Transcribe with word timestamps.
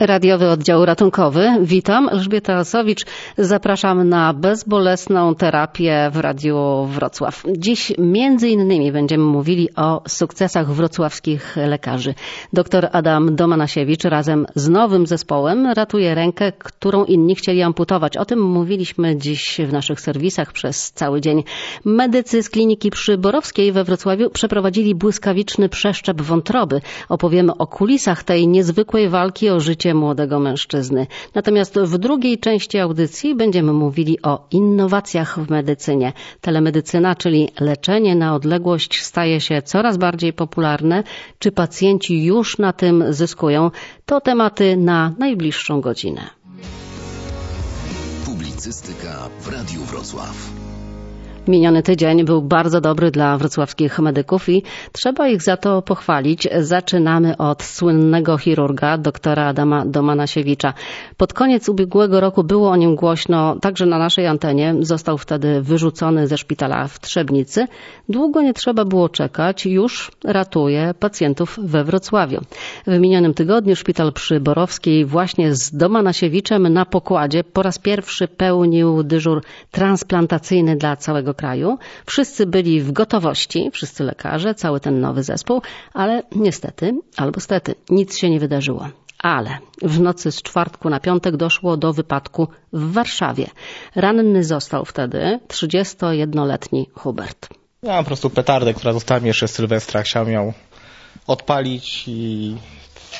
Radiowy 0.00 0.50
Oddział 0.50 0.84
Ratunkowy. 0.84 1.48
Witam, 1.62 2.08
Elżbieta 2.08 2.58
Osowicz. 2.58 3.04
Zapraszam 3.38 4.08
na 4.08 4.34
bezbolesną 4.34 5.34
terapię 5.34 6.10
w 6.12 6.16
Radiu 6.16 6.86
Wrocław. 6.86 7.42
Dziś 7.58 7.92
między 7.98 8.48
innymi 8.48 8.92
będziemy 8.92 9.24
mówili 9.24 9.68
o 9.76 10.02
sukcesach 10.08 10.72
wrocławskich 10.72 11.56
lekarzy. 11.56 12.14
Dr 12.52 12.88
Adam 12.92 13.36
Domanasiewicz 13.36 14.04
razem 14.04 14.46
z 14.54 14.68
nowym 14.68 15.06
zespołem 15.06 15.66
ratuje 15.66 16.14
rękę, 16.14 16.52
którą 16.52 17.04
inni 17.04 17.34
chcieli 17.34 17.62
amputować. 17.62 18.16
O 18.16 18.24
tym 18.24 18.42
mówiliśmy 18.42 19.16
dziś 19.16 19.60
w 19.68 19.72
naszych 19.72 20.00
serwisach 20.00 20.52
przez 20.52 20.92
cały 20.92 21.20
dzień. 21.20 21.44
Medycy 21.84 22.42
z 22.42 22.50
kliniki 22.50 22.90
przy 22.90 23.18
Borowskiej 23.18 23.72
we 23.72 23.84
Wrocławiu 23.84 24.30
przeprowadzili 24.30 24.94
błyskawiczny 24.94 25.68
przeszczep 25.68 26.22
wątroby. 26.22 26.80
Opowiemy 27.08 27.56
o 27.56 27.66
kulisach 27.66 28.22
tej 28.24 28.48
niezwykłej 28.48 29.08
walki 29.08 29.50
o 29.50 29.60
życie 29.60 29.85
młodego 29.94 30.40
mężczyzny. 30.40 31.06
Natomiast 31.34 31.78
w 31.78 31.98
drugiej 31.98 32.38
części 32.38 32.78
audycji 32.78 33.34
będziemy 33.34 33.72
mówili 33.72 34.22
o 34.22 34.46
innowacjach 34.50 35.38
w 35.38 35.50
medycynie. 35.50 36.12
Telemedycyna, 36.40 37.14
czyli 37.14 37.48
leczenie 37.60 38.14
na 38.16 38.34
odległość, 38.34 39.02
staje 39.02 39.40
się 39.40 39.62
coraz 39.62 39.96
bardziej 39.96 40.32
popularne. 40.32 41.04
Czy 41.38 41.52
pacjenci 41.52 42.24
już 42.24 42.58
na 42.58 42.72
tym 42.72 43.04
zyskują? 43.10 43.70
To 44.06 44.20
tematy 44.20 44.76
na 44.76 45.12
najbliższą 45.18 45.80
godzinę. 45.80 46.30
Publicystyka 48.24 49.28
w 49.40 49.48
Radiu 49.48 49.80
Wrocław. 49.80 50.65
Miniony 51.48 51.82
tydzień 51.82 52.24
był 52.24 52.42
bardzo 52.42 52.80
dobry 52.80 53.10
dla 53.10 53.38
wrocławskich 53.38 53.98
medyków 53.98 54.48
i 54.48 54.62
trzeba 54.92 55.28
ich 55.28 55.42
za 55.42 55.56
to 55.56 55.82
pochwalić. 55.82 56.48
Zaczynamy 56.58 57.36
od 57.36 57.62
słynnego 57.62 58.38
chirurga, 58.38 58.98
doktora 58.98 59.46
Adama 59.46 59.86
Domanasiewicza. 59.86 60.74
Pod 61.16 61.32
koniec 61.32 61.68
ubiegłego 61.68 62.20
roku 62.20 62.44
było 62.44 62.70
o 62.70 62.76
nim 62.76 62.96
głośno 62.96 63.56
także 63.60 63.86
na 63.86 63.98
naszej 63.98 64.26
antenie. 64.26 64.74
Został 64.80 65.18
wtedy 65.18 65.62
wyrzucony 65.62 66.26
ze 66.26 66.38
szpitala 66.38 66.88
w 66.88 67.00
Trzebnicy. 67.00 67.66
Długo 68.08 68.42
nie 68.42 68.54
trzeba 68.54 68.84
było 68.84 69.08
czekać, 69.08 69.66
już 69.66 70.10
ratuje 70.24 70.94
pacjentów 71.00 71.58
we 71.62 71.84
Wrocławiu. 71.84 72.40
W 72.86 72.98
minionym 72.98 73.34
tygodniu 73.34 73.76
szpital 73.76 74.12
przy 74.12 74.40
Borowskiej 74.40 75.04
właśnie 75.04 75.54
z 75.54 75.76
Domanasiewiczem 75.76 76.68
na 76.68 76.84
pokładzie 76.84 77.44
po 77.44 77.62
raz 77.62 77.78
pierwszy 77.78 78.28
pełnił 78.28 79.02
dyżur 79.02 79.42
transplantacyjny 79.70 80.76
dla 80.76 80.96
całego 80.96 81.35
kraju. 81.36 81.78
Wszyscy 82.06 82.46
byli 82.46 82.80
w 82.80 82.92
gotowości, 82.92 83.70
wszyscy 83.72 84.04
lekarze, 84.04 84.54
cały 84.54 84.80
ten 84.80 85.00
nowy 85.00 85.22
zespół, 85.22 85.62
ale 85.92 86.22
niestety, 86.32 86.92
albo 87.16 87.40
stety, 87.40 87.74
nic 87.90 88.18
się 88.18 88.30
nie 88.30 88.40
wydarzyło. 88.40 88.88
Ale 89.18 89.58
w 89.82 90.00
nocy 90.00 90.32
z 90.32 90.42
czwartku 90.42 90.90
na 90.90 91.00
piątek 91.00 91.36
doszło 91.36 91.76
do 91.76 91.92
wypadku 91.92 92.48
w 92.72 92.92
Warszawie. 92.92 93.46
Ranny 93.94 94.44
został 94.44 94.84
wtedy 94.84 95.40
31-letni 95.48 96.88
Hubert. 96.94 97.48
Ja 97.82 97.98
po 97.98 98.04
prostu 98.04 98.30
petardę, 98.30 98.74
która 98.74 98.92
została 98.92 99.20
mi 99.20 99.26
jeszcze 99.26 99.48
z 99.48 99.54
Sylwestra. 99.54 100.02
Chciałem 100.02 100.30
ją 100.32 100.52
odpalić 101.26 102.04
i 102.08 102.56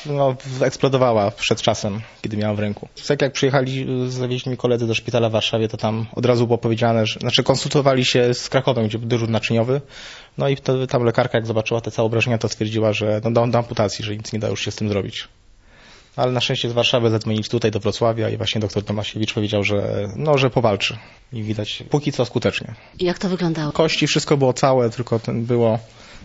no, 0.05 0.35
eksplodowała 0.61 1.31
przed 1.31 1.61
czasem, 1.61 2.01
kiedy 2.21 2.37
miałem 2.37 2.55
w 2.55 2.59
ręku. 2.59 2.87
Tak 3.07 3.21
jak 3.21 3.33
przyjechali, 3.33 3.87
zawieźli 4.07 4.51
mi 4.51 4.57
koledzy 4.57 4.87
do 4.87 4.93
szpitala 4.93 5.29
w 5.29 5.31
Warszawie, 5.31 5.67
to 5.67 5.77
tam 5.77 6.05
od 6.15 6.25
razu 6.25 6.47
było 6.47 6.57
powiedziane, 6.57 7.05
że, 7.05 7.19
znaczy 7.19 7.43
konsultowali 7.43 8.05
się 8.05 8.33
z 8.33 8.49
Krakowem, 8.49 8.87
gdzie 8.87 8.99
był 8.99 9.07
dyżur 9.07 9.29
naczyniowy, 9.29 9.81
no 10.37 10.49
i 10.49 10.57
to, 10.57 10.87
tam 10.87 11.03
lekarka 11.03 11.37
jak 11.37 11.47
zobaczyła 11.47 11.81
te 11.81 11.91
całe 11.91 12.05
obrażenia, 12.05 12.37
to 12.37 12.49
stwierdziła, 12.49 12.93
że 12.93 13.21
no, 13.23 13.31
do, 13.31 13.47
do 13.47 13.57
amputacji, 13.57 14.05
że 14.05 14.17
nic 14.17 14.33
nie 14.33 14.39
da 14.39 14.47
już 14.47 14.61
się 14.61 14.71
z 14.71 14.75
tym 14.75 14.89
zrobić. 14.89 15.27
Ale 16.15 16.31
na 16.31 16.41
szczęście 16.41 16.69
z 16.69 16.73
Warszawy 16.73 17.09
zadzwonili 17.09 17.43
tutaj 17.43 17.71
do 17.71 17.79
Wrocławia 17.79 18.29
i 18.29 18.37
właśnie 18.37 18.61
doktor 18.61 18.83
Tomasiewicz 18.83 19.33
powiedział, 19.33 19.63
że, 19.63 20.07
no, 20.15 20.37
że 20.37 20.49
powalczy. 20.49 20.97
I 21.33 21.43
widać 21.43 21.83
póki 21.89 22.11
co 22.11 22.25
skutecznie. 22.25 22.73
Jak 22.99 23.19
to 23.19 23.29
wyglądało? 23.29 23.71
Kości, 23.71 24.07
wszystko 24.07 24.37
było 24.37 24.53
całe, 24.53 24.89
tylko 24.89 25.19
ten 25.19 25.45
było 25.45 25.79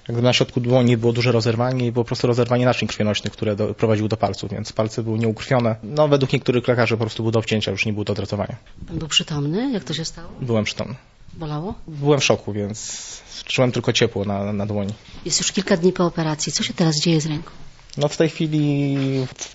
jakby 0.08 0.22
na 0.22 0.32
środku 0.32 0.60
dłoni 0.60 0.96
było 0.96 1.12
duże 1.12 1.32
rozerwanie 1.32 1.86
i 1.86 1.92
było 1.92 2.04
po 2.04 2.06
prostu 2.06 2.26
rozerwanie 2.26 2.64
naczyń 2.64 2.88
krwionośnych, 2.88 3.32
które 3.32 3.56
do, 3.56 3.74
prowadziły 3.74 4.08
do 4.08 4.16
palców, 4.16 4.50
więc 4.50 4.72
palce 4.72 5.02
były 5.02 5.18
nieukrwione. 5.18 5.76
No 5.82 6.08
według 6.08 6.32
niektórych 6.32 6.68
lekarzy 6.68 6.94
po 6.94 7.00
prostu 7.00 7.22
było 7.22 7.32
do 7.32 7.38
obcięcia, 7.38 7.70
już 7.70 7.86
nie 7.86 7.92
było 7.92 8.04
do 8.04 8.12
odratowania. 8.12 8.56
Pan 8.88 8.98
był 8.98 9.08
przytomny? 9.08 9.72
Jak 9.72 9.84
to 9.84 9.94
się 9.94 10.04
stało? 10.04 10.28
Byłem 10.40 10.64
przytomny. 10.64 10.94
Bolało? 11.34 11.74
Byłem 11.88 12.20
w 12.20 12.24
szoku, 12.24 12.52
więc 12.52 13.22
czułem 13.44 13.72
tylko 13.72 13.92
ciepło 13.92 14.24
na, 14.24 14.52
na 14.52 14.66
dłoni. 14.66 14.94
Jest 15.24 15.40
już 15.40 15.52
kilka 15.52 15.76
dni 15.76 15.92
po 15.92 16.06
operacji. 16.06 16.52
Co 16.52 16.62
się 16.62 16.74
teraz 16.74 17.00
dzieje 17.00 17.20
z 17.20 17.26
ręką? 17.26 17.50
No 17.96 18.08
w 18.08 18.16
tej 18.16 18.28
chwili, 18.28 18.96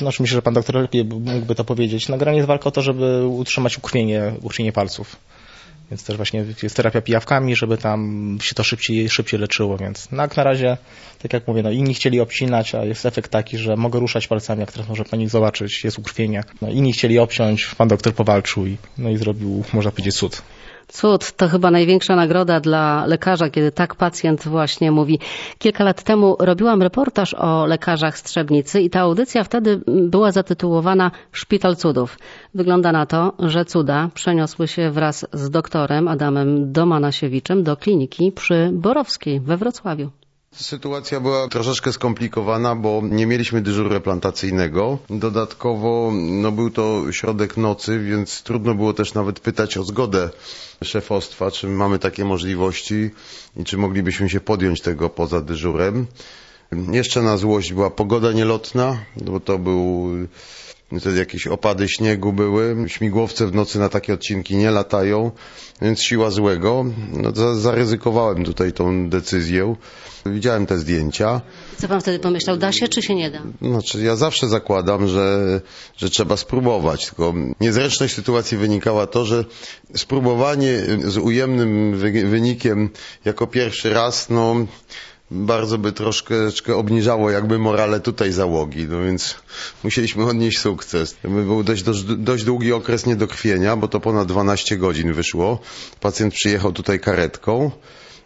no 0.02 0.10
myślę, 0.20 0.28
że 0.28 0.42
pan 0.42 0.54
doktor 0.54 0.76
lepiej 0.76 1.06
mógłby 1.06 1.56
to 1.56 1.64
powiedzieć. 1.64 2.10
No 2.10 2.18
generalnie 2.18 2.38
jest 2.38 2.48
walka 2.48 2.66
o 2.66 2.72
to, 2.72 2.82
żeby 2.82 3.28
utrzymać 3.28 3.78
ukrwienie, 3.78 4.34
ukrwienie 4.42 4.72
palców. 4.72 5.16
Więc 5.92 6.04
też 6.04 6.18
właśnie 6.18 6.46
jest 6.64 6.76
terapia 6.76 7.02
pijawkami, 7.02 7.56
żeby 7.56 7.78
tam 7.78 8.38
się 8.42 8.56
to 8.56 8.64
szybciej, 8.64 9.10
szybciej 9.10 9.40
leczyło, 9.40 9.78
więc 9.78 10.08
no 10.12 10.24
jak 10.24 10.38
na 10.38 10.44
razie, 10.44 10.78
tak 11.20 11.34
jak 11.34 11.48
mówię, 11.48 11.64
no 11.64 11.72
inni 11.72 11.94
chcieli 11.94 12.20
obcinać, 12.20 12.76
a 12.76 12.86
jest 12.86 13.06
efekt 13.06 13.32
taki, 13.32 13.58
że 13.58 13.76
mogę 13.76 14.00
ruszać 14.00 14.28
palcami, 14.28 14.62
jak 14.62 14.72
teraz 14.72 14.90
może 14.90 15.04
pani 15.06 15.30
zobaczyć, 15.30 15.84
jest 15.84 16.00
ukrwienie. 16.00 16.44
No 16.62 16.70
inni 16.70 16.94
chcieli 16.94 17.20
obciąć, 17.20 17.66
pan 17.66 17.88
doktor 17.88 18.14
powalczył 18.14 18.66
i, 18.66 18.78
no 18.98 19.10
i 19.10 19.18
zrobił, 19.18 19.64
można 19.74 19.92
powiedzieć, 19.92 20.16
cud. 20.16 20.42
Cud 20.88 21.32
to 21.32 21.48
chyba 21.48 21.72
największa 21.72 22.16
nagroda 22.16 22.60
dla 22.60 23.06
lekarza, 23.06 23.50
kiedy 23.50 23.72
tak 23.72 23.96
pacjent 23.96 24.48
właśnie 24.48 24.92
mówi. 24.92 25.20
Kilka 25.58 25.84
lat 25.84 26.04
temu 26.04 26.36
robiłam 26.40 26.82
reportaż 26.82 27.34
o 27.34 27.66
lekarzach 27.66 28.18
Strzebnicy 28.18 28.82
i 28.82 28.90
ta 28.90 29.00
audycja 29.00 29.44
wtedy 29.44 29.82
była 29.88 30.32
zatytułowana 30.32 31.12
Szpital 31.32 31.76
Cudów. 31.76 32.18
Wygląda 32.54 32.92
na 32.92 33.06
to, 33.06 33.34
że 33.40 33.66
cuda 33.66 34.10
przeniosły 34.14 34.68
się 34.68 34.92
wraz 34.92 35.26
z 35.34 35.50
doktorem 35.50 36.08
Adamem 36.08 36.72
Domanasiewiczem 36.72 37.64
do 37.64 37.78
kliniki 37.78 38.32
przy 38.32 38.70
Borowskiej 38.74 39.40
we 39.40 39.58
Wrocławiu. 39.58 40.12
Sytuacja 40.62 41.20
była 41.20 41.48
troszeczkę 41.48 41.94
skomplikowana, 41.94 42.76
bo 42.76 43.02
nie 43.04 43.26
mieliśmy 43.26 43.62
dyżuru 43.62 43.90
replantacyjnego. 43.90 44.98
Dodatkowo 45.10 46.12
no, 46.14 46.52
był 46.52 46.70
to 46.70 47.12
środek 47.12 47.58
nocy, 47.58 48.00
więc 48.00 48.44
trudno 48.44 48.76
było 48.76 48.94
też 48.94 49.14
nawet 49.14 49.40
pytać 49.40 49.78
o 49.78 49.84
zgodę 49.84 50.30
szefostwa, 50.84 51.52
czy 51.52 51.68
mamy 51.68 52.00
takie 52.00 52.26
możliwości 52.26 53.10
i 53.58 53.64
czy 53.64 53.78
moglibyśmy 53.78 54.30
się 54.30 54.40
podjąć 54.40 54.82
tego 54.82 55.10
poza 55.10 55.42
dyżurem. 55.42 56.08
Jeszcze 56.92 57.22
na 57.22 57.38
złość 57.38 57.74
była 57.74 57.90
pogoda 57.90 58.32
nielotna, 58.32 58.98
bo 59.26 59.40
to 59.40 59.58
był 59.58 60.08
Wtedy 61.00 61.20
jakieś 61.20 61.48
opady 61.48 61.90
śniegu 61.90 62.34
były, 62.34 62.76
śmigłowce 62.88 63.48
w 63.48 63.56
nocy 63.56 63.80
na 63.80 63.90
takie 63.90 64.14
odcinki 64.14 64.56
nie 64.58 64.72
latają, 64.72 65.32
więc 65.82 66.02
siła 66.02 66.30
złego. 66.32 66.86
No, 67.14 67.56
zaryzykowałem 67.56 68.44
tutaj 68.44 68.74
tą 68.74 69.10
decyzję. 69.10 69.76
Widziałem 70.26 70.66
te 70.66 70.80
zdjęcia. 70.80 71.42
Co 71.78 71.88
pan 71.88 72.02
wtedy 72.02 72.20
pomyślał, 72.20 72.58
da 72.58 72.72
się 72.72 72.88
czy 72.88 73.02
się 73.02 73.16
nie 73.16 73.32
da? 73.32 73.42
Znaczy, 73.62 74.04
ja 74.04 74.16
zawsze 74.16 74.48
zakładam, 74.48 75.08
że, 75.08 75.62
że 75.98 76.10
trzeba 76.10 76.38
spróbować, 76.38 77.06
tylko 77.06 77.34
niezręczność 77.62 78.16
sytuacji 78.16 78.58
wynikała 78.58 79.08
to, 79.08 79.26
że 79.26 79.46
spróbowanie 79.96 80.82
z 81.06 81.18
ujemnym 81.18 81.98
wynikiem 82.30 82.90
jako 83.26 83.48
pierwszy 83.48 83.94
raz, 83.94 84.30
no 84.30 84.56
bardzo 85.32 85.78
by 85.78 85.92
troszkę 85.92 86.76
obniżało 86.76 87.32
jakby 87.32 87.60
morale 87.60 88.00
tutaj 88.00 88.32
załogi, 88.32 88.88
no 88.90 89.04
więc 89.04 89.36
musieliśmy 89.84 90.26
odnieść 90.26 90.60
sukces. 90.60 91.16
Był 91.24 91.64
dość, 91.64 91.84
dość, 91.84 92.04
dość 92.04 92.44
długi 92.44 92.74
okres 92.74 93.06
niedokrwienia, 93.06 93.76
bo 93.76 93.88
to 93.88 94.00
ponad 94.00 94.28
12 94.28 94.78
godzin 94.78 95.14
wyszło. 95.14 95.60
Pacjent 96.00 96.34
przyjechał 96.34 96.72
tutaj 96.72 97.00
karetką. 97.00 97.72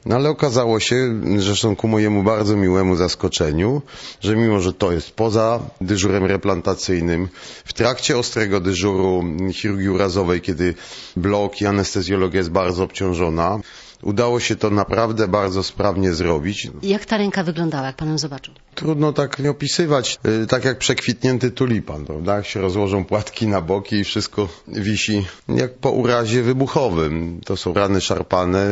No 0.05 0.15
ale 0.15 0.29
okazało 0.29 0.79
się, 0.79 1.21
zresztą 1.37 1.75
ku 1.75 1.87
mojemu 1.87 2.23
bardzo 2.23 2.55
miłemu 2.55 2.95
zaskoczeniu, 2.95 3.81
że 4.21 4.35
mimo, 4.35 4.61
że 4.61 4.73
to 4.73 4.91
jest 4.91 5.11
poza 5.11 5.59
dyżurem 5.81 6.25
replantacyjnym, 6.25 7.29
w 7.65 7.73
trakcie 7.73 8.17
ostrego 8.17 8.59
dyżuru 8.59 9.23
chirurgii 9.53 9.89
urazowej, 9.89 10.41
kiedy 10.41 10.73
blok 11.15 11.61
i 11.61 11.65
anestezjologia 11.65 12.37
jest 12.37 12.49
bardzo 12.49 12.83
obciążona, 12.83 13.59
Udało 14.03 14.39
się 14.39 14.55
to 14.55 14.69
naprawdę 14.69 15.27
bardzo 15.27 15.63
sprawnie 15.63 16.13
zrobić. 16.13 16.69
Jak 16.83 17.05
ta 17.05 17.17
ręka 17.17 17.43
wyglądała, 17.43 17.87
jak 17.87 17.95
pan 17.95 18.09
ją 18.09 18.17
zobaczył? 18.17 18.53
Trudno 18.75 19.13
tak 19.13 19.39
nie 19.39 19.49
opisywać. 19.49 20.19
Y, 20.43 20.47
tak 20.47 20.65
jak 20.65 20.77
przekwitnięty 20.77 21.51
tulipan, 21.51 22.05
prawda? 22.05 22.35
Jak 22.35 22.45
się 22.45 22.61
rozłożą 22.61 23.05
płatki 23.05 23.47
na 23.47 23.61
boki 23.61 23.95
i 23.95 24.03
wszystko 24.03 24.47
wisi 24.67 25.25
jak 25.47 25.73
po 25.73 25.91
urazie 25.91 26.43
wybuchowym. 26.43 27.41
To 27.45 27.57
są 27.57 27.73
rany 27.73 28.01
szarpane, 28.01 28.67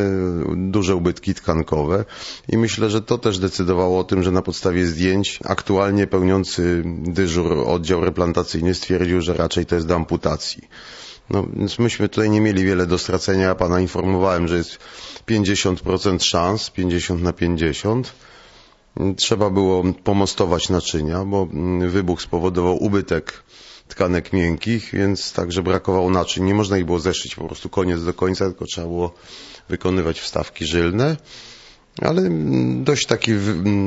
duże 0.55 0.95
ubytki 0.95 1.33
tkankowe 1.33 2.05
i 2.49 2.57
myślę, 2.57 2.89
że 2.89 3.01
to 3.01 3.17
też 3.17 3.39
decydowało 3.39 3.99
o 3.99 4.03
tym, 4.03 4.23
że 4.23 4.31
na 4.31 4.41
podstawie 4.41 4.85
zdjęć 4.85 5.39
aktualnie 5.45 6.07
pełniący 6.07 6.83
dyżur 6.85 7.63
oddział 7.67 8.05
replantacyjny 8.05 8.73
stwierdził, 8.75 9.21
że 9.21 9.33
raczej 9.33 9.65
to 9.65 9.75
jest 9.75 9.87
do 9.87 9.95
amputacji. 9.95 10.67
No, 11.29 11.45
więc 11.53 11.79
myśmy 11.79 12.09
tutaj 12.09 12.29
nie 12.29 12.41
mieli 12.41 12.65
wiele 12.65 12.85
do 12.85 12.97
stracenia. 12.97 13.43
Ja 13.47 13.55
pana 13.55 13.79
informowałem, 13.79 14.47
że 14.47 14.57
jest 14.57 14.79
50% 15.27 16.23
szans, 16.23 16.69
50 16.69 17.21
na 17.21 17.33
50. 17.33 18.13
Trzeba 19.15 19.49
było 19.49 19.83
pomostować 20.03 20.69
naczynia, 20.69 21.25
bo 21.25 21.47
wybuch 21.87 22.21
spowodował 22.21 22.83
ubytek 22.83 23.43
tkanek 23.87 24.33
miękkich, 24.33 24.89
więc 24.93 25.33
także 25.33 25.61
brakowało 25.63 26.09
naczyń. 26.09 26.43
Nie 26.43 26.53
można 26.55 26.77
ich 26.77 26.85
było 26.85 26.99
zeszyć 26.99 27.35
po 27.35 27.45
prostu 27.45 27.69
koniec 27.69 28.03
do 28.03 28.13
końca, 28.13 28.45
tylko 28.45 28.65
trzeba 28.65 28.87
było 28.87 29.13
wykonywać 29.69 30.19
wstawki 30.19 30.65
żylne. 30.65 31.17
Ale 32.01 32.29
dość 32.83 33.05
takie 33.05 33.35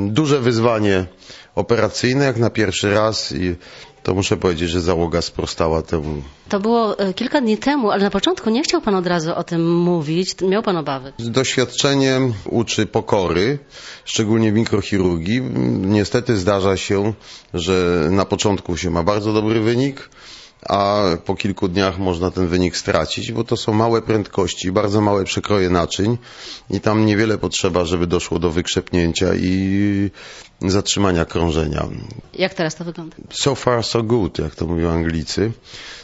duże 0.08 0.40
wyzwanie 0.40 1.06
operacyjne 1.54 2.24
jak 2.24 2.36
na 2.36 2.50
pierwszy 2.50 2.94
raz 2.94 3.32
i 3.32 3.56
to 4.02 4.14
muszę 4.14 4.36
powiedzieć, 4.36 4.70
że 4.70 4.80
załoga 4.80 5.22
sprostała 5.22 5.82
temu. 5.82 6.22
To 6.48 6.60
było 6.60 6.98
e, 6.98 7.14
kilka 7.14 7.40
dni 7.40 7.58
temu, 7.58 7.90
ale 7.90 8.02
na 8.02 8.10
początku 8.10 8.50
nie 8.50 8.62
chciał 8.62 8.80
pan 8.80 8.94
od 8.94 9.06
razu 9.06 9.34
o 9.34 9.44
tym 9.44 9.74
mówić. 9.76 10.34
Miał 10.40 10.62
pan 10.62 10.76
obawy. 10.76 11.12
Doświadczenie 11.18 12.20
uczy 12.44 12.86
pokory, 12.86 13.58
szczególnie 14.04 14.52
w 14.52 14.54
mikrochirurgii. 14.54 15.40
Niestety 15.80 16.36
zdarza 16.36 16.76
się, 16.76 17.12
że 17.54 18.08
na 18.10 18.24
początku 18.24 18.76
się 18.76 18.90
ma 18.90 19.02
bardzo 19.02 19.32
dobry 19.32 19.60
wynik, 19.60 20.08
a 20.68 21.04
po 21.24 21.34
kilku 21.34 21.68
dniach 21.68 21.98
można 21.98 22.30
ten 22.30 22.48
wynik 22.48 22.76
stracić, 22.76 23.32
bo 23.32 23.44
to 23.44 23.56
są 23.56 23.72
małe 23.72 24.02
prędkości, 24.02 24.72
bardzo 24.72 25.00
małe 25.00 25.24
przekroje 25.24 25.70
naczyń 25.70 26.18
i 26.70 26.80
tam 26.80 27.06
niewiele 27.06 27.38
potrzeba, 27.38 27.84
żeby 27.84 28.06
doszło 28.06 28.38
do 28.38 28.50
wykrzepnięcia 28.50 29.34
i 29.34 30.10
zatrzymania 30.60 31.24
krążenia. 31.24 31.86
Jak 32.34 32.54
teraz 32.54 32.74
to 32.74 32.84
wygląda? 32.84 33.16
So 33.30 33.54
far 33.54 33.84
so 33.84 34.02
good, 34.02 34.38
jak 34.38 34.54
to 34.54 34.66
mówią 34.66 34.90
Anglicy. 34.90 35.52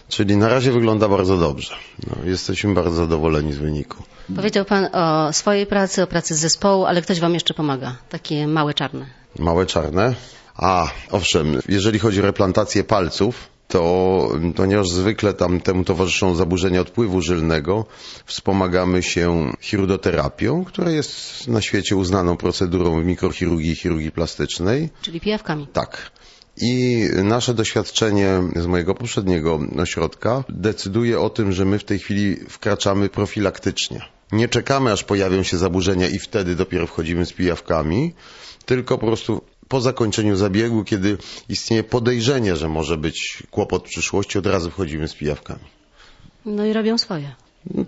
Czyli 0.08 0.36
na 0.36 0.48
razie 0.48 0.72
wygląda 0.72 1.08
bardzo 1.08 1.36
dobrze. 1.36 1.74
No, 2.06 2.30
jesteśmy 2.30 2.74
bardzo 2.74 2.96
zadowoleni 2.96 3.52
z 3.52 3.58
wyniku. 3.58 4.02
Powiedział 4.36 4.64
pan 4.64 4.88
o 4.92 5.32
swojej 5.32 5.66
pracy, 5.66 6.02
o 6.02 6.06
pracy 6.06 6.34
zespołu, 6.34 6.84
ale 6.84 7.02
ktoś 7.02 7.20
wam 7.20 7.34
jeszcze 7.34 7.54
pomaga. 7.54 7.96
Takie 8.08 8.46
małe 8.46 8.74
czarne. 8.74 9.06
Małe 9.38 9.66
czarne? 9.66 10.14
A, 10.56 10.90
owszem, 11.10 11.60
jeżeli 11.68 11.98
chodzi 11.98 12.20
o 12.20 12.22
replantację 12.22 12.84
palców, 12.84 13.48
to 13.68 14.28
ponieważ 14.56 14.88
zwykle 14.88 15.34
tam 15.34 15.60
temu 15.60 15.84
towarzyszą 15.84 16.34
zaburzenia 16.34 16.80
odpływu 16.80 17.20
żylnego, 17.20 17.86
wspomagamy 18.26 19.02
się 19.02 19.52
chirudoterapią, 19.60 20.64
która 20.64 20.90
jest 20.90 21.48
na 21.48 21.60
świecie 21.60 21.96
uznaną 21.96 22.36
procedurą 22.36 23.02
w 23.02 23.04
mikrochirurgii 23.04 23.70
i 23.70 23.76
chirurgii 23.76 24.10
plastycznej. 24.12 24.88
Czyli 25.02 25.20
pijawkami. 25.20 25.66
Tak. 25.72 26.10
I 26.60 27.04
nasze 27.24 27.54
doświadczenie 27.54 28.42
z 28.56 28.66
mojego 28.66 28.94
poprzedniego 28.94 29.60
ośrodka 29.78 30.44
decyduje 30.48 31.20
o 31.20 31.30
tym, 31.30 31.52
że 31.52 31.64
my 31.64 31.78
w 31.78 31.84
tej 31.84 31.98
chwili 31.98 32.36
wkraczamy 32.48 33.08
profilaktycznie. 33.08 34.00
Nie 34.32 34.48
czekamy, 34.48 34.92
aż 34.92 35.04
pojawią 35.04 35.42
się 35.42 35.56
zaburzenia 35.56 36.08
i 36.08 36.18
wtedy 36.18 36.54
dopiero 36.54 36.86
wchodzimy 36.86 37.26
z 37.26 37.32
pijawkami, 37.32 38.14
tylko 38.66 38.98
po 38.98 39.06
prostu 39.06 39.42
po 39.68 39.80
zakończeniu 39.80 40.36
zabiegu, 40.36 40.84
kiedy 40.84 41.18
istnieje 41.48 41.84
podejrzenie, 41.84 42.56
że 42.56 42.68
może 42.68 42.96
być 42.96 43.42
kłopot 43.50 43.84
w 43.84 43.88
przyszłości, 43.88 44.38
od 44.38 44.46
razu 44.46 44.70
wchodzimy 44.70 45.08
z 45.08 45.14
pijawkami. 45.14 45.64
No 46.46 46.66
i 46.66 46.72
robią 46.72 46.98
swoje. 46.98 47.34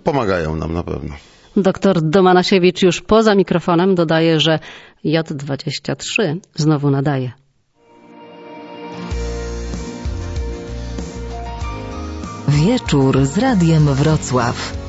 Pomagają 0.03 0.55
nam 0.55 0.73
na 0.73 0.83
pewno. 0.83 1.15
Doktor 1.55 2.01
Domanasiewicz 2.01 2.81
już 2.81 3.01
poza 3.01 3.35
mikrofonem 3.35 3.95
dodaje, 3.95 4.39
że 4.39 4.59
J23 5.05 6.37
znowu 6.55 6.91
nadaje. 6.91 7.31
Wieczór 12.47 13.25
z 13.25 13.37
Radiem 13.37 13.85
Wrocław. 13.85 14.80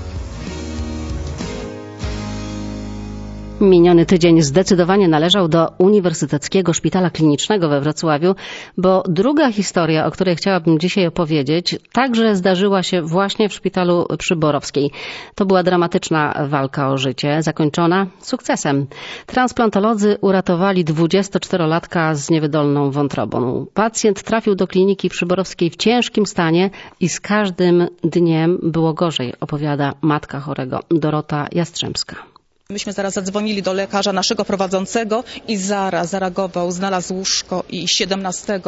Miniony 3.63 4.07
tydzień 4.07 4.43
zdecydowanie 4.43 5.09
należał 5.09 5.49
do 5.49 5.73
Uniwersyteckiego 5.79 6.73
Szpitala 6.73 7.11
Klinicznego 7.11 7.69
we 7.69 7.81
Wrocławiu, 7.81 8.35
bo 8.79 9.03
druga 9.09 9.53
historia, 9.53 10.07
o 10.07 10.11
której 10.11 10.37
chciałabym 10.37 10.79
dzisiaj 10.79 11.07
opowiedzieć, 11.07 11.79
także 11.93 12.37
zdarzyła 12.37 12.83
się 12.83 13.03
właśnie 13.03 13.49
w 13.49 13.55
szpitalu 13.55 14.07
przy 14.19 14.37
Borowskiej. 14.37 14.91
To 15.35 15.47
była 15.47 15.63
dramatyczna 15.63 16.47
walka 16.49 16.91
o 16.91 16.99
życie, 16.99 17.43
zakończona 17.43 18.07
sukcesem. 18.19 18.87
Transplantolodzy 19.27 20.17
uratowali 20.21 20.85
24-latka 20.85 22.15
z 22.15 22.31
niewydolną 22.31 22.91
wątrobą. 22.91 23.67
Pacjent 23.75 24.23
trafił 24.23 24.55
do 24.55 24.67
kliniki 24.67 25.09
przy 25.09 25.27
Borowskiej 25.27 25.71
w 25.71 25.77
ciężkim 25.77 26.27
stanie 26.27 26.71
i 27.01 27.09
z 27.09 27.21
każdym 27.21 27.89
dniem 28.05 28.59
było 28.63 28.95
gorzej, 28.95 29.33
opowiada 29.41 29.93
matka 30.01 30.41
chorego 30.41 30.81
Dorota 30.91 31.47
Jastrzębska. 31.53 32.32
Myśmy 32.73 32.93
zaraz 32.93 33.15
zadzwonili 33.15 33.63
do 33.63 33.73
lekarza 33.73 34.13
naszego 34.13 34.45
prowadzącego 34.45 35.25
i 35.49 35.57
zaraz 35.57 36.11
zareagował, 36.11 36.73
znalazł 36.73 37.15
łóżko 37.15 37.65
i 37.69 37.89
17 37.89 38.61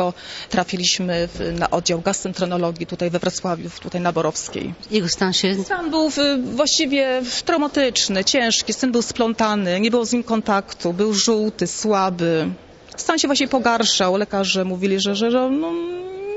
trafiliśmy 0.51 1.29
w, 1.29 1.59
na 1.59 1.71
oddział 1.71 2.01
gastroenterologii 2.01 2.87
tutaj 2.87 3.11
we 3.11 3.19
Wrocławiu, 3.19 3.71
tutaj 3.83 4.01
na 4.01 4.13
Borowskiej. 4.13 4.75
Jego 4.91 5.09
stan 5.09 5.33
się... 5.33 5.55
Stan 5.65 5.91
był 5.91 6.11
w, 6.11 6.17
właściwie 6.55 7.23
traumatyczny, 7.45 8.25
ciężki, 8.25 8.73
syn 8.73 8.93
był 8.93 9.03
splątany, 9.03 9.81
nie 9.81 9.91
było 9.91 10.05
z 10.05 10.13
nim 10.13 10.23
kontaktu, 10.23 10.93
był 10.93 11.15
żółty, 11.15 11.67
słaby. 11.67 12.49
Stan 12.97 13.19
się 13.19 13.29
właśnie 13.29 13.49
pogarszał. 13.49 14.17
Lekarze 14.17 14.65
mówili, 14.65 15.01
że, 15.01 15.17
że, 15.17 15.31
że 15.31 15.51
no, 15.51 15.73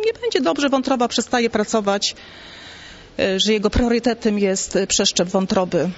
nie 0.06 0.14
będzie 0.22 0.42
dobrze, 0.42 0.69
wątroba 0.69 1.08
przestaje 1.08 1.50
pracować, 1.50 2.16
że 3.38 3.54
jego 3.54 3.69
priorytetem 3.69 4.40
jest 4.40 4.78
przeszczep 4.88 5.28
wątroby. 5.28 5.90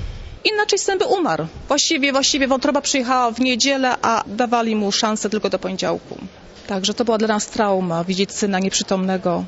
Inaczej 0.43 0.79
syn 0.79 0.97
by 0.97 1.05
umarł. 1.05 1.47
Właściwie, 1.67 2.11
właściwie 2.11 2.47
wątroba 2.47 2.81
przyjechała 2.81 3.31
w 3.31 3.39
niedzielę, 3.39 3.95
a 4.01 4.23
dawali 4.27 4.75
mu 4.75 4.91
szansę 4.91 5.29
tylko 5.29 5.49
do 5.49 5.59
poniedziałku. 5.59 6.17
Także 6.67 6.93
to 6.93 7.05
była 7.05 7.17
dla 7.17 7.27
nas 7.27 7.47
trauma, 7.47 8.03
widzieć 8.03 8.31
syna 8.31 8.59
nieprzytomnego 8.59 9.45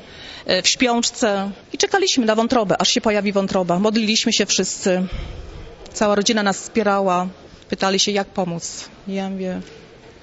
w 0.62 0.68
śpiączce 0.68 1.50
i 1.72 1.78
czekaliśmy 1.78 2.26
na 2.26 2.34
wątrobę, 2.34 2.80
aż 2.80 2.88
się 2.88 3.00
pojawi 3.00 3.32
wątroba. 3.32 3.78
Modliliśmy 3.78 4.32
się 4.32 4.46
wszyscy. 4.46 5.06
Cała 5.92 6.14
rodzina 6.14 6.42
nas 6.42 6.58
wspierała. 6.58 7.28
Pytali 7.68 7.98
się, 7.98 8.12
jak 8.12 8.28
pomóc. 8.28 8.84
Ja 9.08 9.30
mówię, 9.30 9.60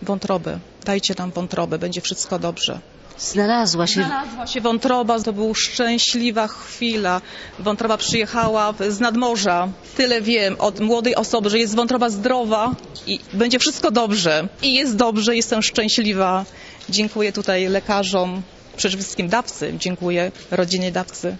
wątrobę, 0.01 0.60
dajcie 0.86 1.13
nam 1.18 1.31
wątrobę, 1.31 1.77
będzie 1.77 2.01
wszystko 2.01 2.39
dobrze. 2.39 2.80
Znalazła 3.19 3.88
się. 3.88 4.04
Znalazła 4.04 4.48
się 4.48 4.62
wątroba, 4.62 5.19
to 5.19 5.33
była 5.33 5.54
szczęśliwa 5.56 6.48
chwila. 6.48 7.21
Wątroba 7.60 7.98
przyjechała 7.98 8.74
z 8.89 9.00
nadmorza. 9.00 9.68
Tyle 9.98 10.21
wiem 10.21 10.56
od 10.60 10.80
młodej 10.80 11.16
osoby, 11.16 11.50
że 11.50 11.60
jest 11.60 11.75
wątroba 11.75 12.10
zdrowa 12.10 12.75
i 13.07 13.19
będzie 13.33 13.60
wszystko 13.60 13.92
dobrze. 13.92 14.48
I 14.62 14.74
jest 14.74 14.95
dobrze, 14.95 15.36
jestem 15.36 15.62
szczęśliwa. 15.62 16.45
Dziękuję 16.89 17.31
tutaj 17.31 17.68
lekarzom, 17.68 18.42
przede 18.77 18.98
wszystkim 18.98 19.30
dawcy. 19.30 19.74
Dziękuję 19.77 20.31
rodzinie 20.51 20.92
dawcy. 20.92 21.36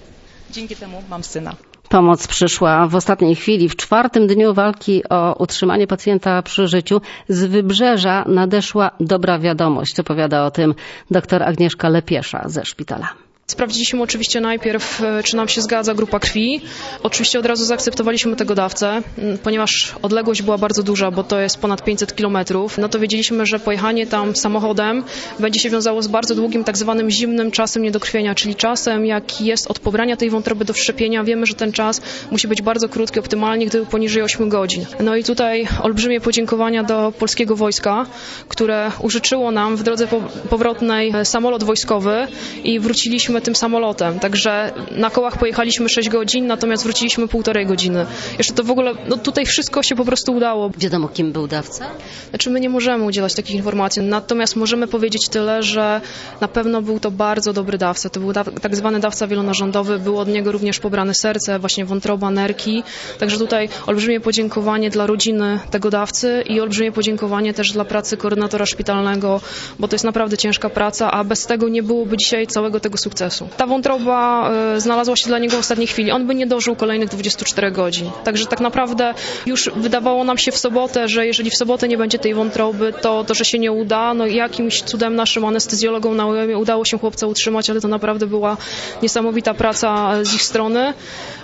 Dzięki 0.51 0.75
temu 0.75 1.03
mam 1.09 1.23
syna. 1.23 1.69
Pomoc 1.89 2.27
przyszła 2.27 2.87
w 2.87 2.95
ostatniej 2.95 3.35
chwili. 3.35 3.69
W 3.69 3.75
czwartym 3.75 4.27
dniu 4.27 4.53
walki 4.53 5.03
o 5.09 5.35
utrzymanie 5.39 5.87
pacjenta 5.87 6.41
przy 6.41 6.67
życiu 6.67 7.01
z 7.27 7.45
wybrzeża 7.45 8.23
nadeszła 8.27 8.91
dobra 8.99 9.39
wiadomość. 9.39 9.99
Opowiada 9.99 10.45
o 10.45 10.51
tym 10.51 10.75
dr 11.11 11.43
Agnieszka 11.43 11.89
Lepiesza 11.89 12.43
ze 12.45 12.65
szpitala. 12.65 13.29
Sprawdziliśmy 13.49 14.01
oczywiście 14.01 14.41
najpierw, 14.41 15.01
czy 15.23 15.35
nam 15.35 15.47
się 15.47 15.61
zgadza 15.61 15.94
grupa 15.94 16.19
krwi. 16.19 16.61
Oczywiście 17.03 17.39
od 17.39 17.45
razu 17.45 17.65
zaakceptowaliśmy 17.65 18.35
tego 18.35 18.56
dawcę, 18.56 19.01
ponieważ 19.44 19.95
odległość 20.01 20.41
była 20.41 20.57
bardzo 20.57 20.83
duża, 20.83 21.11
bo 21.11 21.23
to 21.23 21.39
jest 21.39 21.57
ponad 21.57 21.83
500 21.83 22.15
kilometrów. 22.15 22.77
No 22.77 22.89
to 22.89 22.99
wiedzieliśmy, 22.99 23.45
że 23.45 23.59
pojechanie 23.59 24.07
tam 24.07 24.35
samochodem 24.35 25.03
będzie 25.39 25.59
się 25.59 25.69
wiązało 25.69 26.01
z 26.01 26.07
bardzo 26.07 26.35
długim, 26.35 26.63
tak 26.63 26.77
zwanym 26.77 27.11
zimnym 27.11 27.51
czasem 27.51 27.83
niedokrwienia, 27.83 28.35
czyli 28.35 28.56
czasem, 28.56 29.06
jaki 29.06 29.45
jest 29.45 29.71
od 29.71 29.79
pobrania 29.79 30.18
tej 30.18 30.29
wątroby 30.29 30.65
do 30.65 30.73
wszczepienia. 30.73 31.23
Wiemy, 31.23 31.45
że 31.45 31.53
ten 31.53 31.71
czas 31.71 32.01
musi 32.31 32.47
być 32.47 32.61
bardzo 32.61 32.89
krótki, 32.89 33.19
optymalnie 33.19 33.65
gdyby 33.65 33.85
poniżej 33.85 34.23
8 34.23 34.49
godzin. 34.49 34.85
No 34.99 35.15
i 35.15 35.23
tutaj 35.23 35.68
olbrzymie 35.81 36.21
podziękowania 36.21 36.83
do 36.83 37.13
polskiego 37.19 37.56
wojska, 37.56 38.06
które 38.47 38.91
użyczyło 39.01 39.51
nam 39.51 39.77
w 39.77 39.83
drodze 39.83 40.07
powrotnej 40.49 41.13
samolot 41.23 41.63
wojskowy 41.63 42.27
i 42.63 42.79
wróciliśmy 42.79 43.38
tym 43.41 43.55
samolotem. 43.55 44.19
Także 44.19 44.71
na 44.91 45.09
kołach 45.09 45.37
pojechaliśmy 45.37 45.89
6 45.89 46.09
godzin, 46.09 46.47
natomiast 46.47 46.83
wróciliśmy 46.83 47.27
półtorej 47.27 47.65
godziny. 47.65 48.05
Jeszcze 48.37 48.53
to 48.53 48.63
w 48.63 48.71
ogóle, 48.71 48.93
no 49.09 49.17
tutaj 49.17 49.45
wszystko 49.45 49.83
się 49.83 49.95
po 49.95 50.05
prostu 50.05 50.33
udało. 50.33 50.71
Wiadomo, 50.77 51.07
kim 51.07 51.31
był 51.31 51.47
dawca? 51.47 51.85
Znaczy 52.29 52.49
my 52.49 52.59
nie 52.59 52.69
możemy 52.69 53.05
udzielać 53.05 53.33
takich 53.33 53.55
informacji, 53.55 54.01
natomiast 54.01 54.55
możemy 54.55 54.87
powiedzieć 54.87 55.29
tyle, 55.29 55.63
że 55.63 56.01
na 56.41 56.47
pewno 56.47 56.81
był 56.81 56.99
to 56.99 57.11
bardzo 57.11 57.53
dobry 57.53 57.77
dawca. 57.77 58.09
To 58.09 58.19
był 58.19 58.33
da 58.33 58.43
tak 58.43 58.75
zwany 58.75 58.99
dawca 58.99 59.27
wielonarządowy, 59.27 59.99
było 59.99 60.21
od 60.21 60.27
niego 60.27 60.51
również 60.51 60.79
pobrane 60.79 61.13
serce, 61.13 61.59
właśnie 61.59 61.85
wątroba, 61.85 62.31
nerki. 62.31 62.83
Także 63.19 63.37
tutaj 63.37 63.69
olbrzymie 63.87 64.19
podziękowanie 64.19 64.89
dla 64.89 65.07
rodziny 65.07 65.59
tego 65.71 65.89
dawcy 65.89 66.43
i 66.47 66.59
olbrzymie 66.61 66.91
podziękowanie 66.91 67.53
też 67.53 67.71
dla 67.71 67.85
pracy 67.85 68.17
koordynatora 68.17 68.65
szpitalnego, 68.65 69.41
bo 69.79 69.87
to 69.87 69.95
jest 69.95 70.05
naprawdę 70.05 70.37
ciężka 70.37 70.69
praca, 70.69 71.11
a 71.11 71.23
bez 71.23 71.45
tego 71.45 71.69
nie 71.69 71.83
byłoby 71.83 72.17
dzisiaj 72.17 72.47
całego 72.47 72.79
tego 72.79 72.97
sukcesu. 72.97 73.29
Sukcesu. 73.30 73.57
Ta 73.57 73.68
wątroba 73.68 74.50
e, 74.52 74.81
znalazła 74.81 75.16
się 75.16 75.28
dla 75.28 75.40
niego 75.40 75.57
w 75.57 75.59
ostatniej 75.59 75.88
chwili. 75.88 76.12
On 76.12 76.28
by 76.28 76.36
nie 76.36 76.48
dożył 76.48 76.76
kolejnych 76.76 77.09
24 77.09 77.71
godzin. 77.71 78.09
Także 78.24 78.45
tak 78.45 78.59
naprawdę 78.59 79.14
już 79.45 79.69
wydawało 79.76 80.24
nam 80.24 80.38
się 80.38 80.52
w 80.52 80.57
sobotę, 80.57 81.07
że 81.07 81.28
jeżeli 81.28 81.50
w 81.50 81.56
sobotę 81.56 81.88
nie 81.88 81.98
będzie 81.98 82.19
tej 82.19 82.33
wątroby, 82.33 82.94
to, 83.02 83.24
to 83.24 83.33
że 83.33 83.45
się 83.45 83.59
nie 83.59 83.71
uda. 83.71 84.14
No 84.14 84.26
jakimś 84.28 84.81
cudem 84.81 85.16
naszym 85.16 85.45
anestezjologom 85.45 86.16
na 86.16 86.26
udało 86.57 86.86
się 86.86 87.00
chłopca 87.00 87.28
utrzymać, 87.28 87.69
ale 87.69 87.81
to 87.81 87.88
naprawdę 87.88 88.28
była 88.28 88.57
niesamowita 89.02 89.54
praca 89.54 90.24
z 90.24 90.33
ich 90.33 90.44
strony. 90.44 90.94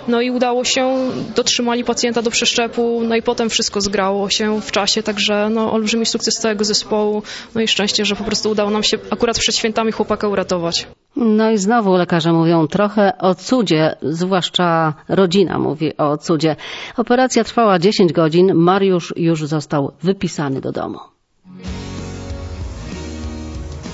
No 0.08 0.20
i 0.20 0.30
udało 0.30 0.64
się, 0.64 1.10
dotrzymali 1.36 1.84
pacjenta 1.84 2.22
do 2.22 2.30
przeszczepu, 2.30 3.00
no 3.04 3.16
i 3.16 3.22
potem 3.22 3.50
wszystko 3.50 3.80
zgrało 3.80 4.30
się 4.30 4.60
w 4.60 4.70
czasie, 4.72 5.02
także 5.02 5.50
no, 5.50 5.72
olbrzymi 5.72 6.06
sukces 6.06 6.34
całego 6.34 6.64
zespołu, 6.64 7.22
no 7.54 7.60
i 7.60 7.68
szczęście, 7.68 8.04
że 8.04 8.16
po 8.16 8.24
prostu 8.24 8.50
udało 8.50 8.70
nam 8.70 8.82
się 8.82 8.98
akurat 9.10 9.38
przed 9.38 9.56
świętami 9.56 9.92
chłopaka 9.92 10.28
uratować. 10.28 10.86
No 11.16 11.50
i 11.50 11.58
znowu 11.58 11.96
lekarze 11.96 12.32
mówią 12.32 12.66
trochę 12.66 13.18
o 13.18 13.34
cudzie, 13.34 13.96
zwłaszcza 14.02 14.94
rodzina 15.08 15.58
mówi 15.58 15.96
o 15.96 16.18
cudzie. 16.18 16.56
Operacja 16.96 17.44
trwała 17.44 17.78
10 17.78 18.12
godzin, 18.12 18.54
Mariusz 18.54 19.14
już 19.16 19.46
został 19.46 19.92
wypisany 20.02 20.60
do 20.60 20.72
domu. 20.72 20.98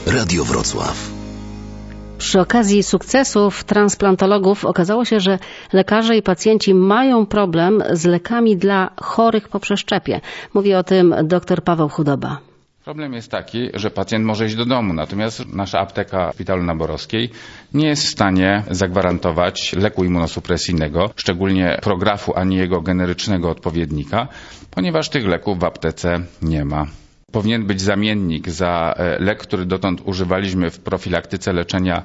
Radio 0.06 0.44
Wrocław. 0.44 1.10
Przy 2.18 2.40
okazji 2.40 2.82
sukcesów 2.82 3.64
transplantologów 3.64 4.64
okazało 4.64 5.04
się, 5.04 5.20
że 5.20 5.38
lekarze 5.72 6.16
i 6.16 6.22
pacjenci 6.22 6.74
mają 6.74 7.26
problem 7.26 7.82
z 7.92 8.04
lekami 8.04 8.56
dla 8.56 8.90
chorych 9.02 9.48
po 9.48 9.60
przeszczepie. 9.60 10.20
Mówi 10.54 10.74
o 10.74 10.82
tym 10.82 11.14
dr 11.24 11.62
Paweł 11.62 11.88
Chudoba. 11.88 12.51
Problem 12.84 13.12
jest 13.12 13.30
taki, 13.30 13.70
że 13.74 13.90
pacjent 13.90 14.24
może 14.24 14.46
iść 14.46 14.54
do 14.54 14.64
domu, 14.64 14.92
natomiast 14.92 15.52
nasza 15.54 15.80
apteka 15.80 16.30
w 16.30 16.34
Szpitalu 16.34 16.62
Naborowskiej 16.62 17.30
nie 17.74 17.88
jest 17.88 18.02
w 18.06 18.10
stanie 18.10 18.62
zagwarantować 18.70 19.72
leku 19.72 20.04
immunosupresyjnego, 20.04 21.10
szczególnie 21.16 21.78
prografu 21.82 22.36
ani 22.36 22.56
jego 22.56 22.80
generycznego 22.80 23.50
odpowiednika, 23.50 24.28
ponieważ 24.70 25.08
tych 25.08 25.26
leków 25.26 25.58
w 25.58 25.64
aptece 25.64 26.20
nie 26.42 26.64
ma 26.64 26.86
powinien 27.32 27.66
być 27.66 27.80
zamiennik 27.80 28.48
za 28.48 28.94
e, 28.96 29.18
lek, 29.18 29.38
który 29.38 29.66
dotąd 29.66 30.00
używaliśmy 30.04 30.70
w 30.70 30.78
profilaktyce 30.80 31.52
leczenia 31.52 32.02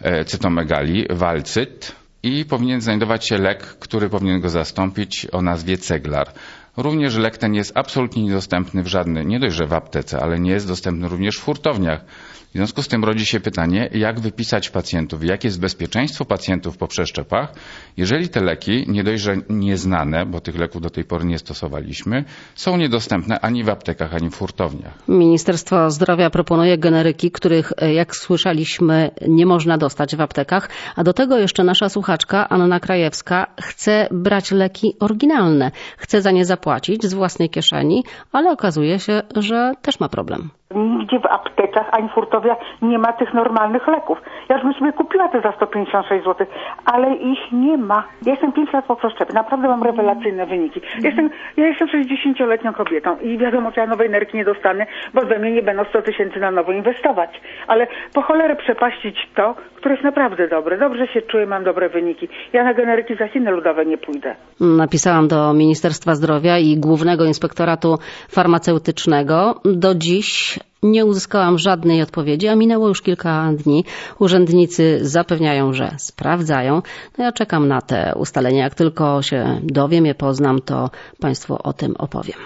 e, 0.00 0.24
cytomegalii, 0.24 1.06
walcyt 1.10 1.92
i 2.22 2.44
powinien 2.44 2.80
znajdować 2.80 3.28
się 3.28 3.38
lek, 3.38 3.62
który 3.62 4.08
powinien 4.08 4.40
go 4.40 4.48
zastąpić 4.48 5.26
o 5.32 5.42
nazwie 5.42 5.78
Ceglar. 5.78 6.32
Również 6.78 7.16
lek 7.16 7.38
ten 7.38 7.54
jest 7.54 7.72
absolutnie 7.74 8.22
niedostępny 8.22 8.82
w 8.82 8.86
żadnej, 8.86 9.26
nie 9.26 9.40
dość, 9.40 9.56
że 9.56 9.66
w 9.66 9.72
aptece, 9.72 10.20
ale 10.20 10.40
nie 10.40 10.50
jest 10.50 10.68
dostępny 10.68 11.08
również 11.08 11.36
w 11.36 11.44
hurtowniach. 11.44 12.04
W 12.48 12.52
związku 12.52 12.82
z 12.82 12.88
tym 12.88 13.04
rodzi 13.04 13.26
się 13.26 13.40
pytanie, 13.40 13.88
jak 13.92 14.20
wypisać 14.20 14.70
pacjentów, 14.70 15.24
jakie 15.24 15.48
jest 15.48 15.60
bezpieczeństwo 15.60 16.24
pacjentów 16.24 16.76
po 16.76 16.86
przeszczepach, 16.86 17.52
jeżeli 17.96 18.28
te 18.28 18.40
leki, 18.40 18.84
nie 18.88 19.04
dość, 19.04 19.22
że 19.22 19.36
nieznane, 19.48 20.26
bo 20.26 20.40
tych 20.40 20.58
leków 20.58 20.82
do 20.82 20.90
tej 20.90 21.04
pory 21.04 21.24
nie 21.24 21.38
stosowaliśmy, 21.38 22.24
są 22.54 22.76
niedostępne 22.76 23.40
ani 23.40 23.64
w 23.64 23.68
aptekach, 23.68 24.14
ani 24.14 24.30
w 24.30 24.36
hurtowniach. 24.36 24.92
Ministerstwo 25.08 25.90
Zdrowia 25.90 26.30
proponuje 26.30 26.78
generyki, 26.78 27.30
których, 27.30 27.72
e, 27.76 27.94
jak 27.94 28.16
słyszeliśmy, 28.16 29.10
nie 29.28 29.46
można 29.46 29.78
dostać 29.78 30.16
w 30.16 30.20
aptekach, 30.20 30.68
a 30.96 31.04
do 31.04 31.12
tego 31.12 31.38
jeszcze 31.38 31.64
nasza 31.64 31.88
słuchaczka 31.88 32.48
Anna 32.48 32.80
Krajewska 32.80 33.46
chce 33.60 34.08
brać 34.10 34.50
leki 34.50 34.96
oryginalne, 35.00 35.70
chce 35.96 36.22
za 36.22 36.30
nie 36.30 36.44
zapłacić 36.44 36.67
z 37.08 37.14
własnej 37.14 37.50
kieszeni, 37.50 38.04
ale 38.32 38.50
okazuje 38.50 38.98
się, 38.98 39.22
że 39.36 39.72
też 39.82 40.00
ma 40.00 40.08
problem. 40.08 40.50
Nigdzie 40.74 41.18
w 41.20 41.26
aptekach 41.26 41.88
ani 41.92 42.08
w 42.08 42.12
hurtowniach 42.12 42.58
nie 42.82 42.98
ma 42.98 43.12
tych 43.12 43.34
normalnych 43.34 43.86
leków. 43.88 44.18
Ja 44.48 44.56
już 44.56 44.64
bym 44.64 44.74
sobie 44.74 44.92
kupiła 44.92 45.28
te 45.28 45.40
za 45.40 45.52
156 45.52 46.24
zł, 46.24 46.46
ale 46.84 47.14
ich 47.14 47.52
nie 47.52 47.78
ma. 47.78 48.04
Ja 48.26 48.32
jestem 48.32 48.52
5 48.52 48.72
lat 48.72 48.84
po 48.84 48.96
przeszczepie, 48.96 49.34
naprawdę 49.34 49.68
mam 49.68 49.82
rewelacyjne 49.82 50.46
wyniki. 50.46 50.80
Jestem, 51.02 51.30
ja 51.56 51.66
jestem 51.66 51.88
60-letnią 51.88 52.72
kobietą 52.72 53.16
i 53.18 53.38
wiadomo, 53.38 53.70
że 53.70 53.80
ja 53.80 53.86
nowej 53.86 54.10
nerki 54.10 54.36
nie 54.36 54.44
dostanę, 54.44 54.86
bo 55.14 55.20
we 55.20 55.38
mnie 55.38 55.52
nie 55.52 55.62
będą 55.62 55.84
100 55.84 56.02
tysięcy 56.02 56.40
na 56.40 56.50
nowo 56.50 56.72
inwestować. 56.72 57.40
Ale 57.66 57.86
po 58.14 58.22
cholerę 58.22 58.56
przepaścić 58.56 59.16
to, 59.36 59.54
które 59.76 59.94
jest 59.94 60.04
naprawdę 60.04 60.48
dobre. 60.48 60.78
Dobrze 60.78 61.06
się 61.06 61.22
czuję, 61.22 61.46
mam 61.46 61.64
dobre 61.64 61.88
wyniki. 61.88 62.28
Ja 62.52 62.64
na 62.64 62.74
generyki 62.74 63.16
za 63.16 63.28
Chiny 63.28 63.50
ludowe 63.50 63.86
nie 63.86 63.98
pójdę. 63.98 64.36
Napisałam 64.60 65.28
do 65.28 65.54
Ministerstwa 65.54 66.14
Zdrowia 66.14 66.58
i 66.58 66.76
Głównego 66.76 67.24
Inspektoratu 67.24 67.98
Farmaceutycznego. 68.28 69.54
Do 69.64 69.94
dziś 69.94 70.57
nie 70.82 71.04
uzyskałam 71.04 71.58
żadnej 71.58 72.02
odpowiedzi, 72.02 72.48
a 72.48 72.56
minęło 72.56 72.88
już 72.88 73.02
kilka 73.02 73.52
dni. 73.52 73.84
Urzędnicy 74.18 74.98
zapewniają, 75.02 75.72
że 75.72 75.94
sprawdzają. 75.98 76.82
No 77.18 77.24
ja 77.24 77.32
czekam 77.32 77.68
na 77.68 77.80
te 77.80 78.12
ustalenia. 78.16 78.62
Jak 78.64 78.74
tylko 78.74 79.22
się 79.22 79.60
dowiem, 79.62 80.06
je 80.06 80.14
poznam, 80.14 80.60
to 80.60 80.90
Państwu 81.20 81.56
o 81.62 81.72
tym 81.72 81.96
opowiem. 81.96 82.38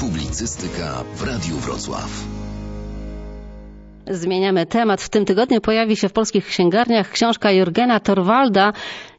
Publicystyka 0.00 1.04
w 1.14 1.22
Radiu 1.22 1.56
Wrocław. 1.56 2.10
Zmieniamy 4.10 4.66
temat. 4.66 5.02
W 5.02 5.08
tym 5.08 5.24
tygodniu 5.24 5.60
pojawi 5.60 5.96
się 5.96 6.08
w 6.08 6.12
polskich 6.12 6.46
księgarniach 6.46 7.10
książka 7.10 7.50
Jurgena 7.50 8.00
Torwalda 8.00 8.72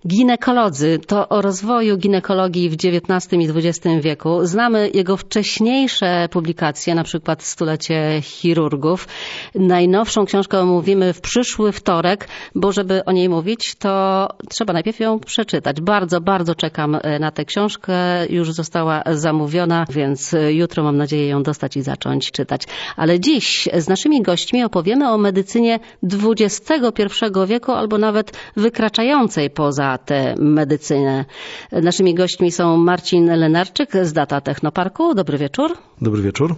Ginekolodzy 0.08 1.00
to 1.00 1.30
o 1.30 1.42
rozwoju 1.42 1.98
ginekologii 1.98 2.70
w 2.70 2.74
XIX 2.74 3.34
i 3.34 3.68
XX 3.68 3.88
wieku. 4.02 4.46
Znamy 4.46 4.90
jego 4.94 5.18
wcześniejsze 5.18 6.28
publikacje, 6.32 6.96
na 6.96 7.04
przykład 7.04 7.44
Stulecie 7.44 8.22
chirurgów. 8.22 9.08
Najnowszą 9.56 10.26
książkę 10.26 10.60
omówimy 10.60 11.14
w 11.14 11.22
przyszły 11.22 11.72
wtorek, 11.72 12.28
bo 12.56 12.72
żeby 12.72 13.06
o 13.06 13.12
niej 13.12 13.30
mówić, 13.30 13.76
to 13.76 14.28
trzeba 14.50 14.74
najpierw 14.74 15.00
ją 15.00 15.20
przeczytać. 15.20 15.82
Bardzo, 15.82 16.22
bardzo 16.22 16.56
czekam 16.56 16.98
e, 17.02 17.20
na 17.20 17.32
tę 17.32 17.46
książkę. 17.46 17.94
Już 18.30 18.54
została 18.54 19.04
zamówiona, 19.12 19.86
więc 19.90 20.36
jutro 20.50 20.84
mam 20.84 20.98
nadzieję 20.98 21.28
ją 21.28 21.44
dostać 21.44 21.78
i 21.78 21.82
zacząć 21.82 22.32
czytać. 22.32 22.64
Ale 22.96 23.20
dziś 23.20 23.70
z 23.78 23.88
naszymi 23.88 24.22
gośćmi 24.22 24.64
opowiemy 24.64 25.10
o 25.10 25.18
medycynie 25.18 25.80
XXI 26.04 27.04
wieku 27.48 27.72
albo 27.72 27.98
nawet 27.98 28.32
wykraczającej 28.56 29.50
poza 29.50 29.91
tę 29.98 30.36
medycynę. 30.40 31.26
Naszymi 31.72 32.16
gośćmi 32.16 32.52
są 32.52 32.78
Marcin 32.78 33.26
Lenarczyk 33.26 33.92
z 34.04 34.14
Data 34.14 34.42
Technoparku. 34.42 35.14
Dobry 35.14 35.38
wieczór. 35.38 35.78
Dobry 36.02 36.22
wieczór. 36.22 36.56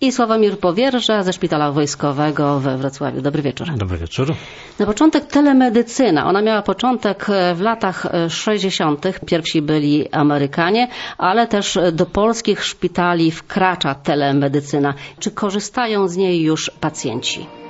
I 0.00 0.12
Sławomir 0.12 0.58
Powierża 0.58 1.22
ze 1.22 1.32
Szpitala 1.32 1.72
Wojskowego 1.72 2.60
we 2.60 2.76
Wrocławiu. 2.76 3.20
Dobry 3.20 3.42
wieczór. 3.42 3.68
Dobry 3.76 3.98
wieczór. 3.98 4.34
Na 4.78 4.86
początek 4.86 5.24
telemedycyna. 5.26 6.26
Ona 6.26 6.42
miała 6.42 6.62
początek 6.62 7.26
w 7.54 7.60
latach 7.60 8.06
60. 8.28 9.06
Pierwsi 9.26 9.62
byli 9.62 10.08
Amerykanie, 10.10 10.88
ale 11.18 11.46
też 11.46 11.78
do 11.92 12.06
polskich 12.06 12.64
szpitali 12.64 13.30
wkracza 13.30 13.94
telemedycyna. 13.94 14.94
Czy 15.18 15.30
korzystają 15.30 16.08
z 16.08 16.16
niej 16.16 16.42
już 16.42 16.70
pacjenci? 16.80 17.61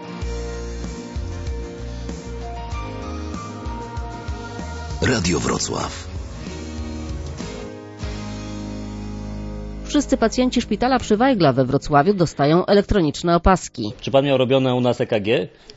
Radio 5.03 5.41
Wrocław. 5.41 6.09
Wszyscy 9.85 10.17
pacjenci 10.17 10.61
szpitala 10.61 10.99
przy 10.99 11.17
Wajgla 11.17 11.53
we 11.53 11.65
Wrocławiu 11.65 12.15
dostają 12.15 12.67
elektroniczne 12.67 13.37
opaski. 13.37 13.93
Czy 14.01 14.11
pan 14.11 14.25
miał 14.25 14.39
robione 14.39 14.75
u 14.75 14.81
nas 14.81 15.01
EKG? 15.01 15.27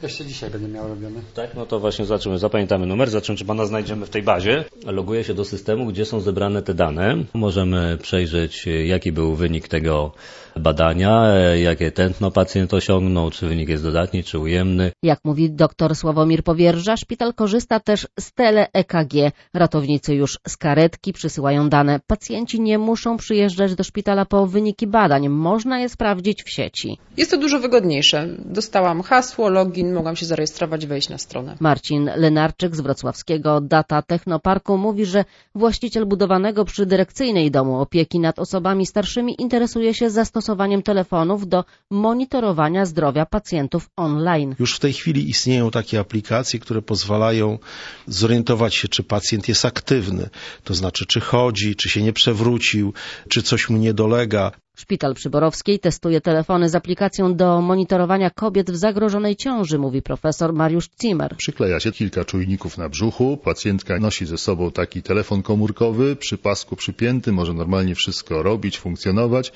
Jeszcze 0.03 0.25
dzisiaj 0.25 0.49
będę 0.49 0.67
miał 0.67 0.87
robione. 0.87 1.19
Tak, 1.33 1.55
no 1.55 1.65
to 1.65 1.79
właśnie 1.79 2.05
zobaczymy, 2.05 2.37
zapamiętamy 2.37 2.85
numer, 2.85 3.09
zobaczymy, 3.09 3.37
czy 3.37 3.45
pana 3.45 3.65
znajdziemy 3.65 4.05
w 4.05 4.09
tej 4.09 4.23
bazie. 4.23 4.63
Loguję 4.85 5.23
się 5.23 5.33
do 5.33 5.45
systemu, 5.45 5.85
gdzie 5.85 6.05
są 6.05 6.19
zebrane 6.19 6.61
te 6.61 6.73
dane. 6.73 7.15
Możemy 7.33 7.97
przejrzeć, 8.01 8.65
jaki 8.85 9.11
był 9.11 9.35
wynik 9.35 9.67
tego 9.67 10.11
badania, 10.59 11.27
jakie 11.55 11.91
tętno 11.91 12.31
pacjent 12.31 12.73
osiągnął, 12.73 13.31
czy 13.31 13.47
wynik 13.47 13.69
jest 13.69 13.83
dodatni, 13.83 14.23
czy 14.23 14.39
ujemny. 14.39 14.91
Jak 15.03 15.19
mówi 15.23 15.51
dr 15.51 15.95
Sławomir 15.95 16.43
Powierża, 16.43 16.97
szpital 16.97 17.33
korzysta 17.33 17.79
też 17.79 18.07
z 18.19 18.33
tele-EKG. 18.33 19.31
Ratownicy 19.53 20.15
już 20.15 20.39
z 20.47 20.57
karetki 20.57 21.13
przysyłają 21.13 21.69
dane. 21.69 21.99
Pacjenci 22.07 22.61
nie 22.61 22.77
muszą 22.77 23.17
przyjeżdżać 23.17 23.75
do 23.75 23.83
szpitala 23.83 24.25
po 24.25 24.47
wyniki 24.47 24.87
badań. 24.87 25.29
Można 25.29 25.79
je 25.79 25.89
sprawdzić 25.89 26.43
w 26.43 26.49
sieci. 26.49 26.97
Jest 27.17 27.31
to 27.31 27.37
dużo 27.37 27.59
wygodniejsze. 27.59 28.27
Dostałam 28.45 29.01
hasło, 29.01 29.49
login, 29.49 29.93
mogłam 29.93 30.15
się 30.15 30.25
zarejestrować, 30.25 30.85
wejść 30.85 31.09
na 31.09 31.17
stronę. 31.17 31.55
Marcin 31.59 32.09
Lenarczyk 32.15 32.75
z 32.75 32.81
wrocławskiego 32.81 33.61
Data 33.61 34.01
Technoparku 34.01 34.77
mówi, 34.77 35.05
że 35.05 35.25
właściciel 35.55 36.05
budowanego 36.05 36.65
przy 36.65 36.85
dyrekcyjnej 36.85 37.51
domu 37.51 37.79
opieki 37.81 38.19
nad 38.19 38.39
osobami 38.39 38.85
starszymi 38.85 39.41
interesuje 39.41 39.93
się 39.93 40.09
zastosowaniem 40.09 40.44
zastosowaniem 40.45 40.83
telefonów 40.83 41.47
do 41.47 41.63
monitorowania 41.91 42.85
zdrowia 42.85 43.25
pacjentów 43.25 43.89
online. 43.97 44.55
Już 44.59 44.75
w 44.75 44.79
tej 44.79 44.93
chwili 44.93 45.29
istnieją 45.29 45.71
takie 45.71 45.99
aplikacje, 45.99 46.59
które 46.59 46.81
pozwalają 46.81 47.59
zorientować 48.07 48.75
się, 48.75 48.87
czy 48.87 49.03
pacjent 49.03 49.47
jest 49.47 49.65
aktywny, 49.65 50.29
to 50.63 50.73
znaczy 50.73 51.05
czy 51.05 51.19
chodzi, 51.19 51.75
czy 51.75 51.89
się 51.89 52.01
nie 52.01 52.13
przewrócił, 52.13 52.93
czy 53.29 53.41
coś 53.41 53.69
mu 53.69 53.77
nie 53.77 53.93
dolega. 53.93 54.51
Szpital 54.75 55.13
Przyborowskiej 55.13 55.79
testuje 55.79 56.21
telefony 56.21 56.69
z 56.69 56.75
aplikacją 56.75 57.35
do 57.35 57.61
monitorowania 57.61 58.29
kobiet 58.29 58.71
w 58.71 58.75
zagrożonej 58.75 59.35
ciąży, 59.35 59.79
mówi 59.79 60.01
profesor 60.01 60.53
Mariusz 60.53 60.89
Zimmer. 61.01 61.35
Przykleja 61.37 61.79
się 61.79 61.91
kilka 61.91 62.25
czujników 62.25 62.77
na 62.77 62.89
brzuchu, 62.89 63.37
pacjentka 63.37 63.99
nosi 63.99 64.25
ze 64.25 64.37
sobą 64.37 64.71
taki 64.71 65.01
telefon 65.01 65.43
komórkowy, 65.43 66.15
przy 66.15 66.37
pasku 66.37 66.75
przypięty, 66.75 67.31
może 67.31 67.53
normalnie 67.53 67.95
wszystko 67.95 68.43
robić, 68.43 68.79
funkcjonować, 68.79 69.51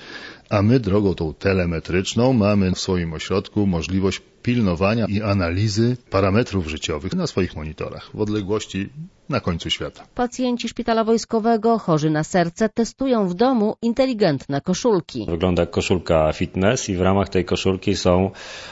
a 0.50 0.62
my 0.62 0.80
drogą 0.80 1.16
tą 1.16 1.34
telemetryczną 1.34 2.34
mamy 2.34 2.72
w 2.72 2.80
swoim 2.80 3.14
ośrodku 3.14 3.68
możliwość 3.68 4.22
pilnowania 4.44 5.06
i 5.10 5.22
analizy 5.22 5.98
parametrów 6.10 6.68
życiowych 6.68 7.14
na 7.14 7.28
swoich 7.28 7.56
monitorach 7.56 8.10
w 8.14 8.22
odległości 8.22 8.90
na 9.30 9.40
końcu 9.40 9.70
świata. 9.70 10.04
Pacjenci 10.16 10.70
szpitala 10.70 11.04
wojskowego, 11.04 11.78
chorzy 11.80 12.10
na 12.10 12.24
serce, 12.24 12.70
testują 12.70 13.28
w 13.28 13.34
domu 13.34 13.76
inteligentne 13.82 14.62
koszulki. 14.62 15.26
Wygląda 15.30 15.62
jak 15.62 15.70
koszulka 15.70 16.34
fitness 16.34 16.90
i 16.90 16.96
w 16.96 17.02
ramach 17.02 17.30
tej 17.30 17.46
koszulki 17.46 17.96
są 17.96 18.32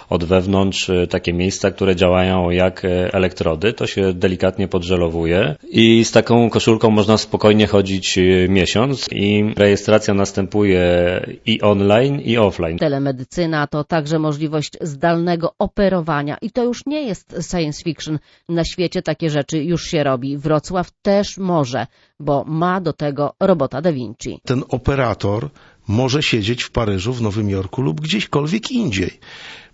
od 0.10 0.24
wewnątrz 0.24 0.90
e, 0.90 1.08
takie 1.08 1.34
miejsca, 1.34 1.72
które 1.72 1.96
działają 1.96 2.50
jak 2.50 2.86
e, 2.86 3.14
elektrody. 3.14 3.74
To 3.74 3.88
się 3.88 4.14
delikatnie 4.14 4.68
podżelowuje 4.68 5.56
i 5.70 6.06
z 6.06 6.12
taką 6.12 6.50
koszulką 6.50 6.92
można 6.92 7.18
spokojnie 7.18 7.68
chodzić 7.68 8.18
e, 8.18 8.22
miesiąc 8.50 9.08
i 9.12 9.54
rejestracja 9.58 10.14
następuje 10.14 10.82
i 11.46 11.62
online 11.62 12.22
i 12.22 12.38
offline. 12.38 12.78
Telemedycyna 12.78 13.68
to 13.68 13.84
także 13.84 14.20
możliwość 14.20 14.72
zdalnego 14.82 15.54
operowania 15.68 16.38
i 16.42 16.52
to 16.52 16.64
już 16.64 16.86
nie 16.86 17.02
jest 17.02 17.36
science 17.52 17.84
fiction. 17.84 18.20
Na 18.50 18.64
świecie 18.66 19.02
takie 19.02 19.30
rzeczy 19.30 19.64
już 19.64 19.82
się 19.84 20.04
robi. 20.04 20.38
Wrocław 20.38 20.92
też 21.02 21.38
może, 21.38 21.88
bo 22.20 22.44
ma 22.48 22.82
do 22.82 22.94
tego 22.94 23.34
robota 23.40 23.82
Da 23.82 23.92
Vinci. 23.92 24.40
Ten 24.46 24.64
operator 24.70 25.50
może 25.88 26.24
siedzieć 26.24 26.64
w 26.64 26.72
Paryżu, 26.72 27.14
w 27.14 27.22
Nowym 27.22 27.50
Jorku 27.50 27.82
lub 27.82 28.02
gdzieśkolwiek 28.02 28.72
indziej 28.72 29.20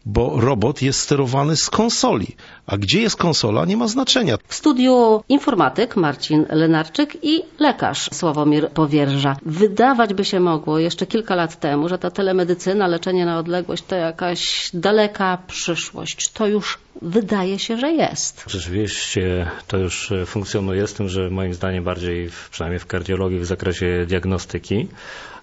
bo 0.06 0.42
robot 0.42 0.82
jest 0.82 1.00
sterowany 1.00 1.56
z 1.56 1.70
konsoli. 1.70 2.28
A 2.68 2.78
gdzie 2.78 3.02
jest 3.02 3.16
konsola, 3.16 3.66
nie 3.66 3.78
ma 3.78 3.88
znaczenia. 3.88 4.38
W 4.48 4.56
studiu 4.56 5.24
informatyk 5.30 5.96
Marcin 5.96 6.46
Lenarczyk 6.50 7.18
i 7.22 7.42
lekarz 7.60 8.10
Sławomir 8.14 8.70
Powierża. 8.70 9.38
Wydawać 9.46 10.14
by 10.14 10.26
się 10.26 10.40
mogło 10.40 10.80
jeszcze 10.80 11.06
kilka 11.08 11.36
lat 11.36 11.60
temu, 11.60 11.90
że 11.90 11.98
ta 11.98 12.12
telemedycyna, 12.12 12.88
leczenie 12.88 13.26
na 13.26 13.40
odległość 13.40 13.84
to 13.84 13.96
jakaś 13.96 14.70
daleka 14.74 15.38
przyszłość. 15.48 16.30
To 16.30 16.48
już 16.48 16.78
wydaje 17.02 17.60
się, 17.60 17.78
że 17.78 17.92
jest. 17.92 18.46
Rzeczywiście 18.48 19.52
to 19.68 19.78
już 19.78 20.14
funkcjonuje 20.26 20.88
z 20.88 20.94
tym, 20.94 21.10
że 21.10 21.30
moim 21.30 21.54
zdaniem 21.54 21.84
bardziej, 21.84 22.30
przynajmniej 22.52 22.80
w 22.80 22.86
kardiologii, 22.86 23.40
w 23.40 23.46
zakresie 23.46 24.06
diagnostyki, 24.08 24.88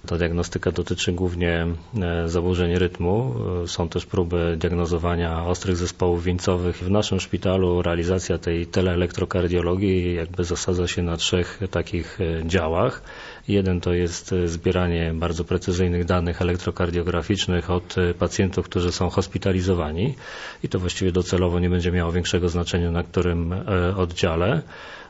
ta 0.07 0.17
diagnostyka 0.17 0.73
dotyczy 0.73 1.13
głównie 1.13 1.67
e, 2.03 2.29
zaburzeń 2.29 2.79
rytmu. 2.79 3.35
E, 3.65 3.69
są 3.69 3.89
też 3.89 4.07
próby 4.07 4.57
diagnozowania 4.59 5.45
ostrych 5.45 5.77
zespołów 5.77 6.25
wieńcowych. 6.25 6.77
W 6.77 6.91
naszym 6.91 7.10
szpitalu 7.19 7.83
realizacja 7.83 8.39
tej 8.39 8.67
teleelektrokardiologii 8.67 10.15
jakby 10.15 10.45
zasadza 10.45 10.87
się 10.89 11.03
na 11.03 11.17
trzech 11.17 11.61
takich 11.71 12.19
e, 12.21 12.47
działach. 12.47 13.03
Jeden 13.49 13.81
to 13.81 13.93
jest 13.93 14.35
zbieranie 14.45 15.13
bardzo 15.15 15.45
precyzyjnych 15.45 16.05
danych 16.05 16.43
elektrokardiograficznych 16.43 17.71
od 17.71 17.95
pacjentów, 18.19 18.65
którzy 18.69 18.93
są 18.93 19.11
hospitalizowani 19.11 20.15
i 20.63 20.69
to 20.69 20.79
właściwie 20.79 21.13
docelowo 21.13 21.61
nie 21.61 21.71
będzie 21.71 21.93
miało 21.93 22.13
większego 22.13 22.49
znaczenia 22.49 22.91
na 22.91 23.03
którym 23.03 23.55
oddziale. 23.97 24.63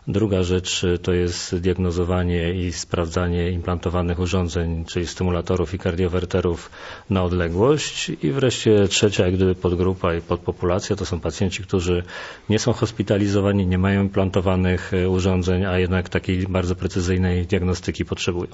Druga 0.09 0.43
rzecz 0.43 0.87
to 1.03 1.13
jest 1.13 1.57
diagnozowanie 1.57 2.55
i 2.55 2.73
sprawdzanie 2.73 3.51
implantowanych 3.51 4.19
urządzeń, 4.19 4.85
czyli 4.85 5.07
stymulatorów 5.07 5.75
i 5.75 5.79
kardiowerterów 5.79 6.71
na 7.11 7.25
odległość. 7.25 8.13
I 8.23 8.31
wreszcie 8.31 8.89
trzecia, 8.89 9.25
jak 9.25 9.35
gdyby 9.35 9.55
podgrupa 9.55 10.15
i 10.15 10.21
podpopulacja 10.21 10.97
to 10.97 11.07
są 11.07 11.21
pacjenci, 11.21 11.63
którzy 11.63 12.03
nie 12.49 12.59
są 12.59 12.73
hospitalizowani, 12.73 13.67
nie 13.67 13.79
mają 13.79 14.03
implantowanych 14.03 14.93
urządzeń, 15.09 15.65
a 15.65 15.79
jednak 15.79 16.09
takiej 16.09 16.47
bardzo 16.47 16.75
precyzyjnej 16.75 17.47
diagnostyki 17.47 18.05
potrzebują. 18.05 18.51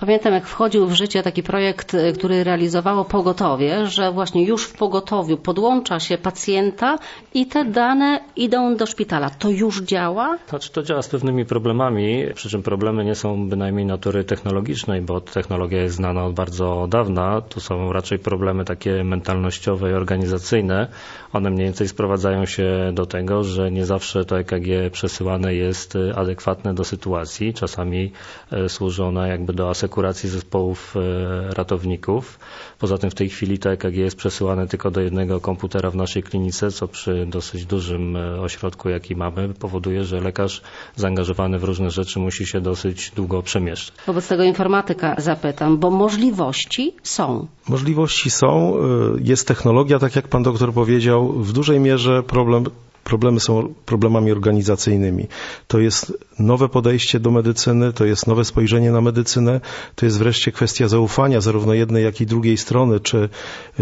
Pamiętam, 0.00 0.32
jak 0.32 0.46
wchodził 0.46 0.86
w 0.86 0.92
życie 0.92 1.22
taki 1.22 1.42
projekt, 1.42 1.94
y, 1.94 2.12
który 2.12 2.44
realizowało 2.44 3.04
pogotowie, 3.04 3.86
że 3.86 4.12
właśnie 4.12 4.44
już 4.44 4.64
w 4.64 4.72
pogotowiu 4.72 5.36
podłącza 5.36 6.00
się 6.00 6.18
pacjenta 6.18 6.98
i 7.34 7.46
te 7.46 7.64
dane 7.64 8.20
idą 8.36 8.76
do 8.76 8.86
szpitala. 8.86 9.30
To 9.30 9.50
już 9.50 9.82
działa? 9.82 10.38
Znaczy, 10.48 10.72
to 10.72 10.82
działa 10.82 11.02
z 11.02 11.08
pewnymi 11.08 11.44
problemami, 11.44 12.24
przy 12.34 12.50
czym 12.50 12.62
problemy 12.62 13.04
nie 13.04 13.14
są 13.14 13.48
bynajmniej 13.48 13.86
natury 13.86 14.24
technologicznej, 14.24 15.02
bo 15.02 15.20
technologia 15.20 15.82
jest 15.82 15.96
znana 15.96 16.24
od 16.24 16.34
bardzo 16.34 16.86
dawna. 16.90 17.40
Tu 17.40 17.60
są 17.60 17.92
raczej 17.92 18.18
problemy 18.18 18.64
takie 18.64 19.04
mentalnościowe 19.04 19.90
i 19.90 19.94
organizacyjne. 19.94 20.88
One 21.32 21.50
mniej 21.50 21.64
więcej 21.64 21.88
sprowadzają 21.88 22.46
się 22.46 22.90
do 22.92 23.06
tego, 23.06 23.44
że 23.44 23.70
nie 23.70 23.86
zawsze 23.86 24.24
to 24.24 24.38
EKG 24.38 24.90
przesyłane 24.92 25.54
jest 25.54 25.96
y, 25.96 26.12
adekwatne 26.16 26.74
do 26.74 26.84
sytuacji. 26.84 27.54
Czasami 27.54 28.12
y, 28.52 28.68
służy 28.68 29.04
ona 29.04 29.26
jakby 29.28 29.52
do 29.52 29.70
asekuracji 29.70 29.85
asekuracji 29.86 30.28
zespołów 30.28 30.94
e, 30.96 31.54
ratowników. 31.54 32.38
Poza 32.78 32.98
tym 32.98 33.10
w 33.10 33.14
tej 33.14 33.28
chwili 33.28 33.58
to 33.58 33.70
EKG 33.70 33.96
jest 33.96 34.16
przesyłane 34.16 34.68
tylko 34.68 34.90
do 34.90 35.00
jednego 35.00 35.40
komputera 35.40 35.90
w 35.90 35.96
naszej 35.96 36.22
klinice, 36.22 36.70
co 36.70 36.88
przy 36.88 37.26
dosyć 37.26 37.66
dużym 37.66 38.16
e, 38.16 38.40
ośrodku, 38.40 38.88
jaki 38.88 39.16
mamy, 39.16 39.54
powoduje, 39.54 40.04
że 40.04 40.20
lekarz 40.20 40.62
zaangażowany 40.96 41.58
w 41.58 41.64
różne 41.64 41.90
rzeczy 41.90 42.18
musi 42.18 42.46
się 42.46 42.60
dosyć 42.60 43.12
długo 43.16 43.42
przemieszczać. 43.42 43.94
Wobec 44.06 44.28
tego 44.28 44.42
informatyka 44.42 45.14
zapytam, 45.18 45.78
bo 45.78 45.90
możliwości 45.90 46.94
są. 47.02 47.46
Możliwości 47.68 48.30
są, 48.30 48.76
e, 48.76 48.82
jest 49.22 49.48
technologia, 49.48 49.98
tak 49.98 50.16
jak 50.16 50.28
pan 50.28 50.42
doktor 50.42 50.72
powiedział, 50.72 51.32
w 51.32 51.52
dużej 51.52 51.80
mierze 51.80 52.22
problem 52.22 52.64
problemy 53.06 53.40
są 53.40 53.74
problemami 53.86 54.32
organizacyjnymi. 54.32 55.26
To 55.66 55.78
jest 55.78 56.12
nowe 56.38 56.68
podejście 56.68 57.20
do 57.20 57.30
medycyny, 57.30 57.92
to 57.92 58.04
jest 58.04 58.26
nowe 58.26 58.44
spojrzenie 58.44 58.90
na 58.90 59.00
medycynę, 59.00 59.60
to 59.94 60.06
jest 60.06 60.18
wreszcie 60.18 60.52
kwestia 60.52 60.88
zaufania 60.88 61.40
zarówno 61.40 61.74
jednej, 61.74 62.04
jak 62.04 62.20
i 62.20 62.26
drugiej 62.26 62.56
strony, 62.56 63.00
czy 63.00 63.28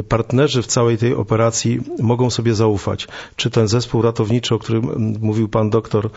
partnerzy 0.09 0.63
w 0.63 0.67
całej 0.67 0.99
tej 0.99 1.15
operacji 1.15 1.81
mogą 1.99 2.31
sobie 2.31 2.55
zaufać, 2.55 3.09
czy 3.37 3.51
ten 3.51 3.69
zespół 3.69 4.03
ratowniczy, 4.03 4.55
o 4.55 4.59
którym 4.59 5.17
mówił 5.21 5.49
pan 5.49 5.71
doktor, 5.71 6.11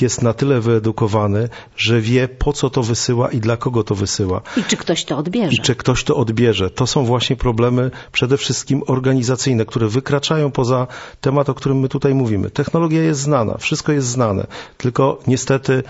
jest 0.00 0.22
na 0.22 0.32
tyle 0.32 0.60
wyedukowany, 0.60 1.48
że 1.76 2.00
wie 2.00 2.28
po 2.28 2.52
co 2.52 2.70
to 2.70 2.82
wysyła 2.82 3.30
i 3.30 3.40
dla 3.40 3.56
kogo 3.56 3.84
to 3.84 3.94
wysyła. 3.94 4.40
I 4.56 4.64
czy 4.64 4.76
ktoś 4.76 5.04
to 5.04 5.16
odbierze. 5.16 5.56
I 5.56 5.60
czy 5.60 5.74
ktoś 5.74 6.04
to 6.04 6.16
odbierze. 6.16 6.70
To 6.70 6.86
są 6.86 7.04
właśnie 7.04 7.36
problemy 7.36 7.90
przede 8.12 8.36
wszystkim 8.36 8.82
organizacyjne, 8.86 9.64
które 9.64 9.88
wykraczają 9.88 10.50
poza 10.50 10.86
temat, 11.20 11.48
o 11.48 11.54
którym 11.54 11.78
my 11.80 11.88
tutaj 11.88 12.14
mówimy. 12.14 12.45
Technologia 12.50 13.02
jest 13.02 13.20
znana, 13.20 13.56
wszystko 13.58 13.92
jest 13.92 14.08
znane, 14.08 14.46
tylko 14.76 15.18
niestety 15.26 15.82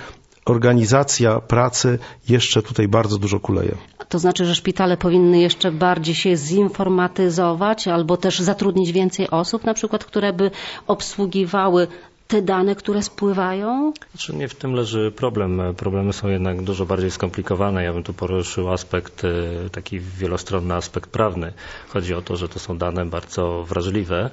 organizacja 0.44 1.40
pracy 1.40 1.98
jeszcze 2.28 2.62
tutaj 2.62 2.88
bardzo 2.88 3.18
dużo 3.18 3.40
kuleje. 3.40 3.74
To 4.08 4.18
znaczy, 4.18 4.44
że 4.44 4.54
szpitale 4.54 4.96
powinny 4.96 5.40
jeszcze 5.40 5.72
bardziej 5.72 6.14
się 6.14 6.36
zinformatyzować 6.36 7.88
albo 7.88 8.16
też 8.16 8.40
zatrudnić 8.40 8.92
więcej 8.92 9.30
osób, 9.30 9.64
na 9.64 9.74
przykład, 9.74 10.04
które 10.04 10.32
by 10.32 10.50
obsługiwały 10.86 11.86
te 12.28 12.42
dane, 12.42 12.74
które 12.74 13.02
spływają? 13.02 13.92
Znaczy 14.10 14.36
nie 14.36 14.48
w 14.48 14.54
tym 14.54 14.72
leży 14.72 15.12
problem. 15.16 15.62
Problemy 15.76 16.12
są 16.12 16.28
jednak 16.28 16.62
dużo 16.62 16.86
bardziej 16.86 17.10
skomplikowane. 17.10 17.84
Ja 17.84 17.92
bym 17.92 18.02
tu 18.02 18.14
poruszył 18.14 18.72
aspekt, 18.72 19.24
e, 19.24 19.70
taki 19.70 20.00
wielostronny 20.00 20.74
aspekt 20.74 21.10
prawny. 21.10 21.52
Chodzi 21.88 22.14
o 22.14 22.22
to, 22.22 22.36
że 22.36 22.48
to 22.48 22.58
są 22.58 22.78
dane 22.78 23.06
bardzo 23.06 23.64
wrażliwe, 23.64 24.30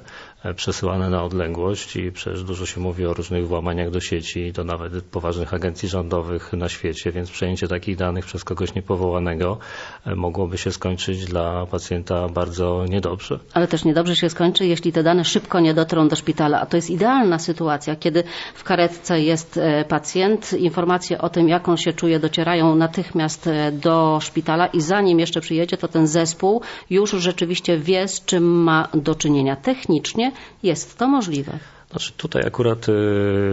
przesyłane 0.56 1.10
na 1.10 1.22
odległość 1.22 1.96
i 1.96 2.12
przecież 2.12 2.44
dużo 2.44 2.66
się 2.66 2.80
mówi 2.80 3.06
o 3.06 3.14
różnych 3.14 3.48
włamaniach 3.48 3.90
do 3.90 4.00
sieci, 4.00 4.52
to 4.52 4.64
nawet 4.64 5.04
poważnych 5.04 5.54
agencji 5.54 5.88
rządowych 5.88 6.52
na 6.52 6.68
świecie, 6.68 7.12
więc 7.12 7.30
przejęcie 7.30 7.68
takich 7.68 7.96
danych 7.96 8.24
przez 8.24 8.44
kogoś 8.44 8.74
niepowołanego 8.74 9.58
e, 10.06 10.14
mogłoby 10.14 10.58
się 10.58 10.72
skończyć 10.72 11.24
dla 11.24 11.66
pacjenta 11.66 12.28
bardzo 12.28 12.84
niedobrze. 12.88 13.38
Ale 13.54 13.68
też 13.68 13.84
niedobrze 13.84 14.16
się 14.16 14.30
skończy, 14.30 14.66
jeśli 14.66 14.92
te 14.92 15.02
dane 15.02 15.24
szybko 15.24 15.60
nie 15.60 15.74
dotrą 15.74 16.08
do 16.08 16.16
szpitala, 16.16 16.60
a 16.60 16.66
to 16.66 16.76
jest 16.76 16.90
idealna 16.90 17.38
sytuacja, 17.38 17.96
kiedy 17.96 18.24
w 18.54 18.64
karetce 18.64 19.20
jest 19.20 19.56
e, 19.56 19.84
pacjent, 19.84 20.52
informacje 20.52 21.20
o 21.20 21.28
tym, 21.28 21.48
jak 21.48 21.68
on 21.68 21.76
się 21.76 21.92
czuje, 21.92 22.18
docierają 22.18 22.74
natychmiast 22.74 23.50
do 23.72 24.18
szpitala 24.22 24.66
i 24.66 24.80
zanim 24.80 25.20
jeszcze 25.20 25.40
przyjedzie, 25.40 25.76
to 25.76 25.88
ten 25.88 26.06
zespół 26.06 26.62
już 26.90 27.10
rzeczywiście 27.10 27.78
wie, 27.78 28.08
z 28.08 28.24
czym 28.24 28.62
ma 28.62 28.88
do 28.94 29.14
czynienia 29.14 29.56
technicznie 29.56 30.32
jest 30.62 30.98
to 30.98 31.08
możliwe. 31.08 31.58
Znaczy 31.90 32.12
tutaj 32.16 32.42
akurat 32.46 32.88
y, 32.88 32.92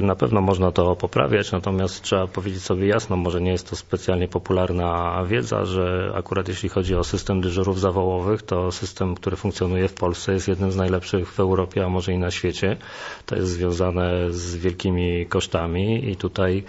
na 0.02 0.16
pewno 0.16 0.42
można 0.42 0.72
to 0.72 0.96
poprawiać, 0.96 1.52
natomiast 1.52 2.02
trzeba 2.02 2.28
powiedzieć 2.28 2.64
sobie 2.64 2.88
jasno, 2.88 3.16
może 3.16 3.42
nie 3.42 3.52
jest 3.52 3.70
to 3.70 3.76
specjalnie 3.76 4.28
popularna 4.28 5.22
wiedza, 5.28 5.66
że 5.66 6.12
akurat 6.16 6.48
jeśli 6.48 6.70
chodzi 6.70 6.96
o 6.96 7.04
system 7.04 7.42
dyżurów 7.42 7.80
zawołowych, 7.80 8.42
to 8.42 8.72
system, 8.72 9.16
który 9.16 9.36
funkcjonuje 9.36 9.88
w 9.88 9.94
Polsce 9.94 10.34
jest 10.34 10.48
jednym 10.48 10.72
z 10.72 10.76
najlepszych 10.76 11.32
w 11.34 11.40
Europie, 11.40 11.86
a 11.86 11.90
może 11.90 12.14
i 12.14 12.18
na 12.18 12.32
świecie. 12.32 12.78
To 13.26 13.36
jest 13.36 13.48
związane 13.50 14.32
z 14.32 14.56
wielkimi 14.56 15.26
kosztami 15.26 16.10
i 16.10 16.16
tutaj 16.16 16.64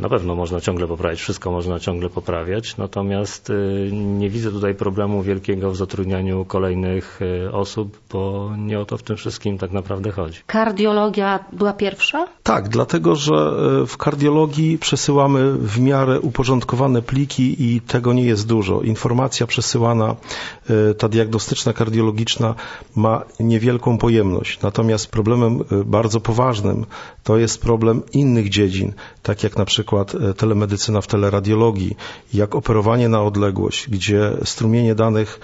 Na 0.00 0.08
pewno 0.08 0.34
można 0.34 0.60
ciągle 0.60 0.86
poprawiać, 0.86 1.20
wszystko 1.20 1.50
można 1.50 1.78
ciągle 1.78 2.10
poprawiać, 2.10 2.76
natomiast 2.76 3.52
nie 3.92 4.30
widzę 4.30 4.50
tutaj 4.50 4.74
problemu 4.74 5.22
wielkiego 5.22 5.70
w 5.70 5.76
zatrudnianiu 5.76 6.44
kolejnych 6.44 7.20
osób, 7.52 8.00
bo 8.12 8.50
nie 8.58 8.80
o 8.80 8.84
to 8.84 8.98
w 8.98 9.02
tym 9.02 9.16
wszystkim 9.16 9.58
tak 9.58 9.72
naprawdę 9.72 10.10
chodzi. 10.10 10.40
Kardiologia 10.46 11.44
była 11.52 11.72
pierwsza? 11.72 12.28
Tak, 12.42 12.68
dlatego 12.68 13.16
że 13.16 13.52
w 13.86 13.96
kardiologii 13.96 14.78
przesyłamy 14.78 15.52
w 15.52 15.80
miarę 15.80 16.20
uporządkowane 16.20 17.02
pliki 17.02 17.74
i 17.74 17.80
tego 17.80 18.12
nie 18.12 18.24
jest 18.24 18.46
dużo. 18.46 18.82
Informacja 18.82 19.46
przesyłana, 19.46 20.16
ta 20.98 21.08
diagnostyczna, 21.08 21.72
kardiologiczna 21.72 22.54
ma 22.96 23.24
niewielką 23.40 23.98
pojemność. 23.98 24.62
Natomiast 24.62 25.10
problemem 25.10 25.64
bardzo 25.84 26.20
poważnym 26.20 26.86
to 27.24 27.36
jest 27.36 27.62
problem 27.62 28.02
innych 28.12 28.48
dziedzin, 28.48 28.92
tak 29.22 29.42
jak 29.42 29.56
na 29.56 29.64
przykład 29.68 30.12
telemedycyna 30.36 31.00
w 31.00 31.06
teleradiologii, 31.06 31.96
jak 32.34 32.54
operowanie 32.54 33.08
na 33.08 33.22
odległość, 33.22 33.90
gdzie 33.90 34.32
strumienie 34.44 34.94
danych 34.94 35.40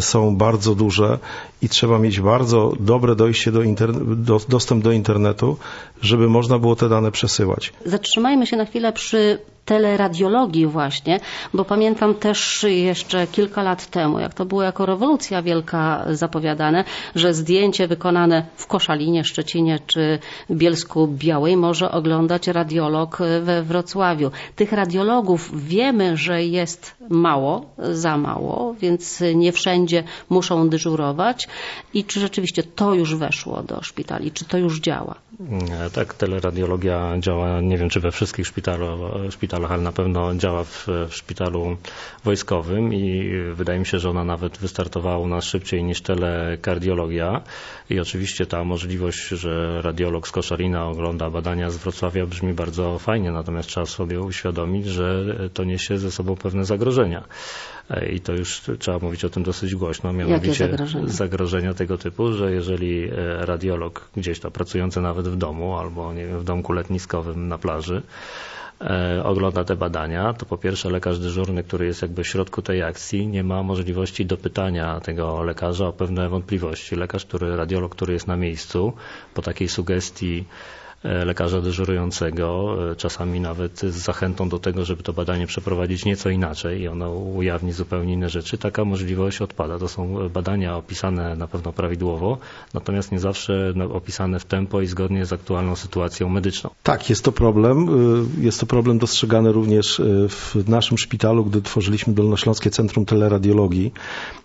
są 0.00 0.36
bardzo 0.36 0.74
duże 0.74 1.18
i 1.62 1.68
trzeba 1.68 1.98
mieć 1.98 2.20
bardzo 2.20 2.72
dobre 2.80 3.16
dojście 3.16 3.52
do, 3.52 3.62
do 4.16 4.40
dostęp 4.48 4.84
do 4.84 4.92
internetu, 4.92 5.56
żeby 6.00 6.28
można 6.28 6.58
było 6.58 6.76
te 6.76 6.88
dane 6.88 7.10
przesyłać. 7.10 7.72
Zatrzymajmy 7.86 8.46
się 8.46 8.56
na 8.56 8.64
chwilę 8.64 8.92
przy 8.92 9.38
teleradiologii 9.64 10.66
właśnie, 10.66 11.20
bo 11.54 11.64
pamiętam 11.64 12.14
też 12.14 12.66
jeszcze 12.68 13.26
kilka 13.26 13.62
lat 13.62 13.86
temu, 13.86 14.18
jak 14.18 14.34
to 14.34 14.44
było 14.44 14.62
jako 14.62 14.86
rewolucja 14.86 15.42
wielka 15.42 16.04
zapowiadane, 16.10 16.84
że 17.14 17.34
zdjęcie 17.34 17.88
wykonane 17.88 18.46
w 18.56 18.66
Koszalinie, 18.66 19.24
Szczecinie 19.24 19.78
czy 19.86 20.18
Bielsku 20.50 21.08
Białej 21.08 21.56
może 21.56 21.90
oglądać 21.90 22.48
radiolog 22.48 23.18
we 23.42 23.62
Wrocławiu. 23.62 24.30
Tych 24.56 24.72
radiologów 24.72 25.66
wiemy, 25.68 26.16
że 26.16 26.44
jest 26.44 26.94
mało, 27.08 27.66
za 27.78 28.16
mało, 28.16 28.74
więc 28.80 29.22
nie 29.34 29.52
wszędzie 29.52 30.04
muszą 30.30 30.68
dyżurować. 30.68 31.48
I 31.94 32.04
czy 32.04 32.20
rzeczywiście 32.20 32.62
to 32.62 32.94
już 32.94 33.16
weszło 33.16 33.62
do 33.62 33.82
szpitali? 33.82 34.32
Czy 34.32 34.44
to 34.44 34.58
już 34.58 34.80
działa? 34.80 35.14
Tak, 35.92 36.14
teleradiologia 36.14 37.14
działa, 37.18 37.60
nie 37.60 37.78
wiem 37.78 37.88
czy 37.88 38.00
we 38.00 38.10
wszystkich 38.10 38.46
szpitalach, 39.30 39.72
ale 39.72 39.82
na 39.82 39.92
pewno 39.92 40.34
działa 40.34 40.64
w, 40.64 40.86
szpitalu 41.10 41.76
wojskowym 42.24 42.94
i 42.94 43.30
wydaje 43.54 43.78
mi 43.78 43.86
się, 43.86 43.98
że 43.98 44.10
ona 44.10 44.24
nawet 44.24 44.58
wystartowała 44.58 45.18
u 45.18 45.28
nas 45.28 45.44
szybciej 45.44 45.84
niż 45.84 46.00
telekardiologia. 46.00 47.42
I 47.90 48.00
oczywiście 48.00 48.46
ta 48.46 48.64
możliwość, 48.64 49.28
że 49.28 49.82
radiolog 49.82 50.28
z 50.28 50.30
Koszarina 50.30 50.86
ogląda 50.86 51.30
badania 51.30 51.70
z 51.70 51.76
Wrocławia 51.76 52.26
brzmi 52.26 52.54
bardzo 52.54 52.98
fajnie, 52.98 53.30
natomiast 53.30 53.68
trzeba 53.68 53.86
sobie 53.86 54.20
uświadomić, 54.20 54.86
że 54.86 55.24
to 55.54 55.64
niesie 55.64 55.98
ze 55.98 56.10
sobą 56.10 56.36
pewne 56.36 56.64
zagrożenia. 56.64 57.24
I 58.12 58.20
to 58.20 58.32
już 58.32 58.62
trzeba 58.78 58.98
mówić 58.98 59.24
o 59.24 59.28
tym 59.28 59.42
dosyć 59.42 59.74
głośno, 59.74 60.12
mianowicie 60.12 60.54
zagrożenia? 60.54 61.08
zagrożenia 61.08 61.74
tego 61.74 61.98
typu, 61.98 62.32
że 62.32 62.52
jeżeli 62.52 63.10
radiolog 63.38 64.08
gdzieś 64.16 64.40
to 64.40 64.50
pracujący 64.50 65.00
nawet 65.00 65.28
w 65.28 65.36
domu 65.36 65.78
albo 65.78 66.12
nie 66.12 66.26
wiem, 66.26 66.38
w 66.38 66.44
domku 66.44 66.72
letniskowym 66.72 67.48
na 67.48 67.58
plaży 67.58 68.02
ogląda 69.24 69.64
te 69.64 69.76
badania, 69.76 70.32
to 70.32 70.46
po 70.46 70.58
pierwsze 70.58 70.90
lekarz 70.90 71.18
dyżurny, 71.18 71.64
który 71.64 71.86
jest 71.86 72.02
jakby 72.02 72.24
w 72.24 72.28
środku 72.28 72.62
tej 72.62 72.82
akcji, 72.82 73.26
nie 73.26 73.44
ma 73.44 73.62
możliwości 73.62 74.26
dopytania 74.26 75.00
tego 75.00 75.42
lekarza 75.42 75.86
o 75.88 75.92
pewne 75.92 76.28
wątpliwości. 76.28 76.96
Lekarz, 76.96 77.24
który, 77.24 77.56
radiolog, 77.56 77.94
który 77.94 78.12
jest 78.12 78.26
na 78.26 78.36
miejscu, 78.36 78.92
po 79.34 79.42
takiej 79.42 79.68
sugestii 79.68 80.44
lekarza 81.04 81.60
dyżurującego, 81.60 82.76
czasami 82.96 83.40
nawet 83.40 83.80
z 83.80 83.94
zachętą 83.94 84.48
do 84.48 84.58
tego, 84.58 84.84
żeby 84.84 85.02
to 85.02 85.12
badanie 85.12 85.46
przeprowadzić 85.46 86.04
nieco 86.04 86.30
inaczej 86.30 86.80
i 86.80 86.88
ono 86.88 87.10
ujawni 87.10 87.72
zupełnie 87.72 88.12
inne 88.12 88.28
rzeczy, 88.28 88.58
taka 88.58 88.84
możliwość 88.84 89.42
odpada. 89.42 89.78
To 89.78 89.88
są 89.88 90.28
badania 90.28 90.76
opisane 90.76 91.36
na 91.36 91.48
pewno 91.48 91.72
prawidłowo, 91.72 92.38
natomiast 92.74 93.12
nie 93.12 93.18
zawsze 93.18 93.74
opisane 93.92 94.40
w 94.40 94.44
tempo 94.44 94.80
i 94.80 94.86
zgodnie 94.86 95.26
z 95.26 95.32
aktualną 95.32 95.76
sytuacją 95.76 96.28
medyczną. 96.28 96.70
Tak, 96.82 97.10
jest 97.10 97.24
to 97.24 97.32
problem. 97.32 97.88
Jest 98.40 98.60
to 98.60 98.66
problem 98.66 98.98
dostrzegany 98.98 99.52
również 99.52 100.00
w 100.28 100.68
naszym 100.68 100.98
szpitalu, 100.98 101.44
gdy 101.44 101.62
tworzyliśmy 101.62 102.14
Dolnośląskie 102.14 102.70
Centrum 102.70 103.04
Teleradiologii, 103.06 103.92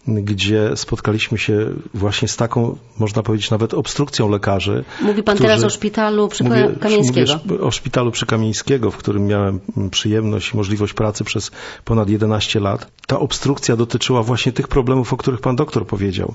gdzie 0.07 0.71
spotkaliśmy 0.75 1.37
się 1.37 1.65
właśnie 1.93 2.27
z 2.27 2.37
taką, 2.37 2.77
można 2.99 3.23
powiedzieć, 3.23 3.51
nawet 3.51 3.73
obstrukcją 3.73 4.29
lekarzy. 4.29 4.83
Mówi 5.01 5.23
pan 5.23 5.35
którzy... 5.35 5.49
teraz 5.49 5.63
o 5.63 5.69
szpitalu 5.69 6.27
przy 6.27 6.43
Mówię. 6.49 6.69
Mówię 7.47 7.61
o 7.61 7.71
szpitalu 7.71 8.11
przy 8.11 8.25
Kamieńskiego, 8.25 8.91
w 8.91 8.97
którym 8.97 9.27
miałem 9.27 9.59
przyjemność 9.91 10.53
i 10.53 10.57
możliwość 10.57 10.93
pracy 10.93 11.23
przez 11.23 11.51
ponad 11.85 12.09
11 12.09 12.59
lat. 12.59 12.91
Ta 13.07 13.19
obstrukcja 13.19 13.75
dotyczyła 13.75 14.23
właśnie 14.23 14.51
tych 14.51 14.67
problemów, 14.67 15.13
o 15.13 15.17
których 15.17 15.41
pan 15.41 15.55
doktor 15.55 15.87
powiedział. 15.87 16.33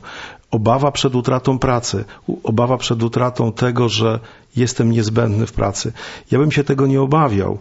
Obawa 0.50 0.92
przed 0.92 1.14
utratą 1.14 1.58
pracy, 1.58 2.04
obawa 2.42 2.76
przed 2.78 3.02
utratą 3.02 3.52
tego, 3.52 3.88
że 3.88 4.20
jestem 4.56 4.90
niezbędny 4.90 5.46
w 5.46 5.52
pracy. 5.52 5.92
Ja 6.30 6.38
bym 6.38 6.52
się 6.52 6.64
tego 6.64 6.86
nie 6.86 7.00
obawiał. 7.00 7.58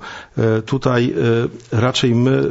Tutaj 0.66 1.14
raczej 1.72 2.16
my 2.16 2.42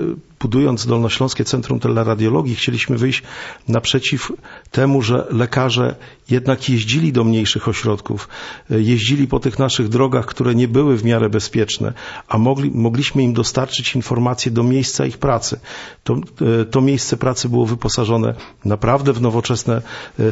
budując 0.41 0.87
Dolnośląskie 0.87 1.45
Centrum 1.45 1.81
Teleradiologii, 1.81 2.57
chcieliśmy 2.57 2.99
wyjść 2.99 3.23
naprzeciw 3.69 4.33
temu, 4.71 5.03
że 5.03 5.27
lekarze 5.31 5.97
jednak 6.31 6.69
jeździli 6.69 7.13
do 7.13 7.25
mniejszych 7.25 7.69
ośrodków, 7.69 8.29
jeździli 8.71 9.29
po 9.29 9.41
tych 9.41 9.59
naszych 9.59 9.89
drogach, 9.89 10.27
które 10.27 10.55
nie 10.55 10.69
były 10.69 10.97
w 10.97 11.05
miarę 11.05 11.31
bezpieczne, 11.31 11.93
a 12.29 12.39
mogli, 12.39 12.71
mogliśmy 12.71 13.23
im 13.23 13.33
dostarczyć 13.33 13.95
informacje 13.95 14.53
do 14.53 14.63
miejsca 14.63 15.07
ich 15.07 15.19
pracy. 15.19 15.61
To, 16.05 16.17
to 16.71 16.81
miejsce 16.81 17.17
pracy 17.17 17.49
było 17.49 17.67
wyposażone 17.67 18.35
naprawdę 18.65 19.13
w 19.13 19.21
nowoczesne 19.21 19.83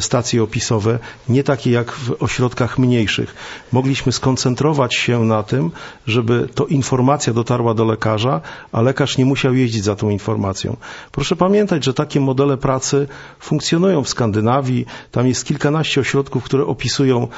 stacje 0.01 0.43
opisowe, 0.43 0.99
nie 1.29 1.45
takie 1.45 1.71
jak 1.71 1.93
w 1.93 2.23
ośrodkach 2.23 2.79
mniejszych. 2.79 3.35
Mogliśmy 3.73 4.13
skoncentrować 4.13 4.95
się 4.95 5.25
na 5.25 5.43
tym, 5.43 5.71
żeby 6.07 6.49
to 6.55 6.67
informacja 6.67 7.33
dotarła 7.33 7.75
do 7.75 7.85
lekarza, 7.85 8.41
a 8.73 8.83
lekarz 8.83 9.19
nie 9.19 9.25
musiał 9.25 9.55
jeździć 9.55 9.85
za 9.85 9.98
tą 9.99 10.11
informacją. 10.11 10.77
Proszę 11.13 11.37
pamiętać, 11.37 11.85
że 11.85 11.95
takie 11.95 12.21
modele 12.21 12.57
pracy 12.57 13.07
funkcjonują 13.41 14.03
w 14.03 14.09
Skandynawii. 14.09 14.87
Tam 15.11 15.27
jest 15.27 15.45
kilkanaście 15.47 16.01
ośrodków, 16.01 16.45
które 16.45 16.67
opisują 16.67 17.29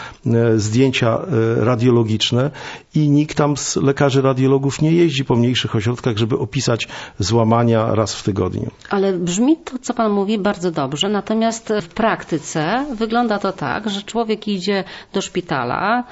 zdjęcia 0.57 1.19
radiologiczne 1.57 2.51
i 2.95 3.11
nikt 3.11 3.37
tam 3.37 3.57
z 3.57 3.77
lekarzy 3.77 4.23
radiologów 4.23 4.83
nie 4.83 4.93
jeździ 4.93 5.25
po 5.25 5.37
mniejszych 5.37 5.77
ośrodkach, 5.77 6.17
żeby 6.17 6.39
opisać 6.39 6.89
złamania 7.19 7.95
raz 7.95 8.15
w 8.15 8.23
tygodniu. 8.23 8.71
Ale 8.91 9.13
brzmi 9.13 9.57
to, 9.57 9.79
co 9.79 9.95
pan 9.95 10.13
mówi, 10.13 10.39
bardzo 10.39 10.71
dobrze. 10.71 11.09
Natomiast 11.09 11.73
w 11.83 11.89
praktyce 11.89 12.87
wygląda 12.95 13.39
to 13.39 13.53
tak, 13.53 13.91
że 13.91 14.03
człowiek 14.03 14.49
idzie 14.49 14.85
do 15.13 15.21
szpitala, 15.21 16.05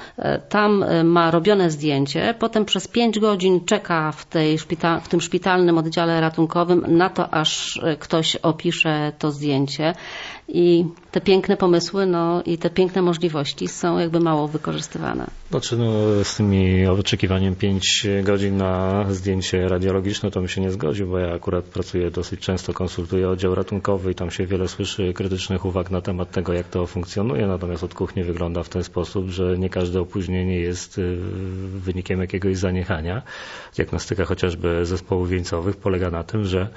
tam 0.48 0.84
ma 1.04 1.30
robione 1.30 1.70
zdjęcie, 1.70 2.34
potem 2.38 2.64
przez 2.64 2.88
pięć 2.88 3.18
godzin 3.18 3.64
czeka 3.64 4.12
w, 4.12 4.24
tej 4.26 4.58
w 5.02 5.08
tym 5.08 5.20
szpitalnym 5.20 5.78
oddziale 5.78 6.20
ratunkowym 6.38 6.96
na 6.96 7.11
to, 7.11 7.35
aż 7.35 7.81
ktoś 7.98 8.37
opisze 8.37 9.12
to 9.18 9.31
zdjęcie. 9.31 9.94
I 10.48 10.84
te 11.11 11.20
piękne 11.20 11.56
pomysły 11.56 12.06
no, 12.06 12.42
i 12.42 12.58
te 12.58 12.70
piękne 12.70 13.02
możliwości 13.02 13.68
są 13.68 13.98
jakby 13.98 14.20
mało 14.20 14.48
wykorzystywane. 14.48 15.26
Znaczy, 15.50 15.76
no, 15.76 15.92
z 16.24 16.37
tymi 16.37 16.87
oczekiwaniem 16.87 17.54
5 17.54 18.06
godzin 18.22 18.56
na 18.56 19.04
zdjęcie 19.11 19.68
radiologiczne 19.68 20.30
to 20.30 20.40
bym 20.40 20.48
się 20.48 20.61
nie 20.61 20.70
zgodził, 20.70 21.08
bo 21.08 21.18
ja 21.18 21.34
akurat 21.34 21.64
pracuję 21.64 22.11
dosyć 22.11 22.40
często, 22.40 22.72
konsultuję 22.72 23.28
oddział 23.28 23.54
ratunkowy 23.54 24.11
i 24.11 24.14
tam 24.14 24.30
się 24.30 24.46
wiele 24.46 24.68
słyszy 24.68 25.12
krytycznych 25.12 25.64
uwag 25.64 25.90
na 25.90 26.00
temat 26.00 26.30
tego, 26.30 26.52
jak 26.52 26.68
to 26.68 26.87
funkcjonuje, 26.87 27.46
natomiast 27.46 27.84
od 27.84 27.94
kuchni 27.94 28.22
wygląda 28.22 28.62
w 28.62 28.68
ten 28.68 28.84
sposób, 28.84 29.28
że 29.28 29.58
nie 29.58 29.70
każde 29.70 30.00
opóźnienie 30.00 30.61
jest 30.61 31.00
wynikiem 31.68 32.20
jakiegoś 32.20 32.56
zaniechania. 32.56 33.22
Diagnostyka 33.76 34.24
chociażby 34.24 34.87
zespołów 34.87 35.28
wieńcowych 35.28 35.76
polega 35.76 36.11
na 36.11 36.24
tym, 36.24 36.44
że 36.44 36.68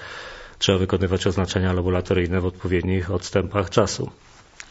trzeba 0.62 0.78
wykonywać 0.78 1.28
oznaczenia 1.28 1.74
laboratoryjne 1.74 2.41
w 2.41 2.45
odpowiednich 2.45 3.12
odstępach 3.12 3.69
czasu. 3.69 4.12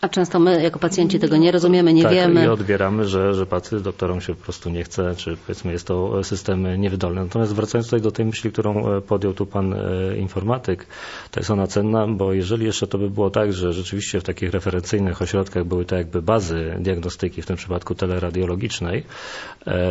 A 0.01 0.09
często 0.09 0.39
my 0.41 0.63
jako 0.63 0.79
pacjenci 0.79 1.19
tego 1.19 1.37
nie 1.37 1.53
rozumiemy, 1.53 1.93
nie 1.93 2.03
tak, 2.03 2.13
wiemy. 2.13 2.45
i 2.45 2.49
odbieramy, 2.49 3.05
że, 3.05 3.35
że 3.35 3.47
pacjent 3.47 3.85
doktorom 3.85 4.21
się 4.21 4.35
po 4.35 4.43
prostu 4.45 4.71
nie 4.71 4.85
chce, 4.85 5.15
czy 5.17 5.37
powiedzmy 5.37 5.73
jest 5.73 5.87
to 5.87 6.25
system 6.25 6.81
niewydolny. 6.81 7.21
Natomiast 7.21 7.55
wracając 7.55 7.87
tutaj 7.87 8.01
do 8.01 8.13
tej 8.13 8.27
myśli, 8.27 8.53
którą 8.53 9.01
podjął 9.01 9.35
tu 9.35 9.47
pan 9.47 9.75
informatyk, 10.17 10.87
to 11.31 11.41
jest 11.41 11.51
ona 11.51 11.67
cenna, 11.67 12.07
bo 12.07 12.33
jeżeli 12.33 12.67
jeszcze 12.67 12.87
to 12.87 12.99
by 12.99 13.11
było 13.11 13.31
tak, 13.31 13.53
że 13.53 13.73
rzeczywiście 13.73 14.21
w 14.21 14.25
takich 14.25 14.51
referencyjnych 14.51 15.23
ośrodkach 15.23 15.65
były 15.65 15.85
to 15.85 15.97
jakby 15.97 16.23
bazy 16.23 16.77
diagnostyki, 16.79 17.43
w 17.43 17.47
tym 17.47 17.57
przypadku 17.57 17.95
teleradiologicznej, 17.95 19.05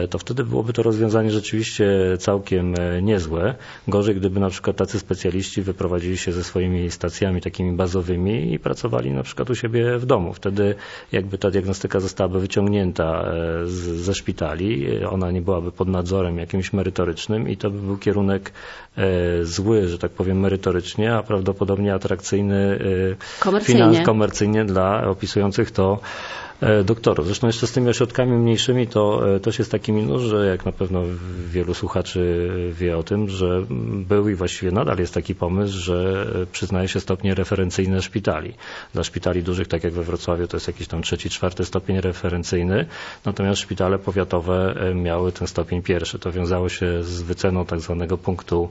to 0.10 0.17
wtedy 0.17 0.43
byłoby 0.43 0.74
to 0.74 0.84
rozwiązanie 0.84 1.32
rzeczywiście 1.32 1.89
całkiem 2.19 2.74
niezłe. 3.02 3.56
Gorzej, 3.88 4.15
gdyby 4.15 4.39
na 4.39 4.50
przykład 4.50 4.76
tacy 4.76 5.00
specjaliści 5.00 5.62
wyprowadzili 5.62 6.17
się 6.17 6.32
ze 6.32 6.43
swoimi 6.43 6.91
stacjami 6.91 7.41
takimi 7.41 7.72
bazowymi 7.72 8.54
i 8.54 8.60
pracowali 8.60 9.12
na 9.12 9.24
przykład 9.24 9.50
u 9.50 9.56
siebie 9.56 9.99
w 10.00 10.06
domu. 10.06 10.34
Wtedy 10.34 10.76
jakby 11.12 11.38
ta 11.38 11.52
diagnostyka 11.52 12.00
zostałaby 12.00 12.40
wyciągnięta 12.40 13.24
e, 13.24 13.68
z, 13.68 13.72
ze 13.76 14.14
szpitali, 14.14 14.96
e, 15.02 15.10
ona 15.10 15.32
nie 15.32 15.42
byłaby 15.42 15.72
pod 15.72 15.88
nadzorem 15.88 16.38
jakimś 16.38 16.74
merytorycznym 16.74 17.50
i 17.50 17.58
to 17.58 17.70
by 17.70 17.80
był 17.80 17.98
kierunek 17.98 18.52
zły, 19.44 19.88
że 19.88 19.98
tak 19.98 20.12
powiem 20.12 20.40
merytorycznie, 20.40 21.14
a 21.16 21.24
prawdopodobnie 21.24 21.94
atrakcyjny 21.94 22.80
komercyjnie, 23.40 23.80
finans, 23.80 24.06
komercyjnie 24.06 24.66
dla 24.66 25.08
opisujących 25.08 25.72
to 25.72 26.00
E, 26.49 26.49
doktorów. 26.84 27.26
Zresztą 27.26 27.48
jeszcze 27.48 27.67
z 27.67 27.72
tymi 27.72 27.89
ośrodkami 27.89 28.32
mniejszymi 28.32 28.88
to 28.88 29.36
e, 29.36 29.39
też 29.39 29.60
jest 29.60 29.72
taki 29.72 29.91
minus, 29.91 30.22
że 30.22 30.45
jak 30.48 30.65
na 30.65 30.72
pewno 30.72 31.02
wielu 31.48 31.74
słuchaczy 31.74 32.50
wie 32.72 32.98
o 32.98 33.04
tym, 33.04 33.30
że 33.30 33.65
był 34.08 34.30
i 34.30 34.36
właściwie 34.36 34.72
nadal 34.72 34.98
jest 34.98 35.13
taki 35.13 35.36
pomysł, 35.36 35.78
że 35.80 36.28
przyznaje 36.52 36.88
się 36.88 37.00
stopnie 37.00 37.36
referencyjne 37.36 38.02
szpitali. 38.02 38.54
Dla 38.93 39.04
szpitali 39.04 39.43
dużych, 39.43 39.67
tak 39.67 39.84
jak 39.84 39.93
we 39.93 40.04
Wrocławiu, 40.04 40.48
to 40.48 40.58
jest 40.58 40.67
jakiś 40.67 40.88
tam 40.88 41.02
trzeci, 41.02 41.30
czwarty 41.30 41.65
stopień 41.65 42.02
referencyjny, 42.02 42.86
natomiast 43.26 43.62
szpitale 43.62 44.00
powiatowe 44.00 44.76
e, 44.78 44.95
miały 44.95 45.32
ten 45.32 45.48
stopień 45.48 45.82
pierwszy. 45.82 46.19
To 46.19 46.32
wiązało 46.32 46.69
się 46.69 47.04
z 47.04 47.22
wyceną 47.22 47.65
tak 47.65 47.80
zwanego 47.80 48.17
punktu 48.17 48.69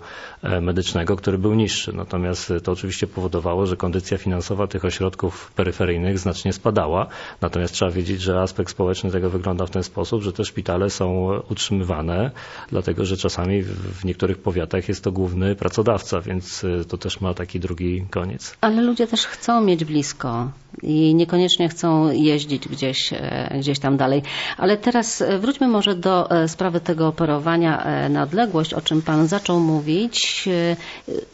medycznego, 0.60 1.16
który 1.16 1.38
był 1.38 1.54
niższy. 1.54 1.92
Natomiast 1.92 2.52
to 2.62 2.72
oczywiście 2.72 3.06
powodowało, 3.06 3.66
że 3.66 3.76
kondycja 3.76 4.18
finansowa 4.18 4.66
tych 4.66 4.84
ośrodków 4.84 5.52
peryferyjnych 5.56 6.18
znacznie 6.18 6.52
spadała, 6.52 7.06
natomiast 7.40 7.77
trzeba 7.78 7.90
wiedzieć, 7.90 8.20
że 8.20 8.40
aspekt 8.40 8.70
społeczny 8.70 9.10
tego 9.10 9.30
wygląda 9.30 9.66
w 9.66 9.70
ten 9.70 9.82
sposób, 9.82 10.22
że 10.22 10.32
te 10.32 10.44
szpitale 10.44 10.90
są 10.90 11.30
utrzymywane, 11.50 12.30
dlatego 12.70 13.04
że 13.04 13.16
czasami 13.16 13.62
w 13.62 14.04
niektórych 14.04 14.38
powiatach 14.38 14.88
jest 14.88 15.04
to 15.04 15.12
główny 15.12 15.54
pracodawca, 15.54 16.20
więc 16.20 16.64
y, 16.64 16.84
to 16.88 16.98
też 16.98 17.20
ma 17.20 17.34
taki 17.34 17.60
drugi 17.60 18.06
koniec. 18.10 18.56
Ale 18.60 18.82
ludzie 18.82 19.06
też 19.06 19.26
chcą 19.26 19.60
mieć 19.60 19.84
blisko 19.84 20.50
i 20.82 21.14
niekoniecznie 21.14 21.68
chcą 21.68 22.12
jeździć 22.12 22.68
gdzieś, 22.68 23.12
e, 23.12 23.56
gdzieś 23.58 23.78
tam 23.78 23.96
dalej. 23.96 24.22
Ale 24.56 24.76
teraz 24.76 25.22
e, 25.22 25.38
wróćmy 25.38 25.68
może 25.68 25.94
do 25.94 26.30
e, 26.30 26.48
sprawy 26.48 26.80
tego 26.80 27.08
operowania 27.08 28.08
na 28.10 28.22
odległość, 28.22 28.74
o 28.74 28.80
czym 28.80 29.02
Pan 29.02 29.26
zaczął 29.26 29.60
mówić. 29.60 30.48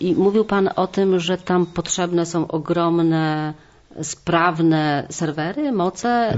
I 0.01 0.15
mówił 0.15 0.45
Pan 0.45 0.71
o 0.77 0.87
tym, 0.87 1.21
że 1.21 1.39
tam 1.39 1.67
potrzebne 1.67 2.27
są 2.27 2.49
ogromne 2.49 3.55
sprawne 4.03 5.07
serwery, 5.11 5.73
moce? 5.73 6.35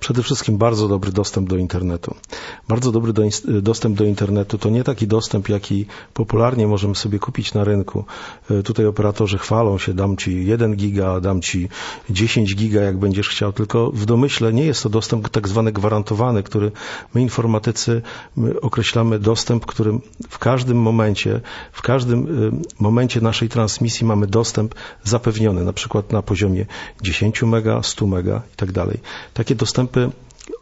Przede 0.00 0.22
wszystkim 0.22 0.58
bardzo 0.58 0.88
dobry 0.88 1.12
dostęp 1.12 1.48
do 1.48 1.56
internetu. 1.56 2.14
Bardzo 2.68 2.92
dobry 2.92 3.12
do, 3.12 3.22
dostęp 3.62 3.96
do 3.96 4.04
internetu 4.04 4.58
to 4.58 4.70
nie 4.70 4.84
taki 4.84 5.06
dostęp, 5.06 5.48
jaki 5.48 5.86
popularnie 6.14 6.66
możemy 6.66 6.94
sobie 6.94 7.18
kupić 7.18 7.54
na 7.54 7.64
rynku. 7.64 8.04
E, 8.50 8.62
tutaj 8.62 8.86
operatorzy 8.86 9.38
chwalą 9.38 9.78
się, 9.78 9.94
dam 9.94 10.16
ci 10.16 10.46
1 10.46 10.76
giga, 10.76 11.20
dam 11.20 11.40
ci 11.40 11.68
10 12.10 12.56
giga, 12.56 12.80
jak 12.80 12.98
będziesz 12.98 13.28
chciał, 13.28 13.52
tylko 13.52 13.90
w 13.90 14.04
domyśle 14.04 14.52
nie 14.52 14.64
jest 14.64 14.82
to 14.82 14.88
dostęp 14.88 15.28
tak 15.28 15.48
zwany 15.48 15.72
gwarantowany, 15.72 16.42
który 16.42 16.72
my 17.14 17.22
informatycy 17.22 18.02
my 18.36 18.60
określamy 18.60 19.18
dostęp, 19.18 19.66
którym 19.66 20.00
w 20.28 20.38
każdym 20.38 20.78
momencie, 20.78 21.40
w 21.72 21.82
każdym 21.82 22.20
e, 22.20 22.82
momencie 22.82 23.20
naszej 23.20 23.48
transmisji 23.48 24.06
mamy 24.06 24.26
dostęp 24.26 24.74
zapewniony, 25.04 25.64
na 25.64 25.72
przykład 25.72 26.12
na 26.12 26.22
poziomie 26.22 26.66
10 27.02 27.42
mega, 27.42 27.82
100 27.82 28.06
mega 28.06 28.42
i 28.54 28.56
tak 28.56 28.72
dalej. 28.72 29.00
Takie 29.34 29.54
dostępy 29.54 29.87
dostępy, 29.88 30.10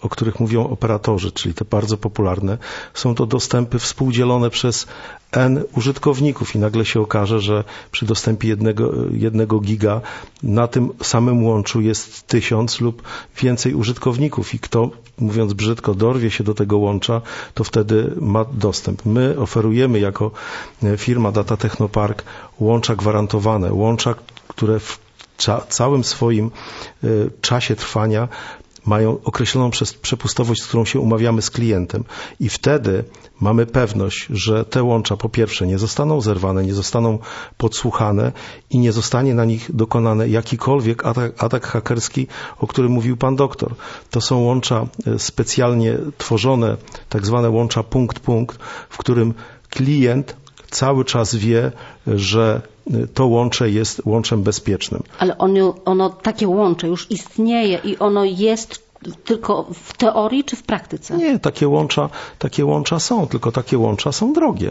o 0.02 0.08
których 0.08 0.40
mówią 0.40 0.68
operatorzy, 0.68 1.32
czyli 1.32 1.54
te 1.54 1.64
bardzo 1.64 1.96
popularne, 1.96 2.58
są 2.94 3.14
to 3.14 3.26
dostępy 3.26 3.78
współdzielone 3.78 4.50
przez 4.50 4.86
N 5.32 5.64
użytkowników 5.76 6.54
i 6.54 6.58
nagle 6.58 6.84
się 6.84 7.00
okaże, 7.00 7.40
że 7.40 7.64
przy 7.90 8.06
dostępie 8.06 8.48
jednego, 8.48 8.92
jednego 9.10 9.60
giga 9.60 10.00
na 10.42 10.66
tym 10.68 10.90
samym 11.02 11.44
łączu 11.44 11.80
jest 11.80 12.26
tysiąc 12.26 12.80
lub 12.80 13.02
więcej 13.42 13.74
użytkowników 13.74 14.54
i 14.54 14.58
kto, 14.58 14.90
mówiąc 15.18 15.52
brzydko, 15.52 15.94
dorwie 15.94 16.30
się 16.30 16.44
do 16.44 16.54
tego 16.54 16.78
łącza, 16.78 17.22
to 17.54 17.64
wtedy 17.64 18.14
ma 18.20 18.44
dostęp. 18.44 19.04
My 19.04 19.38
oferujemy 19.38 20.00
jako 20.00 20.30
firma 20.96 21.32
Data 21.32 21.56
Technopark 21.56 22.24
łącza 22.60 22.96
gwarantowane, 22.96 23.72
łącza, 23.72 24.14
które 24.48 24.80
w 24.80 24.98
całym 25.68 26.04
swoim 26.04 26.50
e, 27.04 27.08
czasie 27.40 27.76
trwania 27.76 28.28
mają 28.86 29.18
określoną 29.24 29.70
przepustowość, 30.02 30.62
z 30.62 30.66
którą 30.66 30.84
się 30.84 31.00
umawiamy 31.00 31.42
z 31.42 31.50
klientem 31.50 32.04
i 32.40 32.48
wtedy 32.48 33.04
mamy 33.40 33.66
pewność, 33.66 34.26
że 34.30 34.64
te 34.64 34.82
łącza 34.82 35.16
po 35.16 35.28
pierwsze 35.28 35.66
nie 35.66 35.78
zostaną 35.78 36.20
zerwane, 36.20 36.64
nie 36.64 36.74
zostaną 36.74 37.18
podsłuchane 37.56 38.32
i 38.70 38.78
nie 38.78 38.92
zostanie 38.92 39.34
na 39.34 39.44
nich 39.44 39.76
dokonany 39.76 40.28
jakikolwiek 40.28 41.06
atak, 41.06 41.44
atak 41.44 41.66
hakerski, 41.66 42.26
o 42.58 42.66
którym 42.66 42.92
mówił 42.92 43.16
pan 43.16 43.36
doktor. 43.36 43.74
To 44.10 44.20
są 44.20 44.40
łącza 44.40 44.86
e, 45.06 45.18
specjalnie 45.18 45.98
tworzone, 46.18 46.76
tak 47.08 47.26
zwane 47.26 47.50
łącza 47.50 47.82
punkt-punkt, 47.82 48.58
w 48.90 48.98
którym 48.98 49.34
klient 49.70 50.36
cały 50.70 51.04
czas 51.04 51.34
wie, 51.34 51.72
że 52.06 52.62
to 53.14 53.26
łącze 53.26 53.70
jest 53.70 54.02
łączem 54.04 54.42
bezpiecznym. 54.42 55.02
Ale 55.18 55.38
ono, 55.38 55.74
ono 55.84 56.10
takie 56.10 56.48
łącze 56.48 56.88
już 56.88 57.10
istnieje 57.10 57.80
i 57.84 57.98
ono 57.98 58.24
jest 58.24 58.86
tylko 59.24 59.66
w 59.72 59.96
teorii 59.96 60.44
czy 60.44 60.56
w 60.56 60.62
praktyce? 60.62 61.16
Nie, 61.16 61.38
takie 61.38 61.68
łącza, 61.68 62.08
takie 62.38 62.64
łącza 62.64 62.98
są, 62.98 63.26
tylko 63.26 63.52
takie 63.52 63.78
łącza 63.78 64.12
są 64.12 64.32
drogie. 64.32 64.70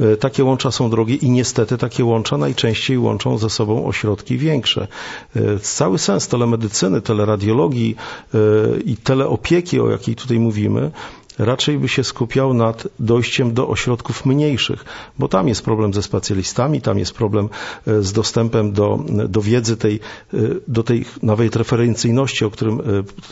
E, 0.00 0.16
takie 0.16 0.44
łącza 0.44 0.70
są 0.70 0.90
drogie 0.90 1.14
i 1.14 1.30
niestety 1.30 1.78
takie 1.78 2.04
łącza 2.04 2.38
najczęściej 2.38 2.98
łączą 2.98 3.38
ze 3.38 3.50
sobą 3.50 3.86
ośrodki 3.86 4.38
większe. 4.38 4.88
E, 5.36 5.58
cały 5.58 5.98
sens 5.98 6.28
telemedycyny, 6.28 7.00
teleradiologii 7.00 7.96
e, 8.34 8.38
i 8.80 8.96
teleopieki, 8.96 9.80
o 9.80 9.90
jakiej 9.90 10.16
tutaj 10.16 10.38
mówimy, 10.38 10.90
raczej 11.38 11.78
by 11.78 11.88
się 11.88 12.04
skupiał 12.04 12.54
nad 12.54 12.88
dojściem 12.98 13.54
do 13.54 13.68
ośrodków 13.68 14.26
mniejszych, 14.26 14.84
bo 15.18 15.28
tam 15.28 15.48
jest 15.48 15.62
problem 15.64 15.94
ze 15.94 16.02
specjalistami, 16.02 16.80
tam 16.80 16.98
jest 16.98 17.12
problem 17.12 17.48
e, 17.86 18.02
z 18.02 18.12
dostępem 18.12 18.72
do, 18.72 18.98
do 19.28 19.42
wiedzy 19.42 19.76
tej, 19.76 20.00
e, 20.34 20.38
do 20.68 20.82
tej 20.82 21.04
nawet 21.22 21.56
referencyjności, 21.56 22.44
o 22.44 22.50
którym, 22.50 22.80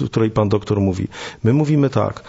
e, 0.03 0.07
której 0.07 0.31
pan 0.31 0.49
doktor 0.49 0.81
mówi. 0.81 1.09
My 1.45 1.53
mówimy 1.53 1.91
tak, 1.91 2.23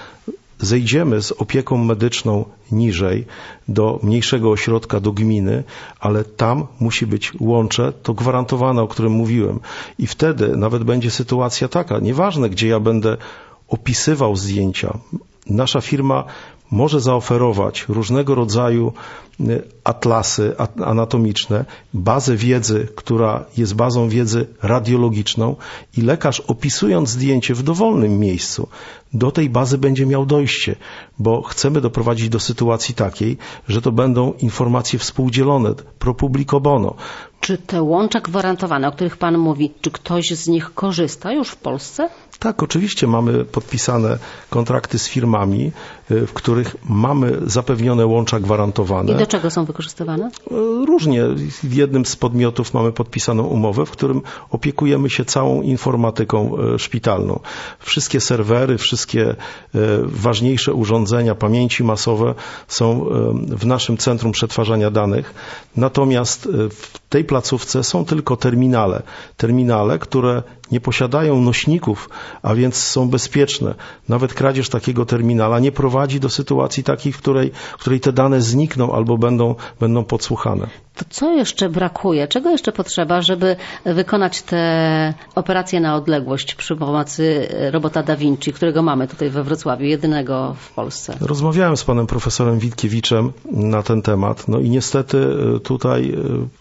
zejdziemy 0.59 1.21
z 1.21 1.31
opieką 1.31 1.77
medyczną 1.77 2.45
niżej 2.71 3.25
do 3.67 3.99
mniejszego 4.03 4.51
ośrodka, 4.51 4.99
do 4.99 5.11
gminy, 5.11 5.63
ale 5.99 6.23
tam 6.23 6.67
musi 6.79 7.07
być 7.07 7.33
łącze, 7.39 7.93
to 8.03 8.13
gwarantowane, 8.13 8.81
o 8.81 8.87
którym 8.87 9.11
mówiłem. 9.11 9.59
I 9.99 10.07
wtedy 10.07 10.57
nawet 10.57 10.83
będzie 10.83 11.11
sytuacja 11.11 11.67
taka, 11.67 11.99
nieważne 11.99 12.49
gdzie 12.49 12.67
ja 12.67 12.79
będę 12.79 13.17
opisywał 13.67 14.35
zdjęcia, 14.35 14.99
nasza 15.49 15.81
firma 15.81 16.23
może 16.71 16.99
zaoferować 16.99 17.85
różnego 17.89 18.35
rodzaju 18.35 18.93
y, 19.39 19.63
atlasy 19.83 20.55
anatomiczne, 20.85 21.65
bazę 21.93 22.35
wiedzy, 22.35 22.87
która 22.95 23.45
jest 23.57 23.75
bazą 23.75 24.09
wiedzy 24.09 24.47
radiologiczną 24.61 25.55
i 25.97 26.01
lekarz 26.01 26.39
opisując 26.39 27.09
zdjęcie 27.09 27.53
w 27.53 27.63
dowolnym 27.63 28.19
miejscu 28.19 28.67
do 29.13 29.31
tej 29.31 29.49
bazy 29.49 29.77
będzie 29.77 30.05
miał 30.05 30.25
dojście, 30.25 30.75
bo 31.19 31.41
chcemy 31.41 31.81
doprowadzić 31.81 32.29
do 32.29 32.39
sytuacji 32.39 32.95
takiej, 32.95 33.37
że 33.67 33.81
to 33.81 33.91
będą 33.91 34.33
informacje 34.39 34.99
współdzielone, 34.99 35.73
pro 35.99 36.15
bono. 36.61 36.95
Czy 37.41 37.57
te 37.57 37.81
łącza 37.81 38.19
gwarantowane, 38.19 38.87
o 38.87 38.91
których 38.91 39.17
Pan 39.17 39.37
mówi, 39.37 39.73
czy 39.81 39.91
ktoś 39.91 40.29
z 40.29 40.47
nich 40.47 40.73
korzysta 40.73 41.31
już 41.31 41.49
w 41.49 41.55
Polsce? 41.55 42.09
Tak, 42.39 42.63
oczywiście 42.63 43.07
mamy 43.07 43.45
podpisane 43.45 44.17
kontrakty 44.49 44.99
z 44.99 45.07
firmami, 45.07 45.71
y, 46.11 46.27
w 46.27 46.33
których 46.33 46.75
mamy 46.89 47.37
zapewnione 47.45 48.05
łącza 48.05 48.39
gwarantowane. 48.39 49.13
I 49.13 49.15
do 49.15 49.25
czego 49.25 49.49
są 49.49 49.65
wykorzystywane? 49.65 50.29
Y, 50.51 50.85
różnie. 50.85 51.23
W 51.63 51.73
jednym 51.73 52.05
z 52.05 52.15
podmiotów 52.15 52.73
mamy 52.73 52.91
podpisaną 52.91 53.43
umowę, 53.43 53.85
w 53.85 53.91
którym 53.91 54.21
opiekujemy 54.51 55.09
się 55.09 55.25
całą 55.25 55.61
informatyką 55.61 56.57
y, 56.75 56.79
szpitalną. 56.79 57.39
Wszystkie 57.79 58.19
serwery, 58.19 58.77
wszystkie 58.77 59.35
ważniejsze 60.03 60.73
urządzenia, 60.73 61.35
pamięci 61.35 61.83
masowe 61.83 62.35
są 62.67 63.05
w 63.33 63.65
naszym 63.65 63.97
centrum 63.97 64.31
przetwarzania 64.31 64.91
danych. 64.91 65.33
Natomiast 65.75 66.49
w 66.69 66.99
tej 67.09 67.23
placówce 67.23 67.83
są 67.83 68.05
tylko 68.05 68.37
terminale. 68.37 69.03
Terminale, 69.37 69.99
które 69.99 70.43
nie 70.71 70.79
posiadają 70.79 71.41
nośników, 71.41 72.09
a 72.41 72.55
więc 72.55 72.75
są 72.75 73.09
bezpieczne. 73.09 73.75
Nawet 74.09 74.33
kradzież 74.33 74.69
takiego 74.69 75.05
terminala 75.05 75.59
nie 75.59 75.71
prowadzi 75.71 76.19
do 76.19 76.29
sytuacji 76.29 76.83
takiej, 76.83 77.13
w 77.13 77.17
której, 77.17 77.51
w 77.77 77.81
której 77.81 77.99
te 77.99 78.13
dane 78.13 78.41
znikną 78.41 78.93
albo 78.93 79.17
będą, 79.17 79.55
będą 79.79 80.03
podsłuchane. 80.03 80.67
To 80.97 81.05
co 81.09 81.31
jeszcze 81.31 81.69
brakuje? 81.69 82.27
Czego 82.27 82.49
jeszcze 82.49 82.71
potrzeba, 82.71 83.21
żeby 83.21 83.55
wykonać 83.85 84.41
te 84.41 85.13
operacje 85.35 85.79
na 85.79 85.95
odległość 85.95 86.55
przy 86.55 86.75
pomocy 86.75 87.47
robota 87.71 88.03
Da 88.03 88.15
Vinci, 88.15 88.53
którego 88.53 88.81
mamy 88.81 89.07
tutaj 89.07 89.29
we 89.29 89.43
Wrocławiu, 89.43 89.85
jedynego 89.85 90.55
w 90.59 90.73
Polsce? 90.73 91.17
Rozmawiałem 91.21 91.77
z 91.77 91.83
panem 91.83 92.07
profesorem 92.07 92.59
Witkiewiczem 92.59 93.31
na 93.51 93.83
ten 93.83 94.01
temat. 94.01 94.47
No 94.47 94.59
i 94.59 94.69
niestety 94.69 95.17
e, 95.55 95.59
tutaj 95.59 96.11
e, 96.11 96.17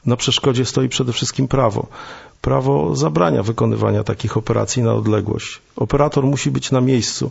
na 0.07 0.16
przeszkodzie 0.16 0.64
stoi 0.64 0.88
przede 0.88 1.12
wszystkim 1.12 1.49
prawo 1.49 1.87
prawo 2.46 2.96
zabrania 2.96 3.42
wykonywania 3.42 4.04
takich 4.04 4.37
operacji 4.37 4.82
na 4.82 4.94
odległość. 4.94 5.61
Operator 5.76 6.24
musi 6.24 6.50
być 6.50 6.70
na 6.70 6.80
miejscu. 6.80 7.30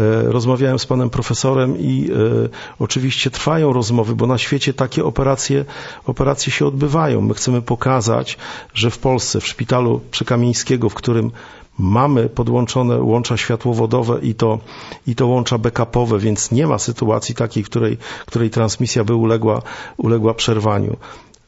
E, 0.00 0.22
rozmawiałem 0.32 0.78
z 0.78 0.86
panem 0.86 1.10
profesorem 1.10 1.78
i 1.78 2.08
e, 2.10 2.48
oczywiście 2.78 3.30
trwają 3.30 3.72
rozmowy, 3.72 4.14
bo 4.14 4.26
na 4.26 4.38
świecie 4.38 4.74
takie 4.74 5.04
operacje, 5.04 5.64
operacje 6.06 6.52
się 6.52 6.66
odbywają. 6.66 7.20
My 7.20 7.34
chcemy 7.34 7.62
pokazać, 7.62 8.38
że 8.74 8.90
w 8.90 8.98
Polsce, 8.98 9.40
w 9.40 9.46
szpitalu 9.46 10.00
Przekamińskiego, 10.10 10.88
w 10.88 10.94
którym 10.94 11.30
mamy 11.78 12.28
podłączone 12.28 13.00
łącza 13.00 13.36
światłowodowe 13.36 14.18
i 14.22 14.34
to, 14.34 14.58
i 15.06 15.14
to 15.14 15.26
łącza 15.26 15.58
backupowe, 15.58 16.18
więc 16.18 16.50
nie 16.50 16.66
ma 16.66 16.78
sytuacji 16.78 17.34
takiej, 17.34 17.64
której, 17.64 17.98
której 18.26 18.50
transmisja 18.50 19.04
by 19.04 19.14
uległa, 19.14 19.62
uległa 19.96 20.34
przerwaniu. 20.34 20.96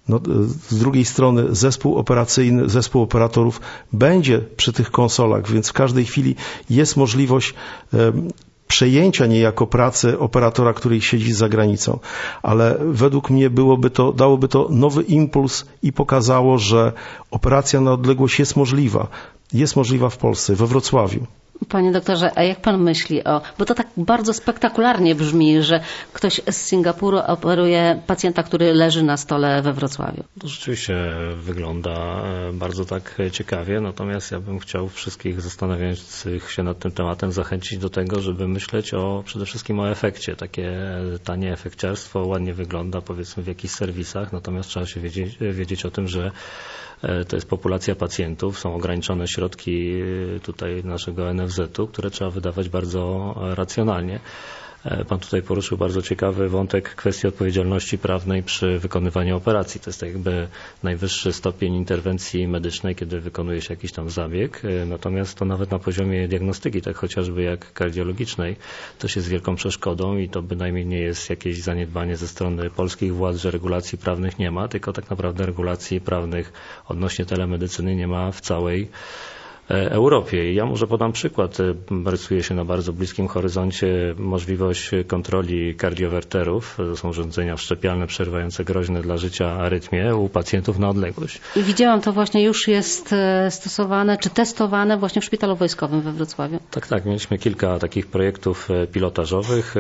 No, 0.08 0.20
z 0.68 0.78
drugiej 0.78 1.04
strony 1.04 1.44
zespół 1.50 1.96
operacyjny, 1.96 2.68
zespół 2.68 3.02
operatorów 3.02 3.60
będzie 3.92 4.40
przy 4.56 4.72
tych 4.72 4.90
konsolach, 4.90 5.50
więc 5.50 5.68
w 5.68 5.72
każdej 5.72 6.04
chwili 6.04 6.36
jest 6.70 6.96
możliwość 6.96 7.54
przejęcia 8.68 9.26
niejako 9.26 9.66
pracy 9.66 10.18
operatora, 10.18 10.72
który 10.72 11.00
siedzi 11.00 11.32
za 11.32 11.48
granicą. 11.48 11.98
Ale 12.42 12.78
według 12.84 13.30
mnie 13.30 13.50
byłoby 13.50 13.90
to, 13.90 14.12
dałoby 14.12 14.48
to 14.48 14.68
nowy 14.70 15.02
impuls 15.02 15.64
i 15.82 15.92
pokazało, 15.92 16.58
że 16.58 16.92
operacja 17.30 17.80
na 17.80 17.92
odległość 17.92 18.38
jest 18.38 18.56
możliwa. 18.56 19.08
Jest 19.52 19.76
możliwa 19.76 20.08
w 20.08 20.16
Polsce, 20.16 20.54
we 20.54 20.66
Wrocławiu. 20.66 21.26
Panie 21.68 21.92
doktorze, 21.92 22.30
a 22.38 22.42
jak 22.42 22.60
pan 22.60 22.82
myśli 22.82 23.24
o, 23.24 23.40
bo 23.58 23.64
to 23.64 23.74
tak 23.74 23.86
bardzo 23.96 24.34
spektakularnie 24.34 25.14
brzmi, 25.14 25.62
że 25.62 25.80
ktoś 26.12 26.40
z 26.50 26.56
Singapuru 26.56 27.18
operuje 27.18 28.02
pacjenta, 28.06 28.42
który 28.42 28.74
leży 28.74 29.02
na 29.02 29.16
stole 29.16 29.62
we 29.62 29.72
Wrocławiu. 29.72 30.24
To 30.40 30.48
rzeczywiście 30.48 30.94
wygląda 31.36 31.90
e, 31.90 32.52
bardzo 32.52 32.84
tak 32.84 33.18
ciekawie, 33.32 33.80
natomiast 33.80 34.32
ja 34.32 34.40
bym 34.40 34.58
chciał 34.58 34.88
wszystkich 34.88 35.40
zastanawiających 35.40 36.50
się 36.52 36.62
nad 36.62 36.78
tym 36.78 36.92
tematem 36.92 37.32
zachęcić 37.32 37.78
do 37.78 37.90
tego, 37.90 38.20
żeby 38.20 38.48
myśleć 38.48 38.94
o 38.94 39.22
przede 39.26 39.44
wszystkim 39.46 39.80
o 39.80 39.90
efekcie. 39.90 40.36
Takie 40.36 40.90
tanie 41.24 41.52
efekciarstwo 41.52 42.26
ładnie 42.26 42.54
wygląda 42.54 43.00
powiedzmy 43.00 43.42
w 43.42 43.46
jakichś 43.46 43.74
serwisach, 43.74 44.32
natomiast 44.32 44.68
trzeba 44.68 44.86
się 44.86 45.00
wiedzieć, 45.00 45.38
wiedzieć 45.40 45.84
o 45.86 45.90
tym, 45.90 46.08
że 46.08 46.18
E, 46.28 46.32
to 47.28 47.36
jest 47.36 47.48
populacja 47.48 47.94
pacjentów, 47.94 48.58
są 48.58 48.74
ograniczone 48.74 49.28
środki 49.28 49.92
e, 50.36 50.40
tutaj 50.40 50.84
naszego 50.84 51.34
NFZ-u, 51.34 51.86
które 51.86 52.10
trzeba 52.10 52.30
wydawać 52.30 52.68
bardzo 52.68 53.34
racjonalnie. 53.54 54.20
E, 54.84 55.04
pan 55.04 55.18
tutaj 55.18 55.42
poruszył 55.42 55.78
bardzo 55.78 56.02
ciekawy 56.02 56.48
wątek 56.48 56.94
kwestii 56.94 57.26
odpowiedzialności 57.26 57.98
prawnej 57.98 58.42
przy 58.42 58.78
wykonywaniu 58.78 59.36
operacji. 59.36 59.80
To 59.80 59.90
jest 59.90 60.00
tak 60.00 60.08
jakby 60.08 60.48
najwyższy 60.82 61.32
stopień 61.32 61.74
interwencji 61.74 62.48
medycznej, 62.48 62.94
kiedy 62.94 63.20
wykonuje 63.20 63.60
się 63.62 63.74
jakiś 63.74 63.92
tam 63.92 64.10
zabieg. 64.10 64.62
E, 64.64 64.86
natomiast 64.86 65.38
to 65.38 65.44
nawet 65.44 65.70
na 65.70 65.78
poziomie 65.78 66.28
diagnostyki, 66.28 66.82
tak 66.82 66.96
chociażby 66.96 67.42
jak 67.42 67.72
kardiologicznej, 67.72 68.56
to 68.98 69.08
się 69.08 69.20
z 69.20 69.28
wielką 69.28 69.56
przeszkodą 69.56 70.16
i 70.16 70.28
to 70.28 70.42
bynajmniej 70.42 70.86
nie 70.86 71.00
jest 71.00 71.30
jakieś 71.30 71.62
zaniedbanie 71.62 72.16
ze 72.16 72.28
strony 72.28 72.70
polskich 72.70 73.14
władz, 73.14 73.36
że 73.36 73.50
regulacji 73.50 73.98
prawnych 73.98 74.38
nie 74.38 74.50
ma, 74.50 74.68
tylko 74.68 74.92
tak 74.92 75.10
naprawdę 75.10 75.46
regulacji 75.46 76.00
prawnych 76.00 76.52
odnośnie 76.88 77.26
telemedycyny 77.26 77.96
nie 77.96 78.08
ma 78.08 78.32
w 78.32 78.40
całej 78.40 78.88
Europie. 79.68 80.52
Ja 80.54 80.66
może 80.66 80.86
podam 80.86 81.12
przykład. 81.12 81.60
E, 81.60 81.74
rysuje 82.10 82.42
się 82.42 82.54
na 82.54 82.64
bardzo 82.64 82.92
bliskim 82.92 83.28
horyzoncie 83.28 84.14
możliwość 84.18 84.90
kontroli 85.06 85.74
kardiowerterów. 85.74 86.74
To 86.76 86.96
są 86.96 87.08
urządzenia 87.08 87.56
wszczepialne 87.56 88.06
przerywające 88.06 88.64
groźne 88.64 89.02
dla 89.02 89.16
życia 89.16 89.50
arytmie 89.50 90.16
u 90.16 90.28
pacjentów 90.28 90.78
na 90.78 90.88
odległość. 90.88 91.40
I 91.56 91.62
widziałam 91.62 92.00
to 92.00 92.12
właśnie 92.12 92.44
już 92.44 92.68
jest 92.68 93.12
e, 93.12 93.50
stosowane 93.50 94.18
czy 94.18 94.30
testowane 94.30 94.98
właśnie 94.98 95.22
w 95.22 95.24
szpitalu 95.24 95.56
wojskowym 95.56 96.00
we 96.00 96.12
Wrocławiu. 96.12 96.58
Tak, 96.70 96.86
tak. 96.86 97.04
Mieliśmy 97.04 97.38
kilka 97.38 97.78
takich 97.78 98.06
projektów 98.06 98.68
pilotażowych. 98.92 99.74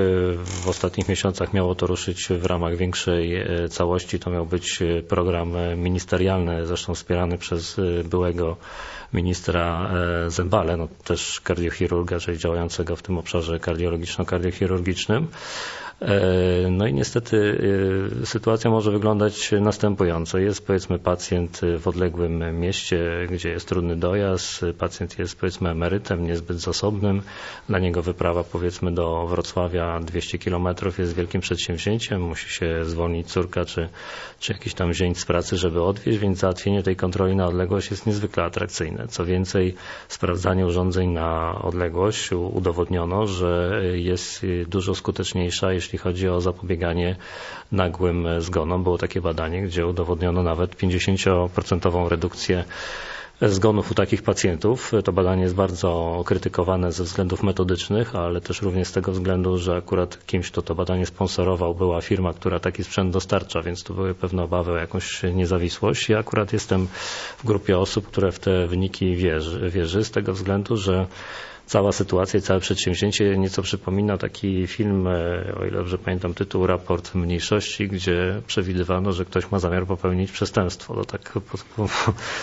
W 0.44 0.68
ostatnich 0.68 1.08
miesiącach 1.08 1.52
miało 1.52 1.74
to 1.74 1.86
ruszyć 1.86 2.28
w 2.28 2.44
ramach 2.44 2.76
większej 2.76 3.44
całości. 3.70 4.18
To 4.18 4.30
miał 4.30 4.46
być 4.46 4.78
program 5.08 5.52
ministerialny, 5.76 6.66
zresztą 6.66 6.94
wspierany 6.94 7.38
przez 7.38 7.76
byłego 8.04 8.56
ministra 9.12 9.77
e, 10.26 10.30
Zembale, 10.30 10.76
no 10.76 10.88
też 11.04 11.40
kardiochirurga, 11.40 12.20
czyli 12.20 12.38
działającego 12.38 12.96
w 12.96 13.02
tym 13.02 13.18
obszarze 13.18 13.58
kardiologiczno-kardiochirurgicznym. 13.60 15.26
E, 16.00 16.70
no 16.70 16.86
i 16.86 16.94
niestety 16.94 17.58
e, 18.22 18.26
sytuacja 18.26 18.70
może 18.70 18.90
wyglądać 18.90 19.52
następująco. 19.60 20.38
Jest 20.38 20.66
powiedzmy 20.66 20.98
pacjent 20.98 21.60
w 21.78 21.88
odległym 21.88 22.60
mieście, 22.60 23.26
gdzie 23.30 23.50
jest 23.50 23.68
trudny 23.68 23.96
dojazd, 23.96 24.64
pacjent 24.78 25.18
jest 25.18 25.40
powiedzmy 25.40 25.70
emerytem, 25.70 26.26
niezbyt 26.26 26.60
zasobnym. 26.60 27.22
Dla 27.68 27.78
niego 27.78 28.02
wyprawa 28.02 28.44
powiedzmy 28.44 28.92
do 28.92 29.26
Wrocławia 29.26 30.00
200 30.00 30.38
kilometrów 30.38 30.98
jest 30.98 31.14
wielkim 31.14 31.40
przedsięwzięciem. 31.40 32.22
Musi 32.22 32.48
się 32.48 32.84
zwolnić 32.84 33.26
córka 33.26 33.64
czy, 33.64 33.88
czy 34.40 34.52
jakiś 34.52 34.74
tam 34.74 34.92
zięć 34.92 35.18
z 35.18 35.24
pracy, 35.24 35.56
żeby 35.56 35.82
odwieźć, 35.82 36.18
więc 36.18 36.38
załatwienie 36.38 36.82
tej 36.82 36.96
kontroli 36.96 37.36
na 37.36 37.46
odległość 37.46 37.90
jest 37.90 38.06
niezwykle 38.06 38.44
atrakcyjne. 38.44 39.08
Co 39.08 39.24
więcej, 39.24 39.74
sprawdzanie 40.08 40.66
urządzeń 40.66 41.10
na 41.10 41.58
odległość 41.62 42.32
udowodniono, 42.32 43.26
że 43.26 43.82
jest 43.94 44.46
dużo 44.66 44.94
skuteczniejsza, 44.94 45.72
jeśli 45.72 45.87
jeśli 45.88 45.98
chodzi 45.98 46.28
o 46.28 46.40
zapobieganie 46.40 47.16
nagłym 47.72 48.26
zgonom. 48.38 48.82
Było 48.82 48.98
takie 48.98 49.20
badanie, 49.20 49.62
gdzie 49.62 49.86
udowodniono 49.86 50.42
nawet 50.42 50.76
50% 50.76 52.08
redukcję 52.08 52.64
zgonów 53.42 53.90
u 53.90 53.94
takich 53.94 54.22
pacjentów. 54.22 54.92
To 55.04 55.12
badanie 55.12 55.42
jest 55.42 55.54
bardzo 55.54 56.22
krytykowane 56.26 56.92
ze 56.92 57.04
względów 57.04 57.42
metodycznych, 57.42 58.16
ale 58.16 58.40
też 58.40 58.62
również 58.62 58.88
z 58.88 58.92
tego 58.92 59.12
względu, 59.12 59.58
że 59.58 59.76
akurat 59.76 60.26
kimś, 60.26 60.50
kto 60.50 60.62
to 60.62 60.74
badanie 60.74 61.06
sponsorował, 61.06 61.74
była 61.74 62.00
firma, 62.00 62.32
która 62.32 62.60
taki 62.60 62.84
sprzęt 62.84 63.12
dostarcza, 63.12 63.62
więc 63.62 63.84
tu 63.84 63.94
były 63.94 64.14
pewne 64.14 64.42
obawy 64.42 64.72
o 64.72 64.76
jakąś 64.76 65.22
niezawisłość. 65.22 66.08
Ja 66.08 66.18
akurat 66.18 66.52
jestem 66.52 66.86
w 67.38 67.46
grupie 67.46 67.78
osób, 67.78 68.06
które 68.06 68.32
w 68.32 68.38
te 68.38 68.66
wyniki 68.66 69.16
wierzy, 69.16 69.70
wierzy 69.70 70.04
z 70.04 70.10
tego 70.10 70.32
względu, 70.32 70.76
że 70.76 71.06
cała 71.68 71.92
sytuacja 71.92 72.38
i 72.38 72.42
całe 72.42 72.60
przedsięwzięcie 72.60 73.38
nieco 73.38 73.62
przypomina 73.62 74.18
taki 74.18 74.66
film, 74.66 75.06
e, 75.06 75.10
o 75.60 75.64
ile 75.64 75.78
dobrze 75.78 75.98
pamiętam 75.98 76.34
tytuł, 76.34 76.66
raport 76.66 77.14
mniejszości, 77.14 77.88
gdzie 77.88 78.42
przewidywano, 78.46 79.12
że 79.12 79.24
ktoś 79.24 79.50
ma 79.50 79.58
zamiar 79.58 79.86
popełnić 79.86 80.32
przestępstwo. 80.32 80.94
To 80.94 81.04
tak 81.04 81.32
po, 81.32 81.58
po, 81.76 81.88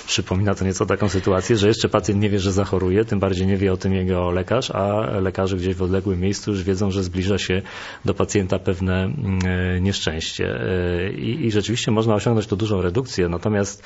przypomina 0.08 0.56
to 0.56 0.66
nieco 0.66 0.86
taką 0.86 1.10
sytuację, 1.10 1.56
że 1.56 1.68
jeszcze 1.68 1.90
pacjent 1.90 2.22
nie 2.22 2.30
wie, 2.30 2.40
że 2.40 2.52
zachoruje, 2.52 3.06
tym 3.06 3.20
bardziej 3.20 3.48
nie 3.48 3.58
wie 3.58 3.74
o 3.74 3.78
tym 3.78 3.94
jego 3.94 4.32
lekarz, 4.32 4.72
a 4.72 5.02
lekarze 5.20 5.58
gdzieś 5.58 5.76
w 5.76 5.82
odległym 5.82 6.20
miejscu 6.20 6.52
już 6.52 6.64
wiedzą, 6.64 6.92
że 6.92 7.04
zbliża 7.04 7.38
się 7.38 7.62
do 8.06 8.14
pacjenta 8.14 8.60
pewne 8.60 9.04
mm, 9.04 9.40
e, 9.46 9.82
nieszczęście. 9.82 10.46
E, 10.46 11.12
I, 11.14 11.46
i 11.46 11.52
rzeczywiście 11.52 11.92
można 11.92 12.16
osiągnąć 12.16 12.48
tu 12.48 12.56
dużą 12.56 12.82
redukcję, 12.82 13.30
natomiast 13.30 13.84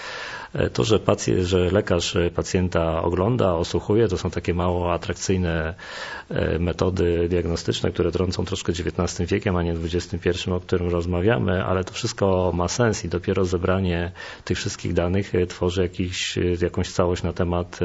to, 0.73 0.83
że, 0.83 0.99
pacjent, 0.99 1.39
że 1.39 1.71
lekarz 1.71 2.17
pacjenta 2.35 3.01
ogląda, 3.01 3.53
osłuchuje, 3.53 4.07
to 4.07 4.17
są 4.17 4.29
takie 4.29 4.53
mało 4.53 4.93
atrakcyjne 4.93 5.28
e, 5.37 5.73
metody 6.59 7.29
diagnostyczne, 7.29 7.91
które 7.91 8.11
trącą 8.11 8.45
troszkę 8.45 8.71
XIX 8.71 9.31
wiekiem, 9.31 9.55
a 9.55 9.63
nie 9.63 9.71
XXI, 9.71 10.51
o 10.51 10.59
którym 10.59 10.89
rozmawiamy, 10.89 11.63
ale 11.63 11.83
to 11.83 11.93
wszystko 11.93 12.51
ma 12.55 12.67
sens 12.67 13.05
i 13.05 13.09
dopiero 13.09 13.45
zebranie 13.45 14.11
tych 14.45 14.57
wszystkich 14.57 14.93
danych 14.93 15.35
e, 15.35 15.47
tworzy 15.47 15.81
jakiś, 15.81 16.37
e, 16.37 16.41
jakąś 16.61 16.91
całość 16.91 17.23
na 17.23 17.33
temat 17.33 17.79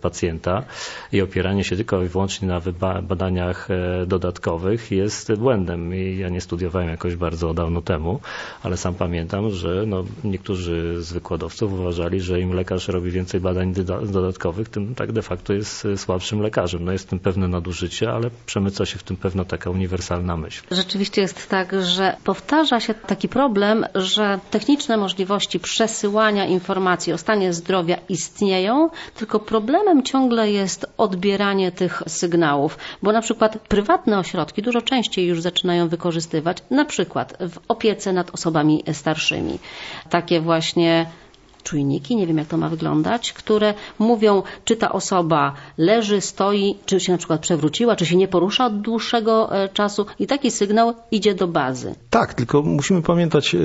pacjenta 0.00 0.64
i 1.12 1.22
opieranie 1.22 1.64
się 1.64 1.76
tylko 1.76 2.02
i 2.02 2.08
wyłącznie 2.08 2.48
na 2.48 2.60
badaniach 3.02 3.68
dodatkowych 4.06 4.90
jest 4.90 5.34
błędem. 5.34 5.94
Ja 5.94 6.28
nie 6.28 6.40
studiowałem 6.40 6.88
jakoś 6.88 7.16
bardzo 7.16 7.54
dawno 7.54 7.82
temu, 7.82 8.20
ale 8.62 8.76
sam 8.76 8.94
pamiętam, 8.94 9.50
że 9.50 9.84
no, 9.86 10.04
niektórzy 10.24 11.02
z 11.02 11.12
wykładowców 11.12 11.72
uważali, 11.72 12.20
że 12.20 12.40
im 12.40 12.52
lekarz 12.52 12.88
robi 12.88 13.10
więcej 13.10 13.40
badań 13.40 13.74
dodatkowych, 14.12 14.68
tym 14.68 14.94
tak 14.94 15.12
de 15.12 15.22
facto 15.22 15.52
jest 15.52 15.88
słabszym 15.96 16.40
lekarzem. 16.40 16.71
No 16.80 16.92
jest 16.92 17.04
w 17.04 17.08
tym 17.08 17.18
pewne 17.18 17.48
nadużycie, 17.48 18.12
ale 18.12 18.30
przemyca 18.46 18.86
się 18.86 18.98
w 18.98 19.02
tym 19.02 19.16
pewna 19.16 19.44
taka 19.44 19.70
uniwersalna 19.70 20.36
myśl. 20.36 20.62
Rzeczywiście 20.70 21.22
jest 21.22 21.48
tak, 21.48 21.84
że 21.84 22.16
powtarza 22.24 22.80
się 22.80 22.94
taki 22.94 23.28
problem, 23.28 23.86
że 23.94 24.40
techniczne 24.50 24.96
możliwości 24.96 25.60
przesyłania 25.60 26.46
informacji 26.46 27.12
o 27.12 27.18
stanie 27.18 27.52
zdrowia 27.52 27.96
istnieją, 28.08 28.90
tylko 29.14 29.40
problemem 29.40 30.02
ciągle 30.02 30.50
jest 30.50 30.86
odbieranie 30.96 31.72
tych 31.72 32.02
sygnałów, 32.06 32.78
bo 33.02 33.12
na 33.12 33.20
przykład 33.20 33.58
prywatne 33.58 34.18
ośrodki 34.18 34.62
dużo 34.62 34.82
częściej 34.82 35.26
już 35.26 35.40
zaczynają 35.40 35.88
wykorzystywać, 35.88 36.58
na 36.70 36.84
przykład 36.84 37.36
w 37.40 37.58
opiece 37.68 38.12
nad 38.12 38.34
osobami 38.34 38.84
starszymi. 38.92 39.58
Takie 40.10 40.40
właśnie 40.40 41.06
czujniki, 41.62 42.16
nie 42.16 42.26
wiem 42.26 42.38
jak 42.38 42.48
to 42.48 42.56
ma 42.56 42.68
wyglądać, 42.68 43.32
które 43.32 43.74
mówią, 43.98 44.42
czy 44.64 44.76
ta 44.76 44.92
osoba 44.92 45.54
leży, 45.78 46.20
stoi, 46.20 46.76
czy 46.86 47.00
się 47.00 47.12
na 47.12 47.18
przykład 47.18 47.40
przewróciła, 47.40 47.96
czy 47.96 48.06
się 48.06 48.16
nie 48.16 48.28
porusza 48.28 48.66
od 48.66 48.80
dłuższego 48.80 49.56
e, 49.56 49.68
czasu 49.68 50.06
i 50.18 50.26
taki 50.26 50.50
sygnał 50.50 50.94
idzie 51.10 51.34
do 51.34 51.48
bazy. 51.48 51.94
Tak, 52.10 52.34
tylko 52.34 52.62
musimy 52.62 53.02
pamiętać 53.02 53.54
e, 53.54 53.58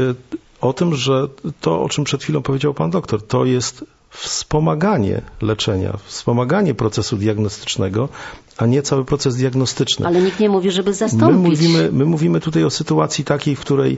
o 0.62 0.74
tym, 0.74 0.96
że 0.96 1.28
to, 1.62 1.82
o 1.82 1.90
czym 1.90 2.04
przed 2.04 2.24
chwilą 2.24 2.42
powiedział 2.42 2.74
pan 2.74 2.90
doktor, 2.90 3.28
to 3.28 3.46
jest 3.46 3.86
wspomaganie 4.10 5.22
leczenia, 5.42 5.98
wspomaganie 6.06 6.74
procesu 6.74 7.18
diagnostycznego, 7.18 8.10
a 8.58 8.66
nie 8.66 8.82
cały 8.82 9.06
proces 9.06 9.36
diagnostyczny. 9.36 10.08
Ale 10.08 10.22
nikt 10.22 10.40
nie 10.40 10.50
mówi, 10.50 10.72
żeby 10.72 10.94
zastąpić. 10.94 11.38
My 11.38 11.50
mówimy, 11.50 11.90
my 11.92 12.06
mówimy 12.06 12.40
tutaj 12.40 12.64
o 12.64 12.70
sytuacji 12.70 13.24
takiej, 13.24 13.56
w 13.56 13.60
której 13.60 13.98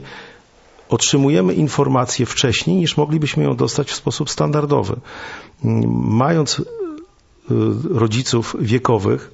otrzymujemy 0.90 1.54
informację 1.54 2.26
wcześniej, 2.26 2.76
niż 2.76 2.96
moglibyśmy 2.96 3.44
ją 3.44 3.56
dostać 3.56 3.90
w 3.90 3.94
sposób 3.94 4.30
standardowy. 4.30 4.96
Mając 5.94 6.58
y, 6.58 6.64
rodziców 7.90 8.56
wiekowych, 8.60 9.30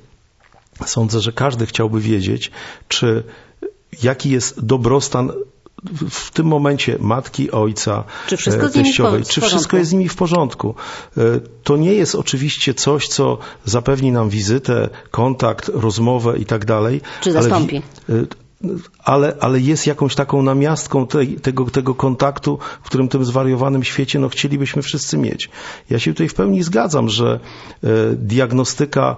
sądzę, 0.87 1.21
że 1.21 1.33
każdy 1.33 1.67
chciałby 1.67 2.01
wiedzieć, 2.01 2.51
czy 2.89 3.23
jaki 4.03 4.31
jest 4.31 4.65
dobrostan 4.65 5.33
w 6.11 6.31
tym 6.31 6.47
momencie 6.47 6.97
matki, 7.01 7.51
ojca, 7.51 8.05
czy 8.27 8.37
wszystko, 8.37 8.69
teściowej, 8.69 9.23
czy 9.23 9.41
wszystko 9.41 9.77
jest 9.77 9.91
z 9.91 9.93
nimi 9.93 10.09
w 10.09 10.17
porządku. 10.17 10.75
E, 11.17 11.21
to 11.63 11.77
nie 11.77 11.95
jest 11.95 12.15
oczywiście 12.15 12.75
coś, 12.75 13.09
co 13.09 13.39
zapewni 13.65 14.13
nam 14.13 14.29
wizytę, 14.29 14.89
kontakt, 15.11 15.71
rozmowę 15.75 16.39
i 16.39 16.47
tak 16.47 16.65
dalej. 16.65 17.01
Czy 17.21 17.33
zastąpi? 17.33 17.83
Ale, 18.09 18.27
ale, 19.05 19.37
ale 19.41 19.61
jest 19.61 19.87
jakąś 19.87 20.15
taką 20.15 20.43
namiastką 20.43 21.07
tej, 21.07 21.37
tego, 21.37 21.65
tego 21.65 21.95
kontaktu, 21.95 22.59
w 22.83 22.87
którym 22.87 23.09
tym 23.09 23.25
zwariowanym 23.25 23.85
świecie 23.85 24.19
no, 24.19 24.29
chcielibyśmy 24.29 24.83
wszyscy 24.83 25.19
mieć. 25.19 25.51
Ja 25.91 25.99
się 25.99 26.13
tutaj 26.13 26.29
w 26.29 26.35
pełni 26.35 26.63
zgadzam, 26.63 27.09
że 27.09 27.41
e, 27.85 27.89
diagnostyka 28.13 29.17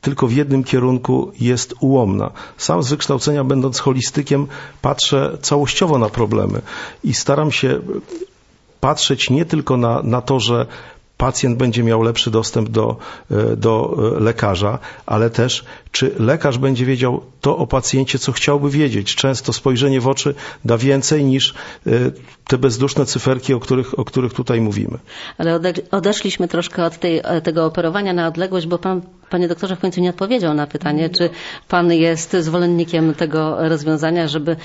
tylko 0.00 0.26
w 0.26 0.32
jednym 0.32 0.64
kierunku 0.64 1.32
jest 1.40 1.74
ułomna. 1.80 2.30
Sam 2.56 2.82
z 2.82 2.90
wykształcenia, 2.90 3.44
będąc 3.44 3.78
holistykiem, 3.78 4.46
patrzę 4.82 5.38
całościowo 5.42 5.98
na 5.98 6.08
problemy 6.08 6.62
i 7.04 7.14
staram 7.14 7.52
się 7.52 7.80
patrzeć 8.80 9.30
nie 9.30 9.44
tylko 9.44 9.76
na, 9.76 10.02
na 10.02 10.20
to, 10.20 10.40
że 10.40 10.66
pacjent 11.16 11.56
będzie 11.58 11.82
miał 11.82 12.02
lepszy 12.02 12.30
dostęp 12.30 12.68
do, 12.68 12.96
e, 13.30 13.56
do 13.56 13.96
e, 14.16 14.20
lekarza, 14.20 14.78
ale 15.06 15.30
też 15.30 15.64
czy 15.94 16.14
lekarz 16.18 16.58
będzie 16.58 16.86
wiedział 16.86 17.20
to 17.40 17.56
o 17.56 17.66
pacjencie, 17.66 18.18
co 18.18 18.32
chciałby 18.32 18.70
wiedzieć. 18.70 19.14
Często 19.14 19.52
spojrzenie 19.52 20.00
w 20.00 20.08
oczy 20.08 20.34
da 20.64 20.78
więcej 20.78 21.24
niż 21.24 21.54
e, 21.86 21.90
te 22.48 22.58
bezduszne 22.58 23.06
cyferki, 23.06 23.54
o 23.54 23.60
których, 23.60 23.98
o 23.98 24.04
których 24.04 24.34
tutaj 24.34 24.60
mówimy. 24.60 24.98
Ale 25.38 25.60
odeszliśmy 25.90 26.48
troszkę 26.48 26.84
od 26.84 26.98
tej, 26.98 27.22
tego 27.42 27.66
operowania 27.66 28.12
na 28.12 28.28
odległość, 28.28 28.66
bo 28.66 28.78
pan, 28.78 29.02
panie 29.30 29.48
doktorze, 29.48 29.76
w 29.76 29.80
końcu 29.80 30.00
nie 30.00 30.10
odpowiedział 30.10 30.54
na 30.54 30.66
pytanie, 30.66 31.10
czy 31.10 31.30
pan 31.68 31.92
jest 31.92 32.36
zwolennikiem 32.40 33.14
tego 33.14 33.68
rozwiązania, 33.68 34.28
żeby 34.28 34.56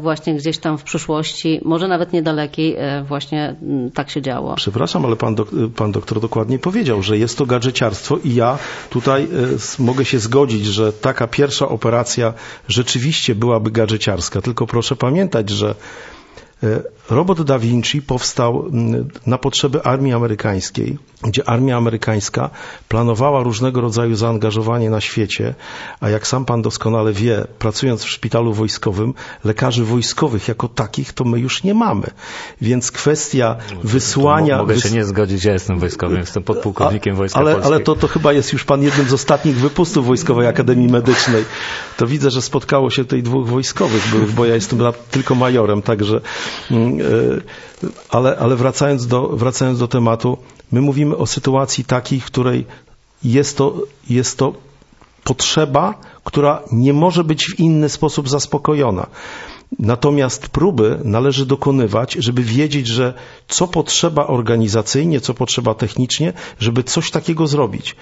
właśnie 0.00 0.34
gdzieś 0.34 0.58
tam 0.58 0.78
w 0.78 0.82
przyszłości, 0.82 1.60
może 1.64 1.88
nawet 1.88 2.12
niedalekiej, 2.12 2.76
właśnie 3.08 3.56
tak 3.94 4.10
się 4.10 4.22
działo. 4.22 4.54
Przepraszam, 4.54 5.04
ale 5.04 5.16
pan, 5.16 5.36
pan 5.76 5.92
doktor 5.92 6.20
dokładnie 6.20 6.58
powiedział, 6.58 7.02
że 7.02 7.18
jest 7.18 7.38
to 7.38 7.46
gadżeciarstwo 7.46 8.18
i 8.24 8.34
ja 8.34 8.58
tutaj 8.90 9.28
mogę 9.78 10.04
się 10.04 10.18
zgodzić, 10.18 10.73
że 10.74 10.92
taka 10.92 11.26
pierwsza 11.26 11.68
operacja 11.68 12.34
rzeczywiście 12.68 13.34
byłaby 13.34 13.70
gadżeciarska, 13.70 14.40
tylko 14.40 14.66
proszę 14.66 14.96
pamiętać, 14.96 15.50
że 15.50 15.74
robot 17.10 17.42
Da 17.42 17.58
Vinci 17.58 18.02
powstał 18.02 18.64
na 19.26 19.38
potrzeby 19.38 19.82
armii 19.82 20.12
amerykańskiej, 20.12 20.98
gdzie 21.22 21.48
armia 21.48 21.76
amerykańska 21.76 22.50
planowała 22.88 23.42
różnego 23.42 23.80
rodzaju 23.80 24.14
zaangażowanie 24.14 24.90
na 24.90 25.00
świecie, 25.00 25.54
a 26.00 26.08
jak 26.08 26.26
sam 26.26 26.44
pan 26.44 26.62
doskonale 26.62 27.12
wie, 27.12 27.44
pracując 27.58 28.04
w 28.04 28.10
szpitalu 28.10 28.52
wojskowym, 28.52 29.14
lekarzy 29.44 29.84
wojskowych 29.84 30.48
jako 30.48 30.68
takich 30.68 31.12
to 31.12 31.24
my 31.24 31.40
już 31.40 31.62
nie 31.62 31.74
mamy. 31.74 32.06
Więc 32.60 32.90
kwestia 32.90 33.56
wysłania... 33.84 34.58
Mogę 34.58 34.80
się 34.80 34.90
nie 34.90 35.04
zgodzić, 35.04 35.44
ja 35.44 35.52
jestem 35.52 35.78
wojskowym, 35.78 36.18
jestem 36.18 36.42
podpułkownikiem 36.42 37.16
Wojska 37.16 37.40
ale, 37.40 37.52
Polskiej. 37.52 37.72
Ale 37.72 37.84
to, 37.84 37.96
to 37.96 38.08
chyba 38.08 38.32
jest 38.32 38.52
już 38.52 38.64
pan 38.64 38.82
jednym 38.82 39.08
z 39.08 39.12
ostatnich 39.12 39.56
wypustów 39.56 40.06
Wojskowej 40.06 40.46
Akademii 40.46 40.88
Medycznej. 40.88 41.44
To 41.96 42.06
widzę, 42.06 42.30
że 42.30 42.42
spotkało 42.42 42.90
się 42.90 43.04
tutaj 43.04 43.22
dwóch 43.22 43.48
wojskowych 43.48 44.08
byłych, 44.10 44.32
bo 44.32 44.44
ja 44.44 44.54
jestem 44.54 44.80
tylko 45.10 45.34
majorem, 45.34 45.82
także... 45.82 46.20
E, 46.70 46.74
ale, 48.08 48.36
ale 48.36 48.56
wracając, 48.56 49.06
do, 49.06 49.28
wracając 49.28 49.78
do 49.78 49.88
tematu, 49.88 50.38
my 50.72 50.80
mówimy 50.80 51.16
o 51.16 51.26
sytuacji 51.26 51.84
takiej, 51.84 52.20
w 52.20 52.24
której 52.24 52.66
jest 53.24 53.56
to, 53.56 53.74
jest 54.10 54.38
to 54.38 54.52
potrzeba, 55.24 55.94
która 56.24 56.62
nie 56.72 56.92
może 56.92 57.24
być 57.24 57.46
w 57.46 57.60
inny 57.60 57.88
sposób 57.88 58.28
zaspokojona. 58.28 59.06
Natomiast 59.78 60.48
próby 60.48 60.98
należy 61.04 61.46
dokonywać, 61.46 62.12
żeby 62.12 62.42
wiedzieć, 62.42 62.86
że 62.86 63.14
co 63.48 63.66
potrzeba 63.66 64.26
organizacyjnie, 64.26 65.20
co 65.20 65.34
potrzeba 65.34 65.74
technicznie, 65.74 66.32
żeby 66.60 66.82
coś 66.82 67.10
takiego 67.10 67.46
zrobić. 67.46 67.96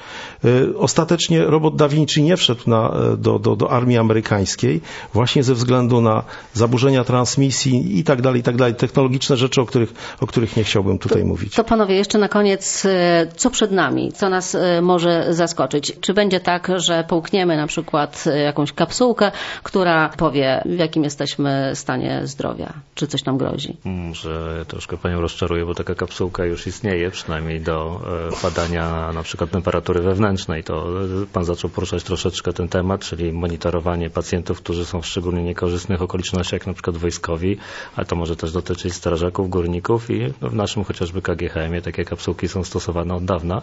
Y, 0.45 0.79
ostatecznie 0.79 1.45
robot 1.45 1.77
Da 1.77 1.89
Vinci 1.89 2.23
nie 2.23 2.37
wszedł 2.37 2.71
na, 2.71 2.95
do, 3.19 3.39
do, 3.39 3.57
do 3.57 3.71
armii 3.71 3.99
amerykańskiej 3.99 4.81
właśnie 5.15 5.43
ze 5.43 5.55
względu 5.55 6.01
na 6.01 6.25
zaburzenia 6.53 7.05
transmisji 7.05 7.99
i 7.99 8.05
tak 8.05 8.23
dalej, 8.23 8.41
i 8.41 8.43
tak 8.43 8.57
dalej. 8.57 8.75
Technologiczne 8.75 9.37
rzeczy, 9.37 9.61
o 9.61 9.67
których, 9.67 9.95
o 10.21 10.27
których 10.27 10.57
nie 10.57 10.65
chciałbym 10.65 10.99
tutaj 10.99 11.23
to, 11.23 11.29
mówić. 11.29 11.55
To 11.55 11.65
panowie, 11.65 11.95
jeszcze 11.95 12.19
na 12.19 12.29
koniec, 12.29 12.85
y, 12.85 12.89
co 13.37 13.51
przed 13.51 13.73
nami? 13.73 14.13
Co 14.13 14.29
nas 14.29 14.55
y, 14.55 14.83
może 14.83 15.27
zaskoczyć? 15.31 15.93
Czy 16.01 16.15
będzie 16.15 16.41
tak, 16.41 16.71
że 16.77 17.05
połkniemy 17.09 17.57
na 17.57 17.67
przykład 17.67 18.25
jakąś 18.45 18.73
kapsułkę, 18.73 19.33
która 19.63 20.09
powie, 20.09 20.63
w 20.67 20.79
jakim 20.79 21.05
jesteśmy 21.05 21.62
stanie 21.75 22.21
zdrowia? 22.25 22.73
Czy 22.95 23.07
coś 23.07 23.25
nam 23.25 23.39
grozi? 23.39 23.77
Może 23.85 24.65
troszkę 24.69 24.97
Panią 24.97 25.21
rozczaruję, 25.21 25.67
bo 25.67 25.75
taka 25.75 25.95
kapsułka 25.95 26.45
już 26.45 26.67
istnieje, 26.67 27.11
przynajmniej 27.11 27.61
do 27.61 28.01
e, 28.31 28.43
badania 28.43 29.13
na 29.13 29.23
przykład 29.23 29.51
temperatury 29.51 30.01
wewnętrznej. 30.03 30.65
To 30.65 30.87
e, 31.23 31.27
Pan 31.33 31.45
zaczął 31.45 31.71
poruszać 31.71 32.03
troszeczkę 32.03 32.53
ten 32.53 32.69
temat, 32.69 33.01
czyli 33.01 33.33
monitorowanie 33.33 34.11
pacjentów, 34.11 34.59
którzy 34.59 34.85
są 34.85 35.01
w 35.01 35.07
szczególnie 35.07 35.43
niekorzystnych 35.43 36.03
okolicznościach, 36.03 36.53
jak 36.53 36.67
na 36.67 36.73
przykład 36.73 36.97
wojskowi, 36.97 37.57
ale 37.97 38.07
to 38.07 38.17
może 38.17 38.37
też 38.37 38.53
dotyczyć 38.53 38.95
strażaków, 38.95 39.51
górników 39.51 40.11
i 40.11 40.33
w 40.41 40.55
naszym 40.55 40.85
chociażby 40.85 41.23
KGHM-ie 41.23 41.83
takie 41.83 42.05
kapsułki 42.05 42.49
są 42.49 42.65
stosowane 42.65 43.15
od 43.15 43.25
dawna. 43.25 43.63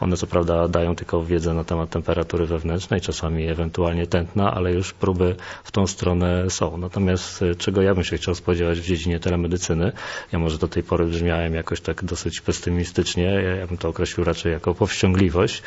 One 0.00 0.16
co 0.16 0.26
prawda 0.26 0.68
dają 0.68 0.96
tylko 0.96 1.24
wiedzę 1.24 1.54
na 1.54 1.64
temat 1.64 1.90
temperatury 1.90 2.46
wewnętrznej, 2.46 3.00
czasami 3.00 3.46
ewentualnie 3.48 4.06
tętna, 4.06 4.54
ale 4.54 4.72
już 4.72 4.92
próby 4.92 5.36
w 5.64 5.70
tą 5.70 5.86
stronę 5.86 6.50
są. 6.50 6.78
Natomiast 6.78 7.23
czego 7.58 7.82
ja 7.82 7.94
bym 7.94 8.04
się 8.04 8.16
chciał 8.16 8.34
spodziewać 8.34 8.80
w 8.80 8.84
dziedzinie 8.84 9.20
telemedycyny. 9.20 9.92
Ja 10.32 10.38
może 10.38 10.58
do 10.58 10.68
tej 10.68 10.82
pory 10.82 11.06
brzmiałem 11.06 11.54
jakoś 11.54 11.80
tak 11.80 12.04
dosyć 12.04 12.40
pesymistycznie, 12.40 13.24
ja 13.60 13.66
bym 13.66 13.78
to 13.78 13.88
określił 13.88 14.24
raczej 14.24 14.52
jako 14.52 14.74
powściągliwość. 14.74 15.62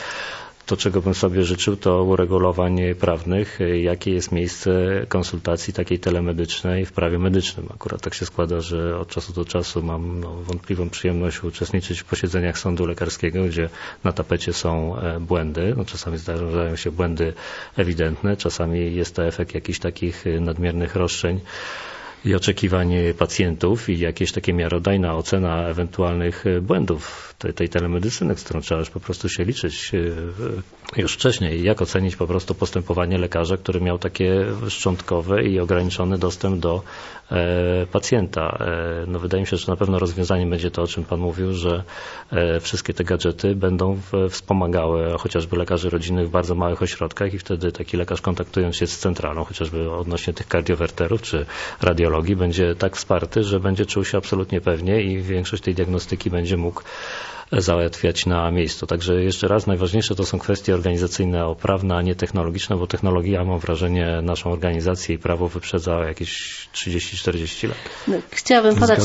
To, 0.68 0.78
czego 0.78 1.02
bym 1.02 1.14
sobie 1.14 1.44
życzył, 1.44 1.76
to 1.76 2.04
uregulowań 2.04 2.80
prawnych, 3.00 3.60
jakie 3.82 4.12
jest 4.12 4.32
miejsce 4.32 4.72
konsultacji 5.10 5.74
takiej 5.74 6.00
telemedycznej 6.00 6.86
w 6.86 6.92
prawie 6.92 7.20
medycznym. 7.20 7.68
Akurat 7.74 8.02
tak 8.02 8.14
się 8.14 8.26
składa, 8.26 8.62
że 8.62 9.00
od 9.00 9.08
czasu 9.08 9.34
do 9.34 9.46
czasu 9.46 9.84
mam 9.84 10.20
no, 10.20 10.36
wątpliwą 10.36 10.90
przyjemność 10.90 11.44
uczestniczyć 11.44 12.00
w 12.00 12.06
posiedzeniach 12.06 12.60
sądu 12.60 12.86
lekarskiego, 12.86 13.44
gdzie 13.44 13.70
na 14.04 14.12
tapecie 14.12 14.54
są 14.54 15.00
e, 15.00 15.20
błędy. 15.20 15.74
No, 15.78 15.86
czasami 15.86 16.18
zdarzają 16.18 16.76
się 16.76 16.92
błędy 16.92 17.34
ewidentne, 17.78 18.38
czasami 18.38 18.96
jest 18.96 19.16
to 19.16 19.26
efekt 19.26 19.56
jakichś 19.56 19.80
takich 19.80 20.28
e, 20.28 20.40
nadmiernych 20.40 20.96
roszczeń 20.96 21.40
i 22.28 22.36
oczekiwań 22.36 22.94
pacjentów 23.18 23.90
i 23.90 24.00
jakieś 24.00 24.32
takie 24.32 24.54
miarodajna 24.54 25.16
ocena 25.16 25.68
ewentualnych 25.68 26.44
błędów 26.62 27.34
tej, 27.38 27.54
tej 27.54 27.70
telemedycyny, 27.70 28.36
z 28.36 28.44
którą 28.44 28.62
trzeba 28.62 28.80
już 28.80 28.90
po 28.90 29.00
prostu 29.00 29.30
się 29.30 29.44
liczyć 29.44 29.92
e, 30.96 31.02
już 31.02 31.14
wcześniej. 31.14 31.64
Jak 31.64 31.82
ocenić 31.82 32.16
po 32.16 32.28
prostu 32.28 32.56
postępowanie 32.56 33.18
lekarza, 33.18 33.58
który 33.58 33.82
miał 33.82 34.00
takie 34.00 34.46
szczątkowe 34.70 35.44
i 35.44 35.60
ograniczony 35.60 36.18
dostęp 36.18 36.60
do 36.60 36.84
pacjenta. 37.92 38.58
E, 38.60 39.06
no 39.08 39.20
wydaje 39.20 39.42
mi 39.42 39.48
się, 39.48 39.58
że 39.58 39.72
na 39.72 39.76
pewno 39.76 40.00
rozwiązaniem 40.00 40.50
będzie 40.50 40.72
to, 40.72 40.82
o 40.82 40.88
czym 40.88 41.04
Pan 41.04 41.20
mówił, 41.20 41.54
że 41.54 41.84
wszystkie 42.62 42.94
te 42.94 43.04
gadżety 43.04 43.56
będą 43.56 44.00
wspomagały 44.30 45.18
chociażby 45.18 45.58
lekarzy 45.58 45.90
rodzinnych 45.90 46.28
w 46.28 46.32
bardzo 46.32 46.56
małych 46.56 46.82
ośrodkach 46.82 47.34
i 47.34 47.40
wtedy 47.40 47.72
taki 47.72 47.98
lekarz 47.98 48.22
kontaktując 48.22 48.76
się 48.76 48.88
z 48.88 49.00
centralą, 49.00 49.44
chociażby 49.44 49.92
odnośnie 49.92 50.34
tych 50.34 50.48
kardiowerterów 50.48 51.22
czy 51.22 51.46
radiologii, 51.82 52.36
będzie 52.36 52.76
tak 52.76 52.96
wsparty, 52.96 53.44
że 53.44 53.60
będzie 53.60 53.86
czuł 53.86 54.06
się 54.06 54.18
absolutnie 54.18 54.62
pewnie 54.62 55.02
i 55.02 55.22
większość 55.22 55.64
tej 55.64 55.76
diagnostyki 55.76 56.30
będzie 56.30 56.58
mógł 56.58 56.82
załatwiać 57.52 58.26
na 58.26 58.52
miejscu. 58.52 58.88
Także 58.88 59.24
jeszcze 59.24 59.48
raz, 59.48 59.68
najważniejsze 59.68 60.16
to 60.16 60.26
są 60.26 60.40
kwestie 60.40 60.74
organizacyjne, 60.74 61.56
prawne, 61.62 61.96
a 61.96 62.02
nie 62.02 62.16
technologiczne, 62.16 62.78
bo 62.78 62.88
technologia, 62.88 63.44
mam 63.44 63.60
wrażenie, 63.60 64.20
naszą 64.22 64.52
organizację 64.52 65.16
i 65.16 65.18
prawo 65.18 65.48
wyprzedza 65.48 66.00
jakieś 66.08 66.70
30-40 66.74 67.68
lat. 67.68 67.78
Chciałabym 68.32 68.76
podać, 68.76 69.00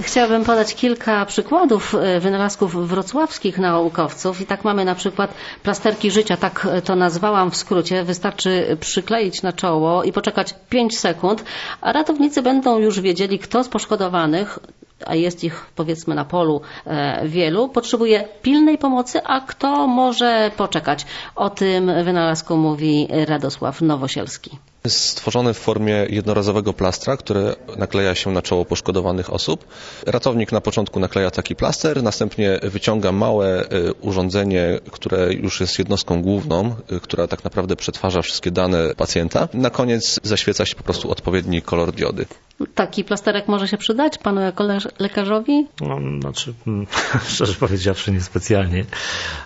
chciałabym 0.00 0.44
podać 0.44 0.74
kilka 0.74 1.26
przykładów 1.26 1.94
e, 1.94 2.20
wynalazków 2.20 2.88
wrocławskich 2.88 3.58
naukowców 3.58 4.40
i 4.40 4.46
tak 4.46 4.64
mamy 4.64 4.84
na 4.84 4.94
przykład 4.94 5.34
plasterki 5.62 6.10
życia, 6.10 6.36
tak 6.36 6.68
to 6.84 6.96
nazwałam 6.96 7.50
w 7.50 7.56
skrócie. 7.56 8.04
Wystarczy 8.04 8.76
przykleić 8.80 9.42
na 9.42 9.52
czoło 9.52 10.04
i 10.04 10.12
poczekać 10.12 10.54
5 10.68 10.98
sekund, 10.98 11.44
a 11.80 11.92
ratownicy 11.92 12.42
będą 12.42 12.78
już 12.78 13.00
wiedzieli, 13.00 13.38
kto 13.38 13.64
z 13.64 13.68
poszkodowanych 13.68 14.58
a 15.06 15.14
jest 15.14 15.44
ich 15.44 15.66
powiedzmy 15.76 16.14
na 16.14 16.24
polu 16.24 16.60
e, 16.86 17.28
wielu, 17.28 17.68
potrzebuje 17.68 18.28
pilnej 18.42 18.78
pomocy, 18.78 19.22
a 19.24 19.40
kto 19.40 19.86
może 19.86 20.50
poczekać? 20.56 21.06
O 21.36 21.50
tym 21.50 22.04
wynalazku 22.04 22.56
mówi 22.56 23.08
Radosław 23.10 23.80
Nowosielski. 23.82 24.58
Jest 24.84 25.08
stworzony 25.08 25.54
w 25.54 25.58
formie 25.58 26.06
jednorazowego 26.10 26.72
plastra, 26.72 27.16
który 27.16 27.54
nakleja 27.76 28.14
się 28.14 28.30
na 28.30 28.42
czoło 28.42 28.64
poszkodowanych 28.64 29.32
osób. 29.32 29.66
Ratownik 30.06 30.52
na 30.52 30.60
początku 30.60 31.00
nakleja 31.00 31.30
taki 31.30 31.56
plaster, 31.56 32.02
następnie 32.02 32.58
wyciąga 32.62 33.12
małe 33.12 33.62
y, 33.62 33.94
urządzenie, 34.00 34.80
które 34.90 35.34
już 35.34 35.60
jest 35.60 35.78
jednostką 35.78 36.22
główną, 36.22 36.74
y, 36.92 37.00
która 37.00 37.26
tak 37.26 37.44
naprawdę 37.44 37.76
przetwarza 37.76 38.22
wszystkie 38.22 38.50
dane 38.50 38.94
pacjenta. 38.96 39.48
Na 39.54 39.70
koniec 39.70 40.20
zaświeca 40.22 40.66
się 40.66 40.74
po 40.74 40.82
prostu 40.82 41.10
odpowiedni 41.10 41.62
kolor 41.62 41.92
diody. 41.92 42.26
Taki 42.74 43.04
plasterek 43.04 43.48
może 43.48 43.68
się 43.68 43.76
przydać 43.76 44.18
panu 44.18 44.40
jako 44.40 44.64
lekarzowi? 44.98 45.66
No, 45.80 45.98
znaczy, 46.20 46.54
mm, 46.66 46.86
szczerze 47.34 47.54
powiedziawszy, 47.54 48.12
niespecjalnie. 48.12 48.84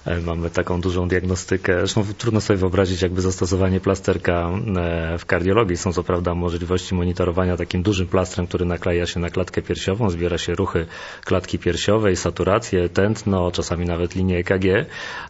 E, 0.07 0.21
mamy 0.21 0.51
taką 0.51 0.81
dużą 0.81 1.09
diagnostykę. 1.09 1.79
Zresztą 1.79 2.05
trudno 2.19 2.41
sobie 2.41 2.57
wyobrazić 2.57 3.03
jakby 3.03 3.21
zastosowanie 3.21 3.81
plasterka 3.81 4.51
e, 4.77 5.19
w 5.19 5.27
kardiologii. 5.29 5.77
Są 5.77 5.93
co 5.93 6.03
prawda 6.03 6.35
możliwości 6.35 6.95
monitorowania 6.95 7.57
takim 7.57 7.83
dużym 7.83 8.07
plastrem, 8.07 8.47
który 8.47 8.65
nakleja 8.65 9.07
się 9.07 9.21
na 9.21 9.31
klatkę 9.31 9.63
piersiową, 9.63 10.11
zbiera 10.11 10.39
się 10.39 10.55
ruchy 10.55 10.87
klatki 11.25 11.59
piersiowej, 11.59 12.17
saturację, 12.17 12.89
tętno, 12.89 13.51
czasami 13.51 13.87
nawet 13.87 14.15
linię 14.15 14.39
EKG. 14.39 14.65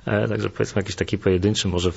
E, 0.07 0.29
także 0.29 0.51
powiedzmy 0.51 0.81
jakiś 0.81 0.97
taki 0.97 1.19
pojedynczy, 1.19 1.69
może 1.69 1.93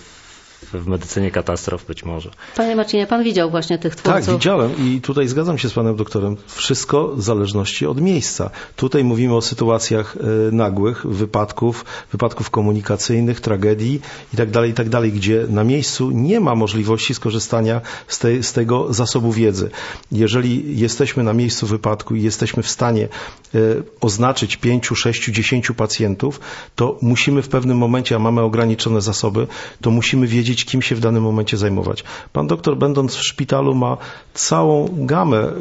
w 0.73 0.87
medycynie 0.87 1.31
katastrof 1.31 1.85
być 1.85 2.05
może. 2.05 2.29
Panie 2.55 2.75
Marcinie, 2.75 3.07
pan 3.07 3.23
widział 3.23 3.51
właśnie 3.51 3.77
tych 3.77 3.95
twórców? 3.95 4.25
Tak, 4.25 4.35
widziałem 4.35 4.71
i 4.77 5.01
tutaj 5.01 5.27
zgadzam 5.27 5.57
się 5.57 5.69
z 5.69 5.73
panem 5.73 5.95
doktorem. 5.95 6.37
Wszystko 6.47 7.07
w 7.07 7.21
zależności 7.21 7.85
od 7.85 8.01
miejsca. 8.01 8.49
Tutaj 8.75 9.03
mówimy 9.03 9.35
o 9.35 9.41
sytuacjach 9.41 10.17
e, 10.17 10.51
nagłych, 10.51 11.05
wypadków, 11.05 11.85
wypadków 12.11 12.49
komunikacyjnych, 12.49 13.41
tragedii 13.41 14.01
itd., 14.33 14.51
tak 14.53 14.67
itd., 14.67 15.01
tak 15.01 15.11
gdzie 15.11 15.45
na 15.49 15.63
miejscu 15.63 16.11
nie 16.11 16.39
ma 16.39 16.55
możliwości 16.55 17.13
skorzystania 17.13 17.81
z, 18.07 18.19
tej, 18.19 18.43
z 18.43 18.53
tego 18.53 18.93
zasobu 18.93 19.31
wiedzy. 19.31 19.69
Jeżeli 20.11 20.79
jesteśmy 20.79 21.23
na 21.23 21.33
miejscu 21.33 21.67
wypadku 21.67 22.15
i 22.15 22.21
jesteśmy 22.21 22.63
w 22.63 22.69
stanie 22.69 23.03
e, 23.03 23.59
oznaczyć 24.01 24.57
pięciu, 24.57 24.95
sześciu, 24.95 25.31
dziesięciu 25.31 25.73
pacjentów, 25.73 26.39
to 26.75 26.97
musimy 27.01 27.41
w 27.41 27.49
pewnym 27.49 27.77
momencie, 27.77 28.15
a 28.15 28.19
mamy 28.19 28.41
ograniczone 28.41 29.01
zasoby, 29.01 29.47
to 29.81 29.91
musimy 29.91 30.27
wiedzieć, 30.27 30.50
wiedzieć, 30.51 30.65
kim 30.65 30.81
się 30.81 30.95
w 30.95 30.99
danym 30.99 31.23
momencie 31.23 31.57
zajmować. 31.57 32.03
Pan 32.33 32.47
doktor, 32.47 32.77
będąc 32.77 33.15
w 33.15 33.23
szpitalu, 33.23 33.75
ma 33.75 33.97
całą 34.33 34.87
gamę 34.91 35.37
e, 35.37 35.43
e, 35.43 35.53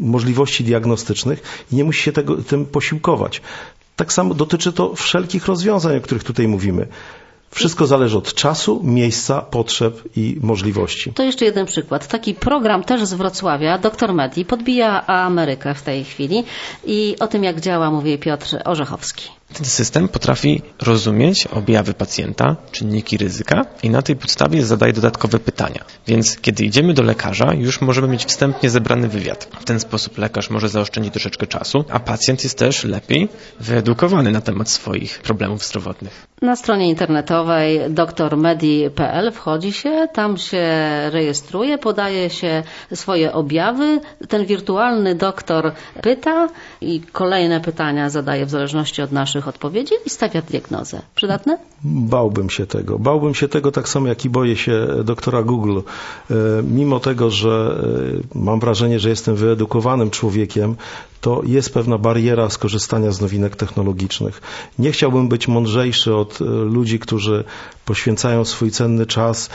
możliwości 0.00 0.64
diagnostycznych 0.64 1.66
i 1.72 1.76
nie 1.76 1.84
musi 1.84 2.02
się 2.02 2.12
tego, 2.12 2.36
tym 2.36 2.66
posiłkować. 2.66 3.42
Tak 3.96 4.12
samo 4.12 4.34
dotyczy 4.34 4.72
to 4.72 4.94
wszelkich 4.94 5.46
rozwiązań, 5.46 5.96
o 5.96 6.00
których 6.00 6.24
tutaj 6.24 6.48
mówimy. 6.48 6.86
Wszystko 7.50 7.86
zależy 7.86 8.18
od 8.18 8.34
czasu, 8.34 8.80
miejsca, 8.84 9.40
potrzeb 9.40 10.02
i 10.16 10.38
możliwości. 10.42 11.12
To 11.12 11.22
jeszcze 11.22 11.44
jeden 11.44 11.66
przykład. 11.66 12.08
Taki 12.08 12.34
program 12.34 12.84
też 12.84 13.04
z 13.04 13.14
Wrocławia, 13.14 13.78
Dr 13.78 14.14
Medi, 14.14 14.44
podbija 14.44 15.06
Amerykę 15.06 15.74
w 15.74 15.82
tej 15.82 16.04
chwili 16.04 16.44
i 16.84 17.16
o 17.20 17.26
tym 17.26 17.44
jak 17.44 17.60
działa 17.60 17.90
mówi 17.90 18.18
Piotr 18.18 18.56
Orzechowski. 18.64 19.39
Ten 19.54 19.64
system 19.64 20.08
potrafi 20.08 20.62
rozumieć 20.82 21.46
objawy 21.46 21.94
pacjenta, 21.94 22.56
czynniki 22.72 23.16
ryzyka 23.16 23.66
i 23.82 23.90
na 23.90 24.02
tej 24.02 24.16
podstawie 24.16 24.66
zadaje 24.66 24.92
dodatkowe 24.92 25.38
pytania. 25.38 25.84
Więc 26.06 26.36
kiedy 26.40 26.64
idziemy 26.64 26.94
do 26.94 27.02
lekarza, 27.02 27.54
już 27.54 27.80
możemy 27.80 28.08
mieć 28.08 28.24
wstępnie 28.24 28.70
zebrany 28.70 29.08
wywiad. 29.08 29.48
W 29.60 29.64
ten 29.64 29.80
sposób 29.80 30.18
lekarz 30.18 30.50
może 30.50 30.68
zaoszczędzić 30.68 31.12
troszeczkę 31.12 31.46
czasu, 31.46 31.84
a 31.90 32.00
pacjent 32.00 32.44
jest 32.44 32.58
też 32.58 32.84
lepiej 32.84 33.28
wyedukowany 33.60 34.32
na 34.32 34.40
temat 34.40 34.68
swoich 34.68 35.18
problemów 35.18 35.64
zdrowotnych. 35.64 36.26
Na 36.42 36.56
stronie 36.56 36.88
internetowej 36.88 37.80
drmedi.pl 38.28 39.32
wchodzi 39.32 39.72
się, 39.72 40.08
tam 40.12 40.36
się 40.36 40.66
rejestruje, 41.10 41.78
podaje 41.78 42.30
się 42.30 42.62
swoje 42.94 43.32
objawy. 43.32 44.00
Ten 44.28 44.46
wirtualny 44.46 45.14
doktor 45.14 45.72
pyta 46.02 46.48
i 46.80 47.00
kolejne 47.12 47.60
pytania 47.60 48.10
zadaje 48.10 48.46
w 48.46 48.50
zależności 48.50 49.02
od 49.02 49.12
naszych 49.12 49.39
odpowiedzi 49.48 49.94
i 50.06 50.10
stawia 50.10 50.42
diagnozę. 50.42 51.02
Przydatne? 51.14 51.58
Bałbym 51.84 52.50
się 52.50 52.66
tego. 52.66 52.98
Bałbym 52.98 53.34
się 53.34 53.48
tego 53.48 53.72
tak 53.72 53.88
samo 53.88 54.08
jak 54.08 54.24
i 54.24 54.30
boję 54.30 54.56
się 54.56 54.86
doktora 55.04 55.42
Google. 55.42 55.78
E, 56.30 56.34
mimo 56.62 57.00
tego, 57.00 57.30
że 57.30 57.84
e, 58.34 58.38
mam 58.38 58.60
wrażenie, 58.60 59.00
że 59.00 59.08
jestem 59.08 59.36
wyedukowanym 59.36 60.10
człowiekiem, 60.10 60.76
to 61.20 61.42
jest 61.46 61.74
pewna 61.74 61.98
bariera 61.98 62.50
skorzystania 62.50 63.12
z 63.12 63.20
nowinek 63.20 63.56
technologicznych. 63.56 64.40
Nie 64.78 64.92
chciałbym 64.92 65.28
być 65.28 65.48
mądrzejszy 65.48 66.14
od 66.14 66.40
e, 66.40 66.44
ludzi, 66.44 66.98
którzy 66.98 67.44
poświęcają 67.84 68.44
swój 68.44 68.70
cenny 68.70 69.06
czas, 69.06 69.50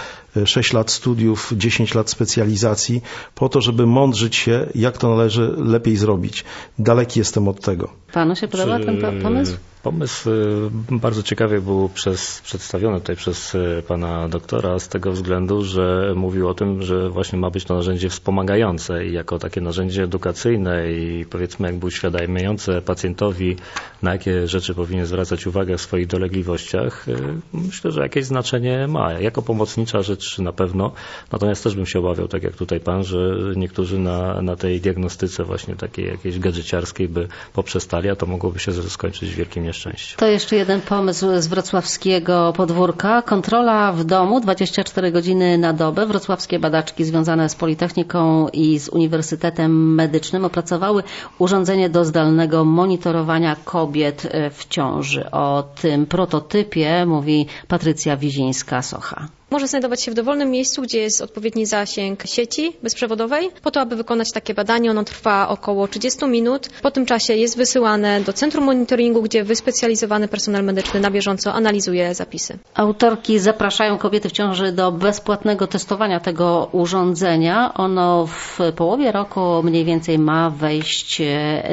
6 0.46 0.74
lat 0.74 0.92
studiów, 0.92 1.54
10 1.58 1.94
lat 1.96 2.10
specjalizacji, 2.10 3.02
po 3.36 3.50
to, 3.50 3.62
żeby 3.62 3.86
mądrzyć 3.86 4.36
się, 4.36 4.68
jak 4.76 4.98
to 4.98 5.10
należy 5.10 5.54
lepiej 5.58 5.98
zrobić. 5.98 6.44
Daleki 6.80 7.20
jestem 7.20 7.48
od 7.48 7.62
tego. 7.62 7.90
Panu 8.14 8.36
się 8.36 8.48
podoba 8.48 8.80
ten 8.80 9.22
pomysł? 9.24 9.58
Pomysł 9.86 10.30
y, 10.30 10.70
bardzo 10.92 11.24
ciekawie 11.24 11.62
był 11.62 11.90
przez, 11.90 12.42
przedstawiony 12.42 13.00
tutaj 13.00 13.16
przez 13.16 13.56
y, 13.56 13.84
pana 13.88 14.30
doktora 14.30 14.80
z 14.80 14.88
tego 14.88 15.12
względu, 15.12 15.64
że 15.64 16.14
mówił 16.16 16.50
o 16.50 16.54
tym, 16.54 16.82
że 16.84 17.10
właśnie 17.10 17.40
ma 17.40 17.50
być 17.50 17.66
to 17.66 17.76
narzędzie 17.76 18.10
wspomagające 18.10 19.06
i 19.06 19.14
jako 19.14 19.40
takie 19.40 19.62
narzędzie 19.62 20.04
edukacyjne 20.04 20.92
i 20.92 21.26
powiedzmy 21.26 21.68
jakby 21.68 21.86
uświadamiające 21.88 22.82
pacjentowi, 22.82 23.56
na 24.02 24.12
jakie 24.12 24.48
rzeczy 24.48 24.76
powinien 24.76 25.06
zwracać 25.06 25.48
uwagę 25.48 25.78
w 25.78 25.82
swoich 25.82 26.08
dolegliwościach, 26.08 27.08
y, 27.08 27.16
myślę, 27.54 27.92
że 27.92 28.02
jakieś 28.02 28.26
znaczenie 28.26 28.88
ma. 28.88 29.14
Jako 29.14 29.42
pomocnicza 29.42 30.02
rzecz 30.02 30.40
na 30.40 30.52
pewno, 30.52 30.92
natomiast 31.32 31.64
też 31.64 31.76
bym 31.76 31.86
się 31.86 32.00
obawiał, 32.00 32.28
tak 32.28 32.44
jak 32.44 32.56
tutaj 32.56 32.80
pan, 32.80 33.04
że 33.04 33.38
niektórzy 33.56 34.00
na, 34.00 34.42
na 34.42 34.56
tej 34.56 34.82
diagnostyce 34.82 35.44
właśnie 35.44 35.76
takiej 35.76 36.08
jakiejś 36.08 36.40
gadżeciarskiej 36.40 37.10
by 37.10 37.28
poprzestali, 37.54 38.10
a 38.10 38.16
to 38.16 38.26
mogłoby 38.26 38.60
się 38.60 38.74
skończyć 38.74 39.36
wielkim 39.36 39.64
nieszczęściem 39.64 39.75
To 40.18 40.28
jeszcze 40.28 40.56
jeden 40.56 40.82
pomysł 40.82 41.28
z 41.40 41.48
wrocławskiego 41.48 42.54
podwórka. 42.58 43.22
Kontrola 43.22 43.92
w 43.92 44.04
domu 44.04 44.40
24 44.40 45.12
godziny 45.12 45.58
na 45.58 45.74
dobę. 45.74 46.06
Wrocławskie 46.06 46.60
badaczki 46.60 47.04
związane 47.06 47.50
z 47.50 47.56
Politechniką 47.56 48.50
i 48.50 48.80
z 48.80 48.90
Uniwersytetem 48.90 49.96
Medycznym 49.96 50.46
opracowały 50.46 51.04
urządzenie 51.40 51.90
do 51.90 52.06
zdalnego 52.06 52.66
monitorowania 52.66 53.56
kobiet 53.56 54.28
w 54.52 54.68
ciąży. 54.68 55.32
O 55.32 55.64
tym 55.82 56.06
prototypie 56.06 57.06
mówi 57.06 57.48
Patrycja 57.68 58.18
Wizińska-Socha. 58.18 59.28
Może 59.50 59.68
znajdować 59.68 60.04
się 60.04 60.12
w 60.12 60.14
dowolnym 60.14 60.52
miejscu, 60.52 60.82
gdzie 60.82 61.00
jest 61.00 61.22
odpowiedni 61.22 61.66
zasięg 61.66 62.24
sieci 62.26 62.74
bezprzewodowej. 62.84 63.50
Po 63.64 63.72
to, 63.72 63.82
aby 63.82 63.96
wykonać 63.96 64.32
takie 64.32 64.54
badanie, 64.54 64.92
ono 64.92 65.04
trwa 65.04 65.50
około 65.50 65.88
30 65.88 66.26
minut. 66.26 66.70
Po 66.82 66.92
tym 66.92 67.06
czasie 67.06 67.34
jest 67.34 67.58
wysyłane 67.58 68.22
do 68.22 68.34
centrum 68.34 68.66
monitoringu, 68.66 69.22
gdzie 69.22 69.44
wyspecjalizowany 69.44 70.28
personel 70.28 70.64
medyczny 70.64 71.00
na 71.00 71.12
bieżąco 71.12 71.54
analizuje 71.54 72.16
zapisy. 72.16 72.58
Autorki 72.74 73.40
zapraszają 73.40 73.98
kobiety 73.98 74.30
w 74.30 74.32
ciąży 74.32 74.72
do 74.72 74.92
bezpłatnego 74.92 75.68
testowania 75.68 76.20
tego 76.20 76.70
urządzenia. 76.72 77.74
Ono 77.74 78.28
w 78.28 78.60
połowie 78.76 79.12
roku 79.12 79.64
mniej 79.64 79.86
więcej 79.86 80.20
ma 80.20 80.50
wejść 80.50 81.22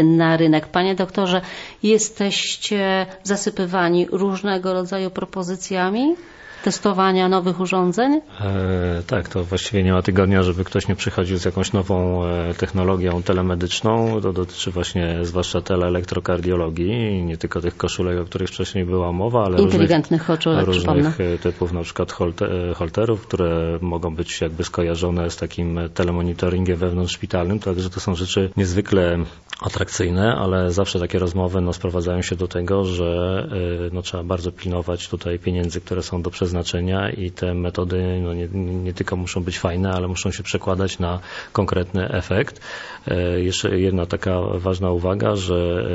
na 0.04 0.36
rynek. 0.36 0.66
Panie 0.66 0.94
doktorze, 0.94 1.40
jesteście 1.82 3.06
zasypywani 3.22 4.06
różnego 4.10 4.72
rodzaju 4.72 5.10
propozycjami? 5.10 6.16
Testowania 6.62 7.28
nowych 7.28 7.60
urządzeń? 7.60 8.20
E, 8.40 9.02
tak, 9.06 9.28
to 9.28 9.44
właściwie 9.44 9.82
nie 9.82 9.92
ma 9.92 10.02
tygodnia, 10.02 10.42
żeby 10.42 10.64
ktoś 10.64 10.88
nie 10.88 10.96
przychodził 10.96 11.38
z 11.38 11.44
jakąś 11.44 11.72
nową 11.72 12.24
e, 12.24 12.54
technologią 12.54 13.22
telemedyczną. 13.22 14.20
To 14.20 14.32
dotyczy 14.32 14.70
właśnie 14.70 15.18
zwłaszcza 15.22 15.60
teleelektrokardiologii, 15.60 17.22
nie 17.24 17.36
tylko 17.36 17.60
tych 17.60 17.76
koszulek, 17.76 18.18
o 18.18 18.24
których 18.24 18.48
wcześniej 18.48 18.84
była 18.84 19.12
mowa, 19.12 19.44
ale 19.44 19.58
inteligentnych 19.58 20.24
koszulek, 20.26 20.66
różnych 20.66 21.20
e, 21.20 21.38
typów, 21.38 21.72
na 21.72 21.82
przykład 21.82 22.12
e, 22.12 22.74
holterów, 22.74 23.26
które 23.26 23.78
mogą 23.80 24.14
być 24.14 24.40
jakby 24.40 24.64
skojarzone 24.64 25.30
z 25.30 25.36
takim 25.36 25.80
telemonitoringiem 25.94 26.76
wewnątrzszpitalnym. 26.76 27.58
Także 27.58 27.90
to 27.90 28.00
są 28.00 28.14
rzeczy 28.14 28.50
niezwykle 28.56 29.18
atrakcyjne, 29.62 30.34
ale 30.34 30.72
zawsze 30.72 31.00
takie 31.00 31.18
rozmowy 31.18 31.60
no, 31.60 31.72
sprowadzają 31.72 32.22
się 32.22 32.36
do 32.36 32.48
tego, 32.48 32.84
że 32.84 33.48
no, 33.92 34.02
trzeba 34.02 34.24
bardzo 34.24 34.52
pilnować 34.52 35.08
tutaj 35.08 35.38
pieniędzy, 35.38 35.80
które 35.80 36.02
są 36.02 36.22
do 36.22 36.30
przeznaczenia 36.30 37.10
i 37.10 37.30
te 37.30 37.54
metody 37.54 38.20
no 38.22 38.34
nie, 38.34 38.48
nie 38.84 38.94
tylko 38.94 39.16
muszą 39.16 39.42
być 39.42 39.58
fajne, 39.58 39.90
ale 39.92 40.08
muszą 40.08 40.30
się 40.30 40.42
przekładać 40.42 40.98
na 40.98 41.20
konkretny 41.52 42.08
efekt. 42.08 42.60
E, 43.06 43.40
jeszcze 43.40 43.78
jedna 43.78 44.06
taka 44.06 44.40
ważna 44.54 44.90
uwaga, 44.90 45.36
że 45.36 45.86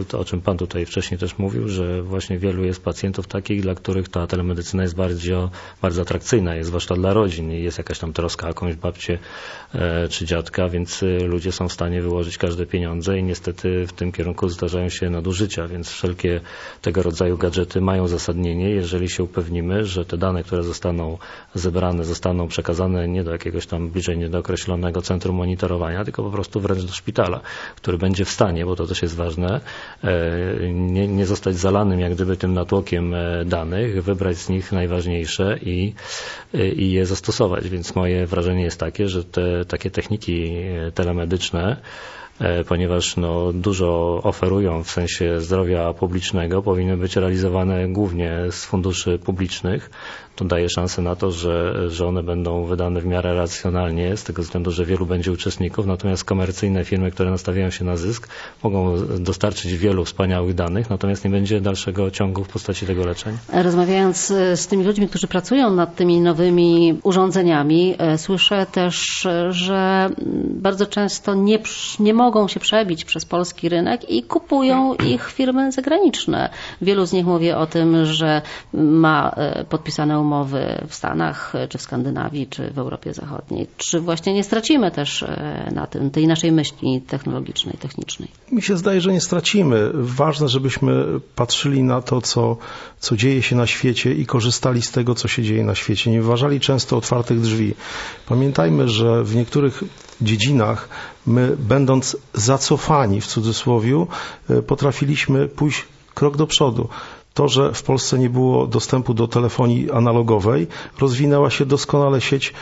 e, 0.00 0.04
to 0.04 0.18
o 0.18 0.24
czym 0.24 0.40
Pan 0.40 0.56
tutaj 0.56 0.86
wcześniej 0.86 1.18
też 1.18 1.38
mówił, 1.38 1.68
że 1.68 2.02
właśnie 2.02 2.38
wielu 2.38 2.64
jest 2.64 2.84
pacjentów 2.84 3.26
takich, 3.26 3.62
dla 3.62 3.74
których 3.74 4.08
ta 4.08 4.26
telemedycyna 4.26 4.82
jest 4.82 4.96
bardzo, 4.96 5.50
bardzo 5.82 6.02
atrakcyjna, 6.02 6.54
jest 6.54 6.68
zwłaszcza 6.68 6.94
dla 6.94 7.12
rodzin 7.12 7.52
i 7.52 7.62
jest 7.62 7.78
jakaś 7.78 7.98
tam 7.98 8.12
troska 8.12 8.48
jakąś 8.48 8.74
babcię 8.74 9.18
czy 10.10 10.24
dziadka, 10.24 10.68
więc 10.68 11.04
ludzie 11.24 11.52
są 11.52 11.68
w 11.68 11.72
stanie 11.72 12.02
wyłożyć 12.02 12.38
każde 12.38 12.66
pieniądze 12.68 13.18
i 13.18 13.22
niestety 13.22 13.86
w 13.86 13.92
tym 13.92 14.12
kierunku 14.12 14.48
zdarzają 14.48 14.88
się 14.88 15.10
nadużycia, 15.10 15.68
więc 15.68 15.90
wszelkie 15.90 16.40
tego 16.82 17.02
rodzaju 17.02 17.38
gadżety 17.38 17.80
mają 17.80 18.04
uzasadnienie, 18.04 18.70
jeżeli 18.70 19.08
się 19.08 19.22
upewnimy, 19.22 19.84
że 19.84 20.04
te 20.04 20.16
dane, 20.16 20.42
które 20.42 20.62
zostaną 20.62 21.18
zebrane, 21.54 22.04
zostaną 22.04 22.48
przekazane 22.48 23.08
nie 23.08 23.24
do 23.24 23.32
jakiegoś 23.32 23.66
tam 23.66 23.90
bliżej 23.90 24.18
niedookreślonego 24.18 25.02
centrum 25.02 25.36
monitorowania, 25.36 26.04
tylko 26.04 26.22
po 26.22 26.30
prostu 26.30 26.60
wręcz 26.60 26.82
do 26.82 26.92
szpitala, 26.92 27.40
który 27.76 27.98
będzie 27.98 28.24
w 28.24 28.30
stanie, 28.30 28.64
bo 28.64 28.76
to 28.76 28.86
też 28.86 29.02
jest 29.02 29.16
ważne, 29.16 29.60
nie, 30.72 31.08
nie 31.08 31.26
zostać 31.26 31.56
zalanym 31.56 32.00
jak 32.00 32.14
gdyby 32.14 32.36
tym 32.36 32.54
natłokiem 32.54 33.14
danych, 33.46 34.04
wybrać 34.04 34.36
z 34.36 34.48
nich 34.48 34.72
najważniejsze 34.72 35.58
i, 35.62 35.94
i 36.76 36.92
je 36.92 37.06
zastosować. 37.06 37.68
Więc 37.68 37.94
moje 37.94 38.26
wrażenie 38.26 38.62
jest 38.62 38.80
takie, 38.80 39.08
że 39.08 39.24
te 39.24 39.64
takie 39.64 39.90
techniki 39.90 40.52
telemedyczne 40.94 41.76
ponieważ 42.68 43.16
no, 43.16 43.52
dużo 43.52 44.20
oferują 44.22 44.84
w 44.84 44.90
sensie 44.90 45.40
zdrowia 45.40 45.92
publicznego, 45.92 46.62
powinny 46.62 46.96
być 46.96 47.16
realizowane 47.16 47.88
głównie 47.88 48.38
z 48.50 48.64
funduszy 48.64 49.18
publicznych, 49.18 49.90
to 50.36 50.44
daje 50.44 50.68
szansę 50.68 51.02
na 51.02 51.16
to, 51.16 51.30
że, 51.30 51.74
że 51.90 52.06
one 52.06 52.22
będą 52.22 52.64
wydane 52.64 53.00
w 53.00 53.06
miarę 53.06 53.34
racjonalnie, 53.34 54.16
z 54.16 54.24
tego 54.24 54.42
względu, 54.42 54.70
że 54.70 54.84
wielu 54.84 55.06
będzie 55.06 55.32
uczestników, 55.32 55.86
natomiast 55.86 56.24
komercyjne 56.24 56.84
firmy, 56.84 57.10
które 57.10 57.30
nastawiają 57.30 57.70
się 57.70 57.84
na 57.84 57.96
zysk, 57.96 58.28
mogą 58.62 58.94
dostarczyć 59.18 59.72
wielu 59.76 60.04
wspaniałych 60.04 60.54
danych, 60.54 60.90
natomiast 60.90 61.24
nie 61.24 61.30
będzie 61.30 61.60
dalszego 61.60 62.10
ciągu 62.10 62.44
w 62.44 62.48
postaci 62.48 62.86
tego 62.86 63.06
leczenia. 63.06 63.38
Rozmawiając 63.52 64.26
z 64.54 64.66
tymi 64.66 64.84
ludźmi, 64.84 65.08
którzy 65.08 65.26
pracują 65.26 65.70
nad 65.70 65.96
tymi 65.96 66.20
nowymi 66.20 66.98
urządzeniami, 67.02 67.96
słyszę 68.16 68.66
też, 68.72 69.26
że 69.50 70.10
bardzo 70.50 70.86
często 70.86 71.34
nie, 71.34 71.58
nie 72.00 72.14
mogą 72.14 72.27
się 72.48 72.60
przebić 72.60 73.04
przez 73.04 73.24
polski 73.24 73.68
rynek 73.68 74.10
i 74.10 74.22
kupują 74.22 74.94
ich 74.94 75.30
firmy 75.30 75.72
zagraniczne. 75.72 76.50
Wielu 76.82 77.06
z 77.06 77.12
nich 77.12 77.26
mówi 77.26 77.52
o 77.52 77.66
tym, 77.66 78.04
że 78.04 78.42
ma 78.72 79.34
podpisane 79.68 80.20
umowy 80.20 80.84
w 80.88 80.94
Stanach, 80.94 81.52
czy 81.68 81.78
w 81.78 81.82
Skandynawii, 81.82 82.46
czy 82.46 82.70
w 82.70 82.78
Europie 82.78 83.14
Zachodniej. 83.14 83.66
Czy 83.76 84.00
właśnie 84.00 84.34
nie 84.34 84.44
stracimy 84.44 84.90
też 84.90 85.24
na 85.72 85.86
tym, 85.86 86.10
tej 86.10 86.26
naszej 86.26 86.52
myśli 86.52 87.00
technologicznej, 87.00 87.74
technicznej? 87.80 88.28
Mi 88.52 88.62
się 88.62 88.76
zdaje, 88.76 89.00
że 89.00 89.12
nie 89.12 89.20
stracimy. 89.20 89.90
Ważne, 89.94 90.48
żebyśmy 90.48 91.04
patrzyli 91.34 91.82
na 91.82 92.02
to, 92.02 92.20
co, 92.20 92.56
co 92.98 93.16
dzieje 93.16 93.42
się 93.42 93.56
na 93.56 93.66
świecie 93.66 94.14
i 94.14 94.26
korzystali 94.26 94.82
z 94.82 94.90
tego, 94.90 95.14
co 95.14 95.28
się 95.28 95.42
dzieje 95.42 95.64
na 95.64 95.74
świecie. 95.74 96.10
Nie 96.10 96.22
wyważali 96.22 96.60
często 96.60 96.96
otwartych 96.96 97.40
drzwi. 97.40 97.74
Pamiętajmy, 98.26 98.88
że 98.88 99.24
w 99.24 99.36
niektórych 99.36 99.82
dziedzinach 100.22 100.88
my, 101.26 101.56
będąc 101.58 102.16
zacofani 102.34 103.20
w 103.20 103.26
cudzysłowie, 103.26 104.06
potrafiliśmy 104.66 105.48
pójść 105.48 105.84
krok 106.14 106.36
do 106.36 106.46
przodu 106.46 106.88
to, 107.38 107.48
że 107.48 107.72
w 107.72 107.82
Polsce 107.82 108.18
nie 108.18 108.30
było 108.30 108.66
dostępu 108.66 109.14
do 109.14 109.28
telefonii 109.28 109.90
analogowej, 109.90 110.66
rozwinęła 111.00 111.50
się 111.50 111.66
doskonale 111.66 112.20
sieć 112.20 112.52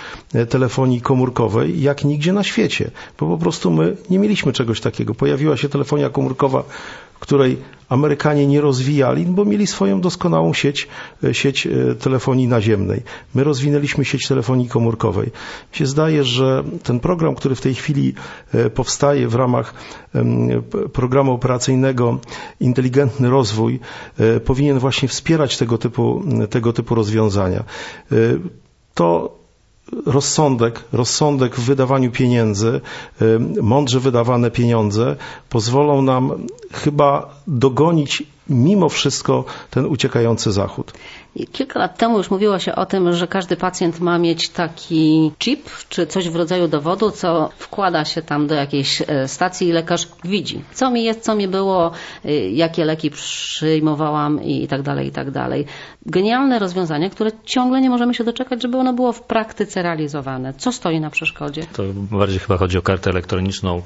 telefonii 0.49 1.01
komórkowej, 1.01 1.83
jak 1.83 2.05
nigdzie 2.05 2.33
na 2.33 2.45
świecie, 2.45 2.91
bo 3.19 3.29
po 3.29 3.39
prostu 3.39 3.71
my 3.71 3.97
nie 4.11 4.19
mieliśmy 4.19 4.53
czegoś 4.53 4.81
takiego. 4.81 5.15
Pojawiła 5.15 5.57
się 5.57 5.69
telefonia 5.69 6.11
komórkowa, 6.11 6.65
której 7.21 7.57
Amerykanie 7.89 8.47
nie 8.47 8.61
rozwijali, 8.61 9.27
bo 9.27 9.45
mieli 9.45 9.67
swoją 9.67 10.01
doskonałą 10.01 10.53
sieć, 10.55 10.89
sieć 11.33 11.69
telefonii 12.01 12.49
naziemnej. 12.49 13.03
My 13.35 13.45
rozwinęliśmy 13.45 14.05
sieć 14.05 14.29
telefonii 14.29 14.69
komórkowej. 14.69 15.27
Mi 15.73 15.77
się 15.79 15.87
zdaje, 15.87 16.25
że 16.25 16.65
ten 16.83 17.01
program, 17.01 17.35
który 17.35 17.55
w 17.55 17.61
tej 17.61 17.75
chwili 17.75 18.15
powstaje 18.75 19.29
w 19.29 19.35
ramach 19.35 19.75
programu 20.93 21.33
operacyjnego 21.33 22.19
Inteligentny 22.61 23.31
Rozwój, 23.31 23.81
powinien 24.45 24.79
właśnie 24.79 25.09
wspierać 25.09 25.59
tego 25.59 25.79
typu, 25.79 26.23
tego 26.51 26.73
typu 26.73 26.95
rozwiązania. 26.95 27.65
To 28.95 29.39
rozsądek, 30.07 30.85
rozsądek 30.93 31.57
w 31.57 31.65
wydawaniu 31.65 32.11
pieniędzy, 32.11 32.81
mądrze 33.63 34.01
wydawane 34.01 34.51
pieniądze 34.51 35.17
pozwolą 35.49 36.03
nam 36.03 36.33
chyba 36.73 37.35
dogonić 37.47 38.23
mimo 38.51 38.89
wszystko 38.89 39.45
ten 39.71 39.87
uciekający 39.87 40.53
Zachód. 40.53 40.93
Kilka 41.53 41.79
lat 41.79 41.99
temu 41.99 42.19
już 42.19 42.31
mówiło 42.31 42.59
się 42.59 42.75
o 42.75 42.87
tym, 42.87 43.13
że 43.13 43.27
każdy 43.27 43.57
pacjent 43.57 44.01
ma 44.01 44.19
mieć 44.19 44.49
taki 44.49 45.33
chip, 45.39 45.71
czy 45.89 46.07
coś 46.07 46.29
w 46.29 46.37
rodzaju 46.37 46.69
dowodu, 46.69 47.11
co 47.11 47.51
wkłada 47.59 48.05
się 48.05 48.23
tam 48.23 48.47
do 48.47 48.55
jakiejś 48.55 49.03
stacji 49.27 49.69
i 49.69 49.73
lekarz 49.73 50.09
widzi, 50.25 50.63
co 50.75 50.91
mi 50.91 51.05
jest, 51.05 51.21
co 51.21 51.35
mi 51.35 51.49
było, 51.49 51.91
jakie 52.53 52.85
leki 52.85 53.11
przyjmowałam 53.11 54.43
i 54.43 54.69
tak 54.69 54.83
dalej, 54.83 55.07
i 55.09 55.11
tak 55.11 55.31
dalej. 55.31 55.67
Genialne 56.07 56.59
rozwiązanie, 56.59 57.11
które 57.11 57.31
ciągle 57.45 57.81
nie 57.81 57.91
możemy 57.91 58.15
się 58.15 58.25
doczekać, 58.25 58.63
żeby 58.63 58.79
ono 58.79 58.93
było 58.93 59.13
w 59.13 59.23
praktyce 59.23 59.83
realizowane. 59.83 60.55
Co 60.55 60.73
stoi 60.73 61.01
na 61.01 61.11
przeszkodzie? 61.11 61.63
To 61.73 61.83
bardziej 61.95 62.39
chyba 62.39 62.57
chodzi 62.57 62.79
o 62.79 62.83
kartę 62.83 63.11
elektroniczną 63.11 63.83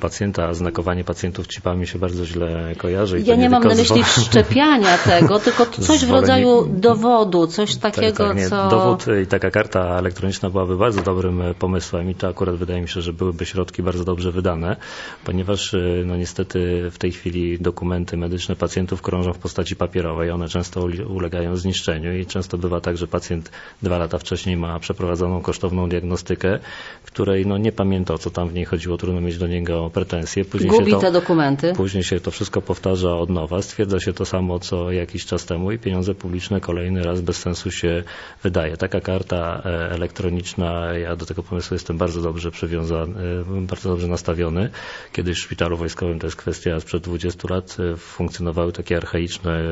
pacjenta. 0.00 0.54
Znakowanie 0.54 1.04
pacjentów 1.04 1.48
chipami 1.48 1.86
się 1.86 1.98
bardzo 1.98 2.26
źle 2.26 2.74
kojarzy. 2.78 3.20
ja 3.20 3.34
nie, 3.34 3.42
nie 3.42 3.50
mam 3.50 3.62
na 3.62 3.74
myśli 3.74 4.04
wszczepiania 4.04 4.98
tego, 4.98 5.38
tylko 5.38 5.66
coś 5.88 6.04
w 6.04 6.10
rodzaju 6.10 6.71
dowodu, 6.72 7.46
coś 7.46 7.76
takiego, 7.76 8.28
tak, 8.28 8.36
tak, 8.36 8.48
co... 8.48 8.68
Dowód 8.68 9.06
i 9.22 9.26
taka 9.26 9.50
karta 9.50 9.98
elektroniczna 9.98 10.50
byłaby 10.50 10.76
bardzo 10.76 11.02
dobrym 11.02 11.42
pomysłem 11.58 12.10
i 12.10 12.14
to 12.14 12.28
akurat 12.28 12.56
wydaje 12.56 12.82
mi 12.82 12.88
się, 12.88 13.00
że 13.00 13.12
byłyby 13.12 13.46
środki 13.46 13.82
bardzo 13.82 14.04
dobrze 14.04 14.32
wydane, 14.32 14.76
ponieważ 15.24 15.74
no 16.04 16.16
niestety 16.16 16.90
w 16.90 16.98
tej 16.98 17.12
chwili 17.12 17.58
dokumenty 17.58 18.16
medyczne 18.16 18.56
pacjentów 18.56 19.02
krążą 19.02 19.32
w 19.32 19.38
postaci 19.38 19.76
papierowej. 19.76 20.30
One 20.30 20.48
często 20.48 20.86
ulegają 21.08 21.56
zniszczeniu 21.56 22.16
i 22.18 22.26
często 22.26 22.58
bywa 22.58 22.80
tak, 22.80 22.96
że 22.96 23.06
pacjent 23.06 23.50
dwa 23.82 23.98
lata 23.98 24.18
wcześniej 24.18 24.56
ma 24.56 24.78
przeprowadzoną 24.78 25.40
kosztowną 25.40 25.88
diagnostykę, 25.88 26.58
której 27.04 27.46
no 27.46 27.58
nie 27.58 27.72
pamięta 27.72 28.14
o 28.14 28.18
co 28.18 28.30
tam 28.30 28.48
w 28.48 28.54
niej 28.54 28.64
chodziło, 28.64 28.96
trudno 28.96 29.20
mieć 29.20 29.38
do 29.38 29.46
niego 29.46 29.90
pretensje. 29.90 30.44
Później 30.44 30.70
Gubi 30.70 30.90
się 30.90 30.96
to, 30.96 31.00
te 31.00 31.12
dokumenty. 31.12 31.72
Później 31.76 32.04
się 32.04 32.20
to 32.20 32.30
wszystko 32.30 32.62
powtarza 32.62 33.16
od 33.16 33.30
nowa, 33.30 33.62
stwierdza 33.62 34.00
się 34.00 34.12
to 34.12 34.24
samo 34.24 34.58
co 34.58 34.92
jakiś 34.92 35.26
czas 35.26 35.44
temu 35.44 35.72
i 35.72 35.78
pieniądze 35.78 36.14
publiczne 36.14 36.60
kolejny 36.62 37.02
raz 37.02 37.20
bez 37.20 37.36
sensu 37.36 37.70
się 37.70 38.02
wydaje. 38.42 38.76
Taka 38.76 39.00
karta 39.00 39.62
elektroniczna, 39.90 40.94
ja 40.98 41.16
do 41.16 41.26
tego 41.26 41.42
pomysłu 41.42 41.74
jestem 41.74 41.98
bardzo 41.98 42.22
dobrze 42.22 42.50
przywiązany, 42.50 43.44
bardzo 43.46 43.88
dobrze 43.88 44.08
nastawiony. 44.08 44.70
Kiedyś 45.12 45.38
w 45.38 45.40
szpitalu 45.40 45.76
wojskowym, 45.76 46.18
to 46.18 46.26
jest 46.26 46.36
kwestia 46.36 46.80
sprzed 46.80 47.02
20 47.02 47.54
lat, 47.54 47.76
funkcjonowały 47.96 48.72
takie 48.72 48.96
archaiczne 48.96 49.62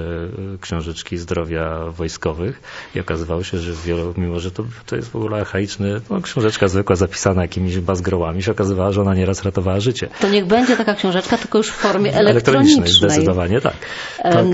książeczki 0.61 1.17
zdrowia 1.17 1.85
wojskowych 1.91 2.61
i 2.95 3.01
okazywało 3.01 3.43
się, 3.43 3.59
że 3.59 3.73
wielu, 3.73 4.15
mimo 4.17 4.41
że 4.41 4.51
to, 4.51 4.65
to 4.87 4.97
jest 4.97 5.11
w 5.11 5.17
ogóle 5.17 5.41
archaiczny, 5.41 6.01
no, 6.11 6.21
książeczka 6.21 6.69
zwykła 6.69 6.97
zapisana 6.97 7.43
jakimiś 7.43 7.79
bazgrołami, 7.79 8.43
się 8.43 8.53
okazywała, 8.53 8.93
że 8.93 9.01
ona 9.01 9.15
nieraz 9.15 9.43
ratowała 9.43 9.81
życie. 9.81 10.09
To 10.21 10.29
niech 10.29 10.47
będzie 10.47 10.77
taka 10.77 10.95
książeczka, 10.95 11.39
tylko 11.39 11.59
już 11.59 11.69
w 11.71 11.75
formie 11.75 12.15
elektronicznej. 12.15 12.77
elektronicznej 12.77 13.11
zdecydowanie 13.11 13.61
tak. 13.61 13.77
tak. 14.23 14.47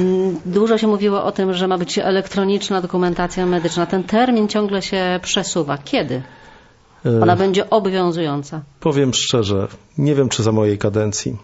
Dużo 0.46 0.78
się 0.78 0.86
mówiło 0.86 1.24
o 1.24 1.32
tym, 1.32 1.54
że 1.54 1.68
ma 1.68 1.78
być 1.78 1.98
elektroniczna 1.98 2.25
dokumentacja 2.82 3.46
medyczna. 3.46 3.86
Ten 3.86 4.04
termin 4.04 4.48
ciągle 4.48 4.82
się 4.82 5.20
przesuwa. 5.22 5.78
Kiedy? 5.78 6.22
Ona 7.22 7.36
będzie 7.36 7.70
obowiązująca. 7.70 8.62
Powiem 8.80 9.14
szczerze, 9.14 9.68
nie 9.98 10.14
wiem 10.14 10.28
czy 10.28 10.42
za 10.42 10.52
mojej 10.52 10.78
kadencji. 10.78 11.36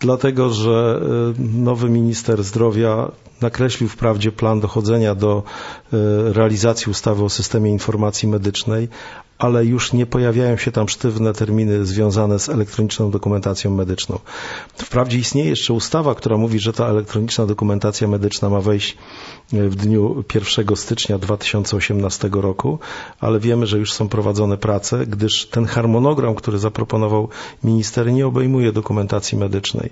Dlatego, 0.00 0.50
że 0.50 1.00
nowy 1.38 1.90
minister 1.90 2.44
zdrowia 2.44 3.10
nakreślił 3.40 3.88
wprawdzie 3.88 4.32
plan 4.32 4.60
dochodzenia 4.60 5.14
do 5.14 5.42
realizacji 6.32 6.90
ustawy 6.90 7.24
o 7.24 7.28
systemie 7.28 7.70
informacji 7.70 8.28
medycznej, 8.28 8.88
ale 9.38 9.64
już 9.64 9.92
nie 9.92 10.06
pojawiają 10.06 10.56
się 10.56 10.72
tam 10.72 10.88
sztywne 10.88 11.32
terminy 11.32 11.86
związane 11.86 12.38
z 12.38 12.48
elektroniczną 12.48 13.10
dokumentacją 13.10 13.70
medyczną. 13.70 14.18
Wprawdzie 14.76 15.18
istnieje 15.18 15.50
jeszcze 15.50 15.72
ustawa, 15.72 16.14
która 16.14 16.36
mówi, 16.36 16.58
że 16.58 16.72
ta 16.72 16.86
elektroniczna 16.86 17.46
dokumentacja 17.46 18.08
medyczna 18.08 18.50
ma 18.50 18.60
wejść 18.60 18.96
w 19.52 19.74
dniu 19.76 20.24
1 20.34 20.76
stycznia 20.76 21.18
2018 21.18 22.30
roku, 22.32 22.78
ale 23.20 23.40
wiemy, 23.40 23.66
że 23.66 23.78
już 23.78 23.92
są 23.92 24.08
prowadzone 24.08 24.56
prace, 24.56 25.06
gdyż 25.06 25.46
ten 25.46 25.66
harmonogram, 25.66 26.34
który 26.34 26.58
zaproponował 26.58 27.28
minister, 27.64 28.12
nie 28.12 28.26
obejmuje 28.26 28.72
dokumentacji 28.72 29.38
medycznej. 29.38 29.90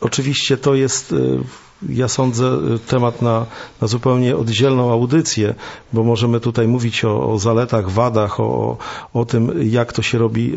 Oczywiście 0.00 0.56
to 0.56 0.74
jest 0.74 1.14
ja 1.88 2.08
sądzę, 2.08 2.58
temat 2.86 3.22
na, 3.22 3.46
na, 3.80 3.86
zupełnie 3.88 4.36
oddzielną 4.36 4.92
audycję, 4.92 5.54
bo 5.92 6.02
możemy 6.02 6.40
tutaj 6.40 6.68
mówić 6.68 7.04
o, 7.04 7.32
o 7.32 7.38
zaletach, 7.38 7.90
wadach, 7.90 8.40
o, 8.40 8.76
o, 9.14 9.24
tym, 9.24 9.52
jak 9.70 9.92
to 9.92 10.02
się 10.02 10.18
robi, 10.18 10.52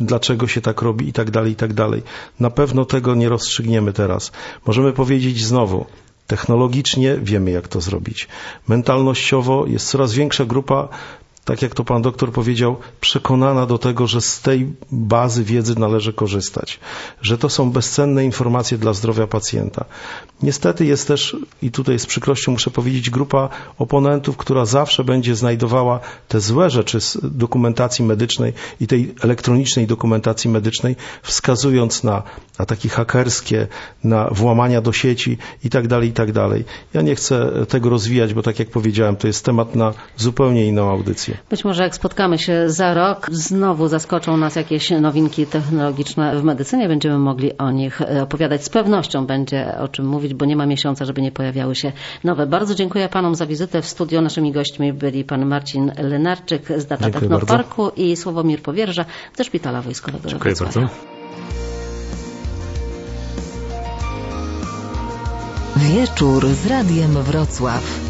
dlaczego 0.00 0.46
się 0.46 0.60
tak 0.60 0.82
robi 0.82 1.08
i 1.08 1.12
tak 1.12 1.30
dalej, 1.30 1.52
i 1.52 1.56
tak 1.56 1.72
dalej. 1.72 2.02
Na 2.40 2.50
pewno 2.50 2.84
tego 2.84 3.14
nie 3.14 3.28
rozstrzygniemy 3.28 3.92
teraz. 3.92 4.32
Możemy 4.66 4.92
powiedzieć 4.92 5.44
znowu, 5.44 5.86
technologicznie 6.26 7.16
wiemy, 7.22 7.50
jak 7.50 7.68
to 7.68 7.80
zrobić. 7.80 8.28
Mentalnościowo 8.68 9.66
jest 9.66 9.88
coraz 9.88 10.12
większa 10.14 10.44
grupa 10.44 10.88
tak 11.44 11.62
jak 11.62 11.74
to 11.74 11.84
pan 11.84 12.02
doktor 12.02 12.32
powiedział, 12.32 12.76
przekonana 13.00 13.66
do 13.66 13.78
tego, 13.78 14.06
że 14.06 14.20
z 14.20 14.40
tej 14.40 14.72
bazy 14.92 15.44
wiedzy 15.44 15.78
należy 15.78 16.12
korzystać, 16.12 16.80
że 17.22 17.38
to 17.38 17.48
są 17.48 17.70
bezcenne 17.70 18.24
informacje 18.24 18.78
dla 18.78 18.92
zdrowia 18.92 19.26
pacjenta. 19.26 19.84
Niestety 20.42 20.86
jest 20.86 21.08
też, 21.08 21.36
i 21.62 21.70
tutaj 21.70 21.98
z 21.98 22.06
przykrością 22.06 22.52
muszę 22.52 22.70
powiedzieć, 22.70 23.10
grupa 23.10 23.48
oponentów, 23.78 24.36
która 24.36 24.64
zawsze 24.64 25.04
będzie 25.04 25.34
znajdowała 25.34 26.00
te 26.28 26.40
złe 26.40 26.70
rzeczy 26.70 27.00
z 27.00 27.18
dokumentacji 27.22 28.04
medycznej 28.04 28.52
i 28.80 28.86
tej 28.86 29.14
elektronicznej 29.22 29.86
dokumentacji 29.86 30.50
medycznej, 30.50 30.96
wskazując 31.22 32.04
na 32.04 32.22
ataki 32.58 32.88
hakerskie, 32.88 33.66
na 34.04 34.28
włamania 34.30 34.80
do 34.80 34.92
sieci 34.92 35.38
i 35.64 35.70
tak 35.70 35.88
dalej, 35.88 36.08
i 36.08 36.12
tak. 36.12 36.30
Ja 36.94 37.02
nie 37.02 37.14
chcę 37.14 37.52
tego 37.68 37.90
rozwijać, 37.90 38.34
bo 38.34 38.42
tak 38.42 38.58
jak 38.58 38.70
powiedziałem, 38.70 39.16
to 39.16 39.26
jest 39.26 39.44
temat 39.44 39.74
na 39.74 39.94
zupełnie 40.16 40.66
inną 40.66 40.90
audycję. 40.90 41.29
Być 41.50 41.64
może 41.64 41.82
jak 41.82 41.94
spotkamy 41.94 42.38
się 42.38 42.70
za 42.70 42.94
rok, 42.94 43.26
znowu 43.30 43.88
zaskoczą 43.88 44.36
nas 44.36 44.56
jakieś 44.56 44.90
nowinki 44.90 45.46
technologiczne 45.46 46.38
w 46.38 46.44
medycynie, 46.44 46.88
będziemy 46.88 47.18
mogli 47.18 47.58
o 47.58 47.70
nich 47.70 48.00
opowiadać. 48.22 48.64
Z 48.64 48.68
pewnością 48.68 49.26
będzie 49.26 49.78
o 49.78 49.88
czym 49.88 50.06
mówić, 50.06 50.34
bo 50.34 50.44
nie 50.44 50.56
ma 50.56 50.66
miesiąca, 50.66 51.04
żeby 51.04 51.22
nie 51.22 51.32
pojawiały 51.32 51.74
się 51.74 51.92
nowe. 52.24 52.46
Bardzo 52.46 52.74
dziękuję 52.74 53.08
panom 53.08 53.34
za 53.34 53.46
wizytę 53.46 53.82
w 53.82 53.86
studio. 53.86 54.20
Naszymi 54.20 54.52
gośćmi 54.52 54.92
byli 54.92 55.24
pan 55.24 55.46
Marcin 55.46 55.92
Lenarczyk 55.98 56.68
z 56.76 56.86
Data 56.86 57.04
Dziękuję 57.04 57.28
Technoparku 57.28 57.82
bardzo. 57.82 58.02
i 58.02 58.16
Sławomir 58.16 58.62
Powierża 58.62 59.04
ze 59.36 59.44
Szpitala 59.44 59.82
Wojskowego 59.82 60.28
Dziękuję 60.28 60.54
bardzo. 60.60 60.80
Wieczór 65.76 66.46
z 66.46 66.66
Radiem 66.66 67.10
Wrocław. 67.10 68.09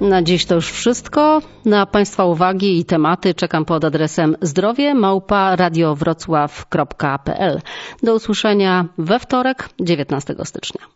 Na 0.00 0.22
dziś 0.22 0.46
to 0.46 0.54
już 0.54 0.70
wszystko. 0.70 1.42
Na 1.64 1.86
Państwa 1.86 2.24
uwagi 2.24 2.78
i 2.78 2.84
tematy 2.84 3.34
czekam 3.34 3.64
pod 3.64 3.84
adresem 3.84 4.36
zdrowie. 4.42 4.94
Do 8.02 8.14
usłyszenia 8.14 8.86
we 8.98 9.18
wtorek 9.18 9.68
19 9.80 10.34
stycznia. 10.44 10.90